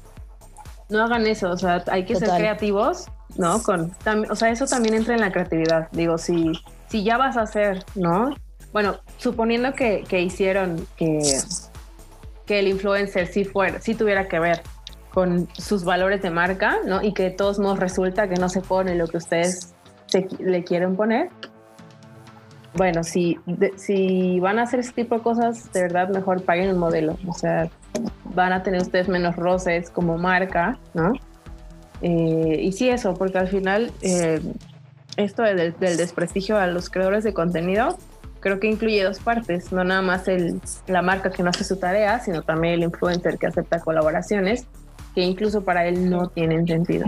no 0.88 1.02
hagan 1.02 1.26
eso. 1.26 1.50
O 1.50 1.56
sea, 1.58 1.84
hay 1.88 2.06
que 2.06 2.16
ser 2.16 2.30
creativos 2.30 3.06
¿no? 3.36 3.62
Con, 3.62 3.92
o 4.30 4.36
sea, 4.36 4.50
eso 4.50 4.66
también 4.66 4.94
entra 4.94 5.14
en 5.14 5.20
la 5.20 5.32
creatividad. 5.32 5.88
Digo, 5.92 6.18
si, 6.18 6.52
si 6.88 7.04
ya 7.04 7.16
vas 7.16 7.36
a 7.36 7.42
hacer, 7.42 7.84
¿no? 7.94 8.34
Bueno, 8.72 9.00
suponiendo 9.18 9.72
que, 9.72 10.04
que 10.08 10.20
hicieron 10.20 10.86
que, 10.96 11.20
que 12.46 12.58
el 12.60 12.68
influencer 12.68 13.26
sí 13.26 13.44
fuera, 13.44 13.80
sí 13.80 13.94
tuviera 13.94 14.28
que 14.28 14.38
ver 14.38 14.62
con 15.12 15.48
sus 15.54 15.84
valores 15.84 16.22
de 16.22 16.30
marca, 16.30 16.78
¿no? 16.86 17.02
Y 17.02 17.12
que 17.12 17.24
de 17.24 17.30
todos 17.30 17.58
modos 17.58 17.80
resulta 17.80 18.28
que 18.28 18.36
no 18.36 18.48
se 18.48 18.60
pone 18.60 18.94
lo 18.94 19.08
que 19.08 19.16
ustedes 19.16 19.74
le 20.38 20.64
quieren 20.64 20.96
poner. 20.96 21.30
Bueno, 22.74 23.02
si, 23.02 23.38
si 23.76 24.38
van 24.40 24.58
a 24.58 24.62
hacer 24.62 24.80
ese 24.80 24.92
tipo 24.92 25.16
de 25.16 25.22
cosas, 25.22 25.72
de 25.72 25.82
verdad 25.82 26.08
mejor 26.08 26.42
paguen 26.42 26.70
un 26.70 26.78
modelo. 26.78 27.16
O 27.26 27.32
sea, 27.32 27.68
van 28.34 28.52
a 28.52 28.62
tener 28.62 28.80
ustedes 28.80 29.08
menos 29.08 29.36
roces 29.36 29.90
como 29.90 30.18
marca, 30.18 30.78
¿no? 30.94 31.12
Eh, 32.02 32.60
y 32.62 32.72
sí, 32.72 32.88
eso, 32.88 33.14
porque 33.14 33.38
al 33.38 33.48
final 33.48 33.92
eh, 34.02 34.40
esto 35.16 35.42
del, 35.42 35.74
desprestigio 35.78 36.56
a 36.56 36.66
los 36.66 36.88
creadores 36.88 37.24
de 37.24 37.34
contenido 37.34 37.98
creo 38.40 38.58
que 38.58 38.68
incluye 38.68 39.04
dos 39.04 39.18
partes, 39.18 39.70
no 39.70 39.84
nada 39.84 40.00
más 40.00 40.26
el, 40.26 40.60
la 40.86 41.02
marca 41.02 41.30
que 41.30 41.42
no 41.42 41.50
hace 41.50 41.62
su 41.62 41.76
tarea, 41.76 42.20
sino 42.20 42.42
también 42.42 42.74
el 42.74 42.84
influencer 42.84 43.36
que 43.36 43.46
acepta 43.46 43.80
colaboraciones 43.80 44.66
que 45.14 45.20
incluso 45.20 45.62
para 45.62 45.86
él 45.86 46.08
no 46.08 46.28
tienen 46.28 46.66
sentido. 46.66 47.04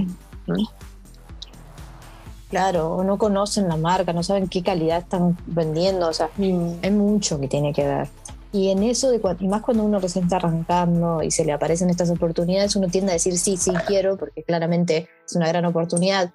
Claro, 2.53 3.03
no 3.03 3.17
conocen 3.17 3.67
la 3.67 3.79
marca, 3.79 4.13
no 4.13 4.23
saben 4.23 4.47
qué 4.47 4.63
calidad 4.63 4.99
están 4.99 5.39
vendiendo, 5.47 6.07
o 6.07 6.13
sea, 6.13 6.29
mm. 6.37 6.81
hay 6.83 6.91
mucho 6.91 7.41
que 7.41 7.49
tiene 7.49 7.73
que 7.73 7.87
ver. 7.87 8.09
Y 8.53 8.69
en 8.69 8.83
eso, 8.83 9.11
de, 9.11 9.23
y 9.41 9.49
más 9.49 9.63
cuando 9.63 9.83
uno 9.85 9.99
recién 9.99 10.25
está 10.25 10.37
arrancando 10.37 11.23
y 11.23 11.31
se 11.31 11.47
le 11.47 11.53
aparecen 11.53 11.89
estas 11.89 12.11
oportunidades, 12.11 12.77
uno 12.77 12.89
tiende 12.89 13.13
a 13.13 13.15
decir 13.15 13.39
sí, 13.39 13.57
sí 13.57 13.73
quiero, 13.87 14.19
porque 14.19 14.43
claramente 14.43 15.09
es 15.27 15.35
una 15.35 15.49
gran 15.49 15.65
oportunidad. 15.65 16.31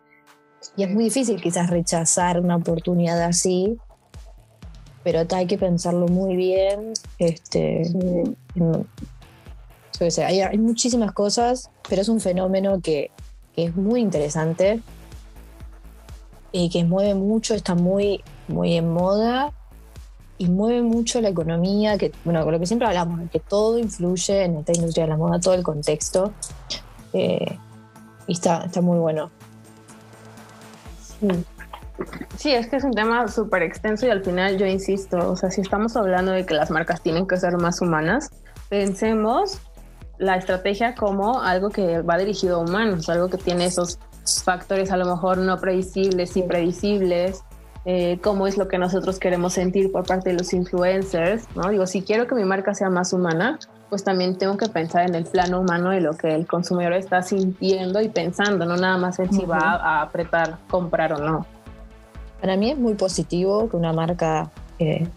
Y 0.75 0.81
es 0.81 0.89
muy 0.89 1.03
difícil 1.03 1.39
quizás 1.39 1.69
rechazar 1.69 2.39
una 2.39 2.55
oportunidad 2.55 3.21
así, 3.21 3.77
pero 5.03 5.19
hay 5.29 5.45
que 5.45 5.59
pensarlo 5.59 6.07
muy 6.07 6.35
bien. 6.35 6.93
Este, 7.19 7.83
hay, 10.25 10.41
hay, 10.41 10.57
muchísimas 10.57 11.11
cosas, 11.11 11.69
pero 11.87 12.01
es 12.01 12.09
un 12.09 12.21
fenómeno 12.21 12.81
que, 12.81 13.11
que, 13.55 13.65
es 13.65 13.75
muy 13.75 14.01
interesante 14.01 14.81
y 16.57 16.69
que 16.69 16.83
mueve 16.83 17.13
mucho, 17.13 17.53
está 17.53 17.75
muy, 17.75 18.23
muy 18.47 18.75
en 18.75 18.91
moda 18.91 19.51
y 20.39 20.47
mueve 20.47 20.81
mucho 20.81 21.21
la 21.21 21.29
economía, 21.29 21.97
que, 21.97 22.11
bueno, 22.23 22.43
con 22.43 22.53
lo 22.53 22.59
que 22.59 22.65
siempre 22.65 22.87
hablamos, 22.87 23.29
que 23.29 23.39
todo 23.39 23.77
influye 23.77 24.43
en 24.43 24.57
esta 24.57 24.71
industria 24.73 25.05
de 25.05 25.09
la 25.11 25.17
moda, 25.17 25.39
todo 25.39 25.53
el 25.53 25.63
contexto. 25.63 26.33
Eh, 27.13 27.57
y 28.27 28.33
está, 28.33 28.65
está 28.65 28.81
muy 28.81 28.97
bueno. 28.97 29.29
Sí. 32.37 32.51
es 32.53 32.67
que 32.67 32.75
es 32.75 32.83
un 32.83 32.91
tema 32.91 33.27
súper 33.27 33.63
extenso 33.63 34.05
y 34.05 34.09
al 34.09 34.23
final 34.23 34.57
yo 34.57 34.65
insisto, 34.65 35.31
o 35.31 35.35
sea, 35.35 35.49
si 35.49 35.61
estamos 35.61 35.95
hablando 35.95 36.31
de 36.31 36.45
que 36.45 36.53
las 36.53 36.69
marcas 36.69 37.01
tienen 37.01 37.27
que 37.27 37.37
ser 37.37 37.57
más 37.57 37.81
humanas, 37.81 38.29
pensemos 38.69 39.59
la 40.19 40.35
estrategia 40.35 40.95
como 40.95 41.41
algo 41.41 41.69
que 41.69 42.01
va 42.01 42.17
dirigido 42.17 42.57
a 42.57 42.59
humanos, 42.59 43.09
algo 43.09 43.29
que 43.29 43.37
tiene 43.37 43.65
esos 43.65 43.99
factores 44.43 44.91
a 44.91 44.97
lo 44.97 45.05
mejor 45.05 45.37
no 45.37 45.57
predecibles, 45.57 46.35
impredecibles, 46.37 47.43
eh, 47.85 48.19
cómo 48.21 48.47
es 48.47 48.57
lo 48.57 48.67
que 48.67 48.77
nosotros 48.77 49.17
queremos 49.17 49.53
sentir 49.53 49.91
por 49.91 50.05
parte 50.05 50.31
de 50.31 50.37
los 50.37 50.51
influencers, 50.53 51.47
¿no? 51.55 51.69
Digo, 51.69 51.85
si 51.87 52.01
quiero 52.01 52.27
que 52.27 52.35
mi 52.35 52.43
marca 52.43 52.73
sea 52.73 52.89
más 52.89 53.13
humana, 53.13 53.59
pues 53.89 54.03
también 54.03 54.37
tengo 54.37 54.57
que 54.57 54.67
pensar 54.67 55.07
en 55.07 55.15
el 55.15 55.23
plano 55.23 55.61
humano 55.61 55.91
de 55.91 56.01
lo 56.01 56.11
que 56.11 56.35
el 56.35 56.45
consumidor 56.45 56.93
está 56.93 57.21
sintiendo 57.21 58.01
y 58.01 58.09
pensando, 58.09 58.65
no 58.65 58.75
nada 58.75 58.97
más 58.97 59.19
en 59.19 59.31
si 59.31 59.45
va 59.45 59.75
a 59.75 60.01
apretar 60.01 60.57
comprar 60.69 61.13
o 61.13 61.17
no. 61.17 61.45
Para 62.41 62.57
mí 62.57 62.71
es 62.71 62.77
muy 62.77 62.95
positivo 62.95 63.69
que 63.69 63.77
una 63.77 63.93
marca 63.93 64.51
eh, 64.79 65.07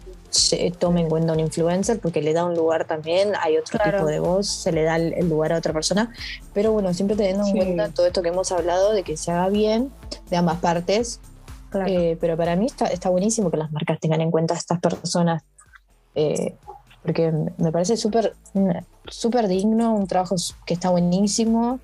tome 0.79 1.01
en 1.01 1.09
cuenta 1.09 1.33
un 1.33 1.39
influencer 1.39 1.99
porque 1.99 2.21
le 2.21 2.33
da 2.33 2.45
un 2.45 2.55
lugar 2.55 2.85
también, 2.85 3.33
hay 3.39 3.57
otro 3.57 3.79
tipo 3.83 4.05
de 4.05 4.19
voz, 4.19 4.47
se 4.47 4.71
le 4.71 4.83
da 4.83 4.95
el, 4.95 5.29
lugar 5.29 5.53
a 5.53 5.57
otra 5.57 5.73
persona, 5.73 6.13
pero 6.53 6.71
bueno, 6.71 6.93
siempre 6.93 7.15
teniendo 7.15 7.45
en 7.45 7.55
cuenta 7.55 7.89
todo 7.89 8.05
esto 8.05 8.21
que 8.21 8.29
hemos 8.29 8.51
hablado 8.51 8.93
de 8.93 9.03
que 9.03 9.17
se 9.17 9.31
haga 9.31 9.49
bien 9.49 9.91
de 10.29 10.37
ambas 10.37 10.59
partes, 10.59 11.19
eh, 11.87 12.17
pero 12.19 12.37
para 12.37 12.55
mí 12.55 12.65
está, 12.65 12.85
está 12.87 13.09
buenísimo 13.09 13.51
que 13.51 13.57
las 13.57 13.71
marcas 13.71 13.99
tengan 13.99 14.21
en 14.21 14.31
cuenta 14.31 14.53
a 14.53 14.57
estas 14.57 14.79
personas, 14.79 15.43
eh, 16.15 16.55
porque 17.03 17.31
me 17.57 17.71
parece 17.71 17.97
súper 17.97 18.35
súper 19.07 19.47
digno, 19.47 19.95
un 19.95 20.07
trabajo 20.07 20.35
que 20.65 20.73
está 20.73 20.89
buenísimo 20.89 21.79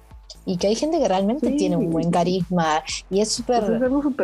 y 0.45 0.57
que 0.57 0.67
hay 0.67 0.75
gente 0.75 0.99
que 0.99 1.07
realmente 1.07 1.51
tiene 1.51 1.75
un 1.75 1.89
buen 1.89 2.09
carisma 2.09 2.81
y 3.09 3.19
es 3.21 3.31
súper 3.31 3.79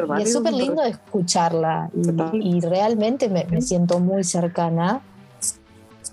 pues 0.08 0.22
es 0.22 0.34
súper 0.34 0.54
lindo 0.54 0.82
escucharla 0.84 1.90
y, 2.34 2.62
realmente 2.62 3.30
me, 3.30 3.46
me, 3.46 3.62
siento 3.62 4.00
muy 4.00 4.24
cercana 4.24 5.02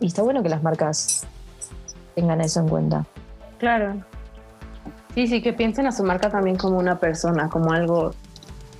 y 0.00 0.06
está 0.06 0.22
bueno 0.22 0.42
que 0.42 0.48
las 0.48 0.62
marcas 0.62 1.26
tengan 2.14 2.40
eso 2.40 2.60
en 2.60 2.68
cuenta. 2.68 3.06
Claro. 3.58 4.02
Sí, 5.14 5.26
sí, 5.26 5.42
que 5.42 5.52
piensen 5.52 5.86
a 5.86 5.92
su 5.92 6.02
marca 6.04 6.30
también 6.30 6.56
como 6.56 6.78
una 6.78 6.98
persona, 6.98 7.48
como 7.48 7.72
algo 7.72 8.12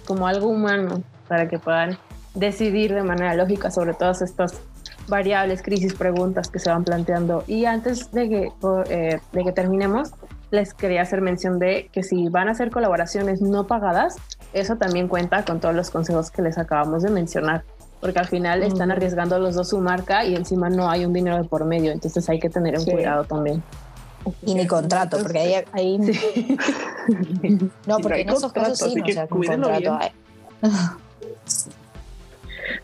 como 0.07 0.27
algo 0.27 0.49
humano 0.49 1.03
para 1.29 1.49
que 1.49 1.59
puedan 1.59 1.97
decidir 2.35 2.93
de 2.95 3.03
manera 3.03 3.35
lógica 3.35 3.71
sobre 3.71 3.95
todas 3.95 4.23
estas 4.23 4.61
variables, 5.09 5.63
crisis, 5.63 5.95
preguntas 5.95 6.51
que 6.51 6.59
se 6.59 6.71
van 6.71 6.85
planteando. 6.85 7.45
Y 7.47 7.65
antes 7.65 8.11
de 8.13 8.29
que, 8.29 8.53
eh, 8.89 9.21
de 9.33 9.45
que 9.45 9.53
terminemos, 9.53 10.11
les 10.51 10.75
quería 10.75 11.03
hacer 11.03 11.21
mención 11.21 11.59
de 11.59 11.89
que 11.93 12.03
si 12.03 12.29
van 12.29 12.49
a 12.49 12.53
hacer 12.53 12.71
colaboraciones 12.71 13.41
no 13.41 13.67
pagadas, 13.67 14.17
eso 14.53 14.77
también 14.77 15.09
cuenta 15.09 15.45
con 15.45 15.61
todos 15.61 15.75
los 15.75 15.91
consejos 15.91 16.31
que 16.31 16.43
les 16.43 16.59
acabamos 16.59 17.03
de 17.03 17.11
mencionar, 17.11 17.65
porque 18.01 18.19
al 18.19 18.27
final 18.27 18.63
están 18.63 18.91
arriesgando 18.91 19.39
los 19.39 19.55
dos 19.55 19.69
su 19.69 19.79
marca 19.81 20.25
y 20.25 20.35
encima 20.35 20.69
no 20.71 20.91
hay 20.91 21.05
un 21.05 21.13
dinero 21.13 21.37
de 21.37 21.45
por 21.45 21.65
medio, 21.65 21.93
entonces 21.93 22.29
hay 22.29 22.39
que 22.39 22.51
tener 22.51 22.79
un 22.79 22.85
cuidado 22.85 23.25
también. 23.25 23.63
Y 24.43 24.55
ni 24.55 24.67
contrato, 24.67 25.19
porque 25.23 25.39
ahí... 25.39 25.65
ahí... 25.73 25.99
no, 27.87 27.99
porque 27.99 28.21
en 28.21 28.29
esos 28.29 28.53
casos 28.53 28.79
sí, 28.79 28.95
no, 28.95 29.05
o 29.05 29.13
sea, 29.13 29.27
con 29.27 29.43
contrato 29.43 29.99
hay. 29.99 30.11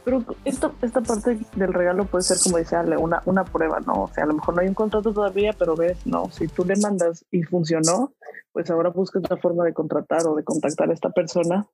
Pero 0.04 0.24
esto, 0.44 0.74
esta 0.82 1.00
parte 1.00 1.38
del 1.54 1.72
regalo 1.72 2.04
puede 2.04 2.24
ser, 2.24 2.38
como 2.42 2.58
dice 2.58 2.76
Ale, 2.76 2.96
una, 2.96 3.22
una 3.26 3.44
prueba, 3.44 3.80
¿no? 3.80 4.04
O 4.04 4.08
sea, 4.08 4.24
a 4.24 4.26
lo 4.26 4.34
mejor 4.34 4.54
no 4.54 4.60
hay 4.62 4.68
un 4.68 4.74
contrato 4.74 5.12
todavía, 5.12 5.52
pero 5.58 5.76
ves, 5.76 6.06
no, 6.06 6.30
si 6.30 6.48
tú 6.48 6.64
le 6.64 6.76
mandas 6.76 7.24
y 7.30 7.42
funcionó, 7.42 8.12
pues 8.52 8.70
ahora 8.70 8.90
buscas 8.90 9.22
la 9.28 9.36
forma 9.36 9.64
de 9.64 9.74
contratar 9.74 10.26
o 10.26 10.34
de 10.34 10.44
contactar 10.44 10.90
a 10.90 10.94
esta 10.94 11.10
persona 11.10 11.66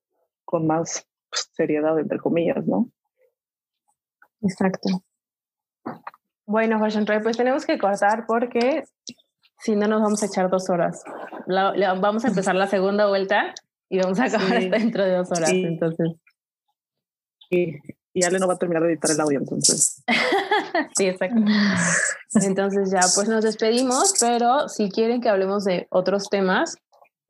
con 0.44 0.66
más 0.66 1.06
pues, 1.30 1.48
seriedad, 1.52 1.98
entre 1.98 2.18
comillas, 2.18 2.66
¿no? 2.66 2.90
Exacto. 4.42 5.02
Bueno, 6.44 6.78
Fashion 6.80 7.04
Try, 7.04 7.22
pues 7.22 7.36
tenemos 7.36 7.64
que 7.64 7.78
cortar 7.78 8.26
porque 8.26 8.84
si 9.62 9.76
no, 9.76 9.86
nos 9.86 10.02
vamos 10.02 10.22
a 10.22 10.26
echar 10.26 10.50
dos 10.50 10.68
horas. 10.70 11.04
vamos 11.46 12.24
a 12.24 12.28
empezar 12.28 12.56
la 12.56 12.66
segunda 12.66 13.06
vuelta 13.06 13.54
y 13.88 13.98
vamos 13.98 14.18
a 14.18 14.24
acabar 14.24 14.60
dentro 14.70 15.04
de 15.04 15.16
dos 15.16 15.30
horas. 15.30 15.50
Entonces. 15.52 16.16
Y, 17.48 17.78
y 18.14 18.24
Ale 18.24 18.38
no 18.38 18.46
va 18.46 18.54
a 18.54 18.58
terminar 18.58 18.82
de 18.82 18.90
editar 18.90 19.10
el 19.10 19.20
audio, 19.20 19.38
entonces. 19.38 20.02
sí, 20.96 21.06
exacto. 21.06 21.40
Entonces 22.34 22.90
ya, 22.90 23.00
pues 23.14 23.28
nos 23.28 23.44
despedimos, 23.44 24.14
pero 24.20 24.68
si 24.68 24.90
quieren 24.90 25.20
que 25.20 25.28
hablemos 25.28 25.64
de 25.64 25.86
otros 25.90 26.28
temas 26.28 26.76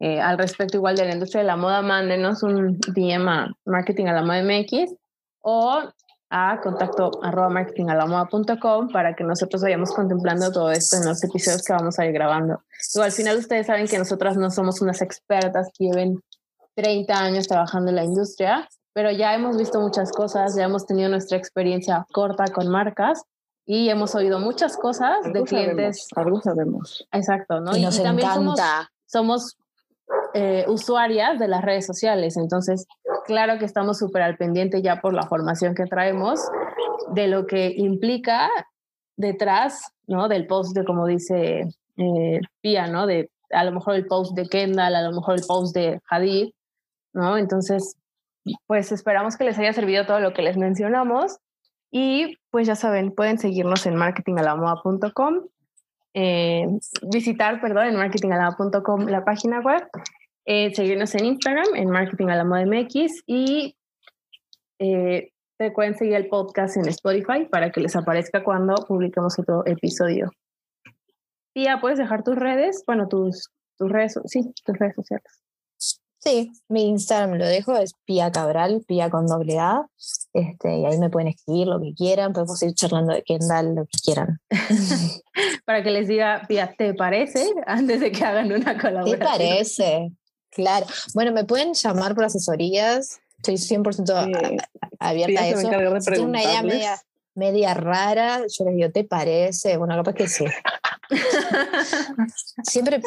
eh, 0.00 0.20
al 0.20 0.36
respecto 0.36 0.76
igual 0.76 0.96
de 0.96 1.04
la 1.04 1.12
industria 1.12 1.42
de 1.42 1.46
la 1.46 1.56
moda, 1.56 1.80
mándenos 1.80 2.42
un 2.42 2.76
DM 2.78 3.28
a 3.28 3.52
Marketing 3.64 4.06
a 4.06 4.12
la 4.12 4.22
Moda 4.22 4.42
MX 4.42 4.94
o 5.42 5.80
a 6.28 6.60
contacto 6.60 7.10
arroba 7.22 7.50
marketingalamoda.com 7.50 8.88
para 8.88 9.14
que 9.14 9.22
nosotros 9.22 9.62
vayamos 9.62 9.92
contemplando 9.92 10.50
todo 10.50 10.72
esto 10.72 10.96
en 10.96 11.04
los 11.04 11.22
episodios 11.22 11.62
que 11.62 11.72
vamos 11.72 12.00
a 12.00 12.06
ir 12.06 12.12
grabando. 12.12 12.62
Luego, 12.94 13.04
al 13.04 13.12
final 13.12 13.36
ustedes 13.36 13.66
saben 13.68 13.86
que 13.86 13.98
nosotras 13.98 14.36
no 14.36 14.50
somos 14.50 14.80
unas 14.80 15.02
expertas 15.02 15.68
que 15.78 15.84
lleven 15.84 16.20
30 16.74 17.14
años 17.14 17.46
trabajando 17.46 17.90
en 17.90 17.96
la 17.96 18.04
industria, 18.04 18.68
pero 18.92 19.10
ya 19.10 19.34
hemos 19.34 19.56
visto 19.56 19.80
muchas 19.80 20.12
cosas, 20.12 20.54
ya 20.56 20.64
hemos 20.64 20.86
tenido 20.86 21.08
nuestra 21.08 21.38
experiencia 21.38 22.06
corta 22.12 22.44
con 22.52 22.68
marcas 22.68 23.22
y 23.64 23.88
hemos 23.88 24.14
oído 24.14 24.38
muchas 24.38 24.76
cosas 24.76 25.24
de 25.32 25.42
clientes. 25.44 26.08
algo 26.14 26.40
sabemos. 26.40 27.06
Exacto, 27.12 27.60
¿no? 27.60 27.76
Y, 27.76 27.82
nos 27.82 28.02
también 28.02 28.28
encanta. 28.28 28.90
somos, 29.06 29.56
somos 29.56 29.58
eh, 30.34 30.64
usuarias 30.68 31.38
de 31.38 31.48
las 31.48 31.62
redes 31.62 31.86
sociales, 31.86 32.36
entonces 32.36 32.86
claro 33.24 33.58
que 33.58 33.64
estamos 33.64 33.98
súper 33.98 34.22
al 34.22 34.36
pendiente 34.36 34.82
ya 34.82 35.00
por 35.00 35.14
la 35.14 35.22
formación 35.22 35.74
que 35.74 35.84
traemos 35.86 36.40
de 37.12 37.28
lo 37.28 37.46
que 37.46 37.72
implica 37.76 38.50
detrás, 39.16 39.92
¿no? 40.06 40.28
Del 40.28 40.46
post 40.46 40.76
de, 40.76 40.84
como 40.84 41.06
dice 41.06 41.68
eh, 41.96 42.40
Pia, 42.60 42.86
¿no? 42.88 43.06
De 43.06 43.30
a 43.50 43.64
lo 43.64 43.72
mejor 43.72 43.94
el 43.94 44.06
post 44.06 44.34
de 44.34 44.48
Kendall, 44.48 44.94
a 44.94 45.02
lo 45.02 45.12
mejor 45.12 45.36
el 45.36 45.44
post 45.46 45.74
de 45.74 46.00
Hadid, 46.08 46.50
¿no? 47.12 47.36
Entonces, 47.36 47.96
pues 48.66 48.92
esperamos 48.92 49.36
que 49.36 49.44
les 49.44 49.58
haya 49.58 49.72
servido 49.72 50.06
todo 50.06 50.20
lo 50.20 50.32
que 50.32 50.42
les 50.42 50.56
mencionamos 50.56 51.38
y 51.90 52.38
pues 52.50 52.66
ya 52.66 52.74
saben, 52.74 53.12
pueden 53.12 53.38
seguirnos 53.38 53.86
en 53.86 53.96
marketingalamoda.com, 53.96 55.46
eh, 56.14 56.66
visitar, 57.12 57.60
perdón, 57.60 57.88
en 57.88 57.96
marketingalamoda.com 57.96 59.06
la 59.06 59.24
página 59.24 59.60
web, 59.60 59.86
eh, 60.46 60.74
seguirnos 60.74 61.14
en 61.14 61.26
Instagram, 61.26 61.74
en 61.74 61.90
marketingalamoda.mx 61.90 63.22
y 63.26 63.76
eh, 64.78 65.32
pueden 65.74 65.94
seguir 65.96 66.14
el 66.14 66.28
podcast 66.28 66.76
en 66.76 66.88
Spotify 66.88 67.46
para 67.48 67.70
que 67.70 67.80
les 67.80 67.94
aparezca 67.94 68.42
cuando 68.42 68.74
publiquemos 68.88 69.38
otro 69.38 69.64
episodio. 69.66 70.30
Tía, 71.54 71.78
¿puedes 71.80 71.98
dejar 71.98 72.24
tus 72.24 72.36
redes? 72.36 72.82
Bueno, 72.86 73.06
tus, 73.06 73.50
tus 73.78 73.92
redes, 73.92 74.18
sí, 74.24 74.52
tus 74.64 74.78
redes 74.78 74.94
sociales. 74.96 75.42
Sí, 76.24 76.52
mi 76.68 76.86
Instagram 76.86 77.36
lo 77.36 77.46
dejo, 77.46 77.76
es 77.76 77.94
Pia 78.04 78.30
Cabral, 78.30 78.84
Pia 78.86 79.10
con 79.10 79.26
doble 79.26 79.58
A. 79.58 79.88
Este, 80.32 80.78
y 80.78 80.86
ahí 80.86 80.96
me 80.98 81.10
pueden 81.10 81.28
escribir 81.28 81.66
lo 81.66 81.80
que 81.80 81.94
quieran, 81.94 82.32
podemos 82.32 82.62
ir 82.62 82.74
charlando 82.74 83.12
de 83.12 83.22
Kendall, 83.22 83.74
lo 83.74 83.86
que 83.86 83.98
quieran. 84.04 84.40
Para 85.64 85.82
que 85.82 85.90
les 85.90 86.06
diga, 86.06 86.42
Pia, 86.46 86.74
¿te 86.78 86.94
parece? 86.94 87.52
Antes 87.66 88.00
de 88.00 88.12
que 88.12 88.24
hagan 88.24 88.52
una 88.52 88.80
colaboración. 88.80 89.18
¿Te 89.18 89.24
parece? 89.24 90.12
Claro. 90.50 90.86
Bueno, 91.14 91.32
me 91.32 91.44
pueden 91.44 91.74
llamar 91.74 92.14
por 92.14 92.24
asesorías. 92.24 93.18
Estoy 93.38 93.54
100% 93.54 94.62
abierta 95.00 95.40
a 95.40 95.48
eso. 95.48 95.58
Si 95.58 95.68
tienen 95.68 96.28
una 96.28 96.42
idea 96.44 96.62
media, 96.62 97.02
media 97.34 97.74
rara, 97.74 98.42
yo 98.46 98.64
les 98.66 98.76
digo, 98.76 98.90
¿te 98.90 99.02
parece? 99.02 99.76
Bueno, 99.76 99.96
capaz 99.96 100.14
que 100.14 100.28
sí. 100.28 100.44
siempre, 102.62 103.00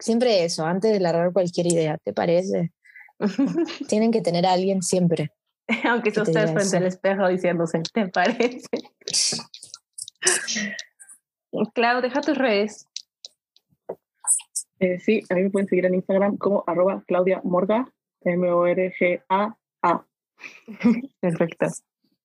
siempre 0.00 0.44
eso, 0.44 0.64
antes 0.64 0.92
de 0.92 1.00
largar 1.00 1.32
cualquier 1.32 1.66
idea, 1.66 1.98
¿te 1.98 2.12
parece? 2.12 2.72
Tienen 3.88 4.10
que 4.10 4.20
tener 4.20 4.46
a 4.46 4.52
alguien 4.52 4.82
siempre. 4.82 5.30
Aunque 5.84 6.12
tú 6.12 6.22
estés 6.22 6.52
frente 6.52 6.76
al 6.76 6.86
espejo 6.86 7.28
diciéndose, 7.28 7.82
¿te 7.92 8.08
parece? 8.08 8.68
Clau, 11.74 12.02
deja 12.02 12.20
tus 12.20 12.36
redes. 12.36 12.88
Eh, 14.80 14.98
sí, 14.98 15.22
a 15.30 15.34
mí 15.34 15.44
me 15.44 15.50
pueden 15.50 15.68
seguir 15.68 15.86
en 15.86 15.94
Instagram 15.94 16.36
como 16.36 16.64
arroba 16.66 17.02
Claudia 17.06 17.40
Morga, 17.44 17.86
M-O-R-G-A-A. 18.22 20.06
Perfecto. 21.20 21.66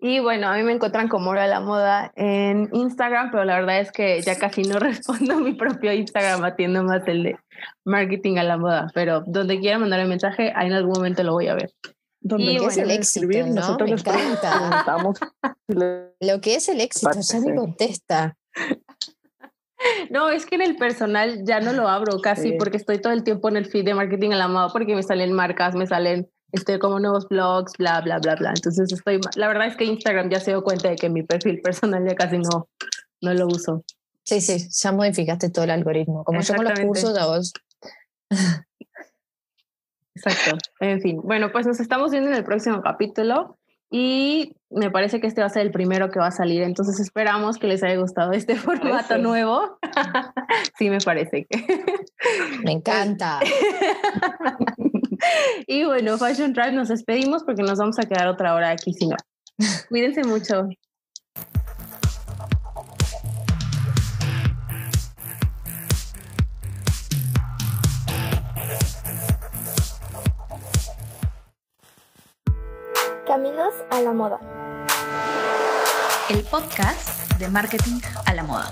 Y 0.02 0.22
bueno, 0.22 0.48
a 0.48 0.56
mí 0.56 0.64
me 0.64 0.72
encuentran 0.72 1.10
como 1.10 1.32
Hora 1.32 1.44
de 1.44 1.50
la 1.50 1.60
Moda 1.60 2.14
en 2.16 2.70
Instagram, 2.72 3.32
pero 3.32 3.44
la 3.44 3.60
verdad 3.60 3.82
es 3.82 3.92
que 3.92 4.22
ya 4.22 4.38
casi 4.38 4.62
no 4.64 4.80
respondo 4.80 5.34
a 5.34 5.40
mi 5.40 5.54
propio 5.54 5.92
Instagram, 5.92 6.44
atiendo 6.46 6.84
más 6.84 7.06
el 7.08 7.24
de 7.24 7.38
marketing 7.84 8.38
a 8.38 8.44
la 8.44 8.58
moda. 8.58 8.88
Pero 8.94 9.24
donde 9.28 9.60
quiera 9.60 9.78
mandar 9.78 10.02
un 10.02 10.10
mensaje, 10.10 10.54
ahí 10.56 10.68
en 10.68 10.74
algún 10.74 10.94
momento 10.94 11.22
lo 11.24 11.34
voy 11.34 11.48
a 11.48 11.56
ver. 11.56 11.74
Donde 12.22 12.56
es 12.56 12.78
el 12.78 12.92
éxito, 12.92 13.28
¿no? 13.28 13.78
Me 13.78 13.92
encanta. 13.92 14.98
lo 16.20 16.42
que 16.42 16.56
es 16.56 16.70
el 16.70 16.80
éxito, 16.80 17.12
ya 17.20 17.40
me 17.42 17.56
contesta. 17.56 18.38
No, 20.10 20.30
es 20.30 20.46
que 20.46 20.56
en 20.56 20.62
el 20.62 20.76
personal 20.76 21.46
ya 21.46 21.62
no 21.62 21.72
lo 21.72 21.88
abro 21.88 22.20
casi 22.20 22.54
porque 22.54 22.78
estoy 22.78 23.00
todo 23.00 23.14
el 23.14 23.24
tiempo 23.24 23.48
en 23.48 23.56
el 23.56 23.66
feed 23.66 23.86
de 23.86 23.94
marketing 23.94 24.32
a 24.32 24.36
la 24.36 24.48
moda 24.50 24.70
porque 24.74 24.94
me 24.94 25.04
salen 25.04 25.32
marcas, 25.32 25.74
me 25.76 25.88
salen 25.88 26.30
estoy 26.52 26.80
como 26.80 27.00
nuevos 27.00 27.28
blogs, 27.28 27.74
bla, 27.78 28.02
bla, 28.02 28.20
bla, 28.20 28.36
bla. 28.36 28.50
Entonces 28.56 28.92
estoy, 28.92 29.20
la 29.36 29.48
verdad 29.48 29.68
es 29.68 29.76
que 29.76 29.86
Instagram 29.86 30.30
ya 30.30 30.40
se 30.40 30.52
dio 30.52 30.64
cuenta 30.64 30.90
de 30.90 30.96
que 30.96 31.10
mi 31.10 31.24
perfil 31.24 31.62
personal 31.64 32.06
ya 32.08 32.16
casi 32.16 32.38
no, 32.38 32.70
no 33.22 33.34
lo 33.34 33.48
uso. 33.48 33.84
Sí, 34.24 34.42
sí, 34.42 34.68
ya 34.70 34.92
modificaste 34.92 35.50
todo 35.50 35.66
el 35.66 35.72
algoritmo. 35.72 36.24
Como 36.24 36.42
yo 36.42 36.56
con 36.56 36.66
los 36.66 36.80
cursos 36.80 37.18
a 37.18 37.26
vos. 37.26 37.54
Exacto. 40.16 40.58
En 40.80 41.02
fin, 41.02 41.20
bueno, 41.24 41.52
pues 41.52 41.66
nos 41.66 41.80
estamos 41.80 42.12
viendo 42.12 42.30
en 42.30 42.36
el 42.36 42.44
próximo 42.44 42.82
capítulo 42.82 43.58
y 43.92 44.56
me 44.70 44.92
parece 44.92 45.20
que 45.20 45.26
este 45.26 45.42
va 45.42 45.48
a 45.48 45.50
ser 45.50 45.64
el 45.64 45.72
primero 45.72 46.12
que 46.12 46.20
va 46.20 46.28
a 46.28 46.32
salir. 46.32 46.62
Entonces 46.62 47.00
esperamos 47.00 47.58
que 47.58 47.68
les 47.68 47.82
haya 47.82 47.96
gustado 47.96 48.34
este 48.34 48.56
formato 48.58 49.18
nuevo. 49.18 49.80
sí, 50.78 50.90
me 50.90 51.00
parece. 51.00 51.48
Me 52.64 52.74
encanta. 52.74 53.40
y 55.68 55.86
bueno, 55.86 56.18
Fashion 56.18 56.54
Drive 56.54 56.72
nos 56.72 56.90
despedimos 56.90 57.44
porque 57.44 57.64
nos 57.64 57.78
vamos 57.78 58.00
a 58.00 58.04
quedar 58.04 58.28
otra 58.28 58.54
hora 58.54 58.72
aquí, 58.72 58.94
si 58.94 59.08
no. 59.08 59.16
Cuídense 59.90 60.24
mucho. 60.24 60.68
Caminos 73.28 73.74
a 73.92 74.02
la 74.02 74.12
moda. 74.12 74.40
El 76.30 76.44
podcast 76.44 77.32
de 77.38 77.48
marketing 77.50 78.00
a 78.26 78.34
la 78.34 78.44
moda. 78.44 78.72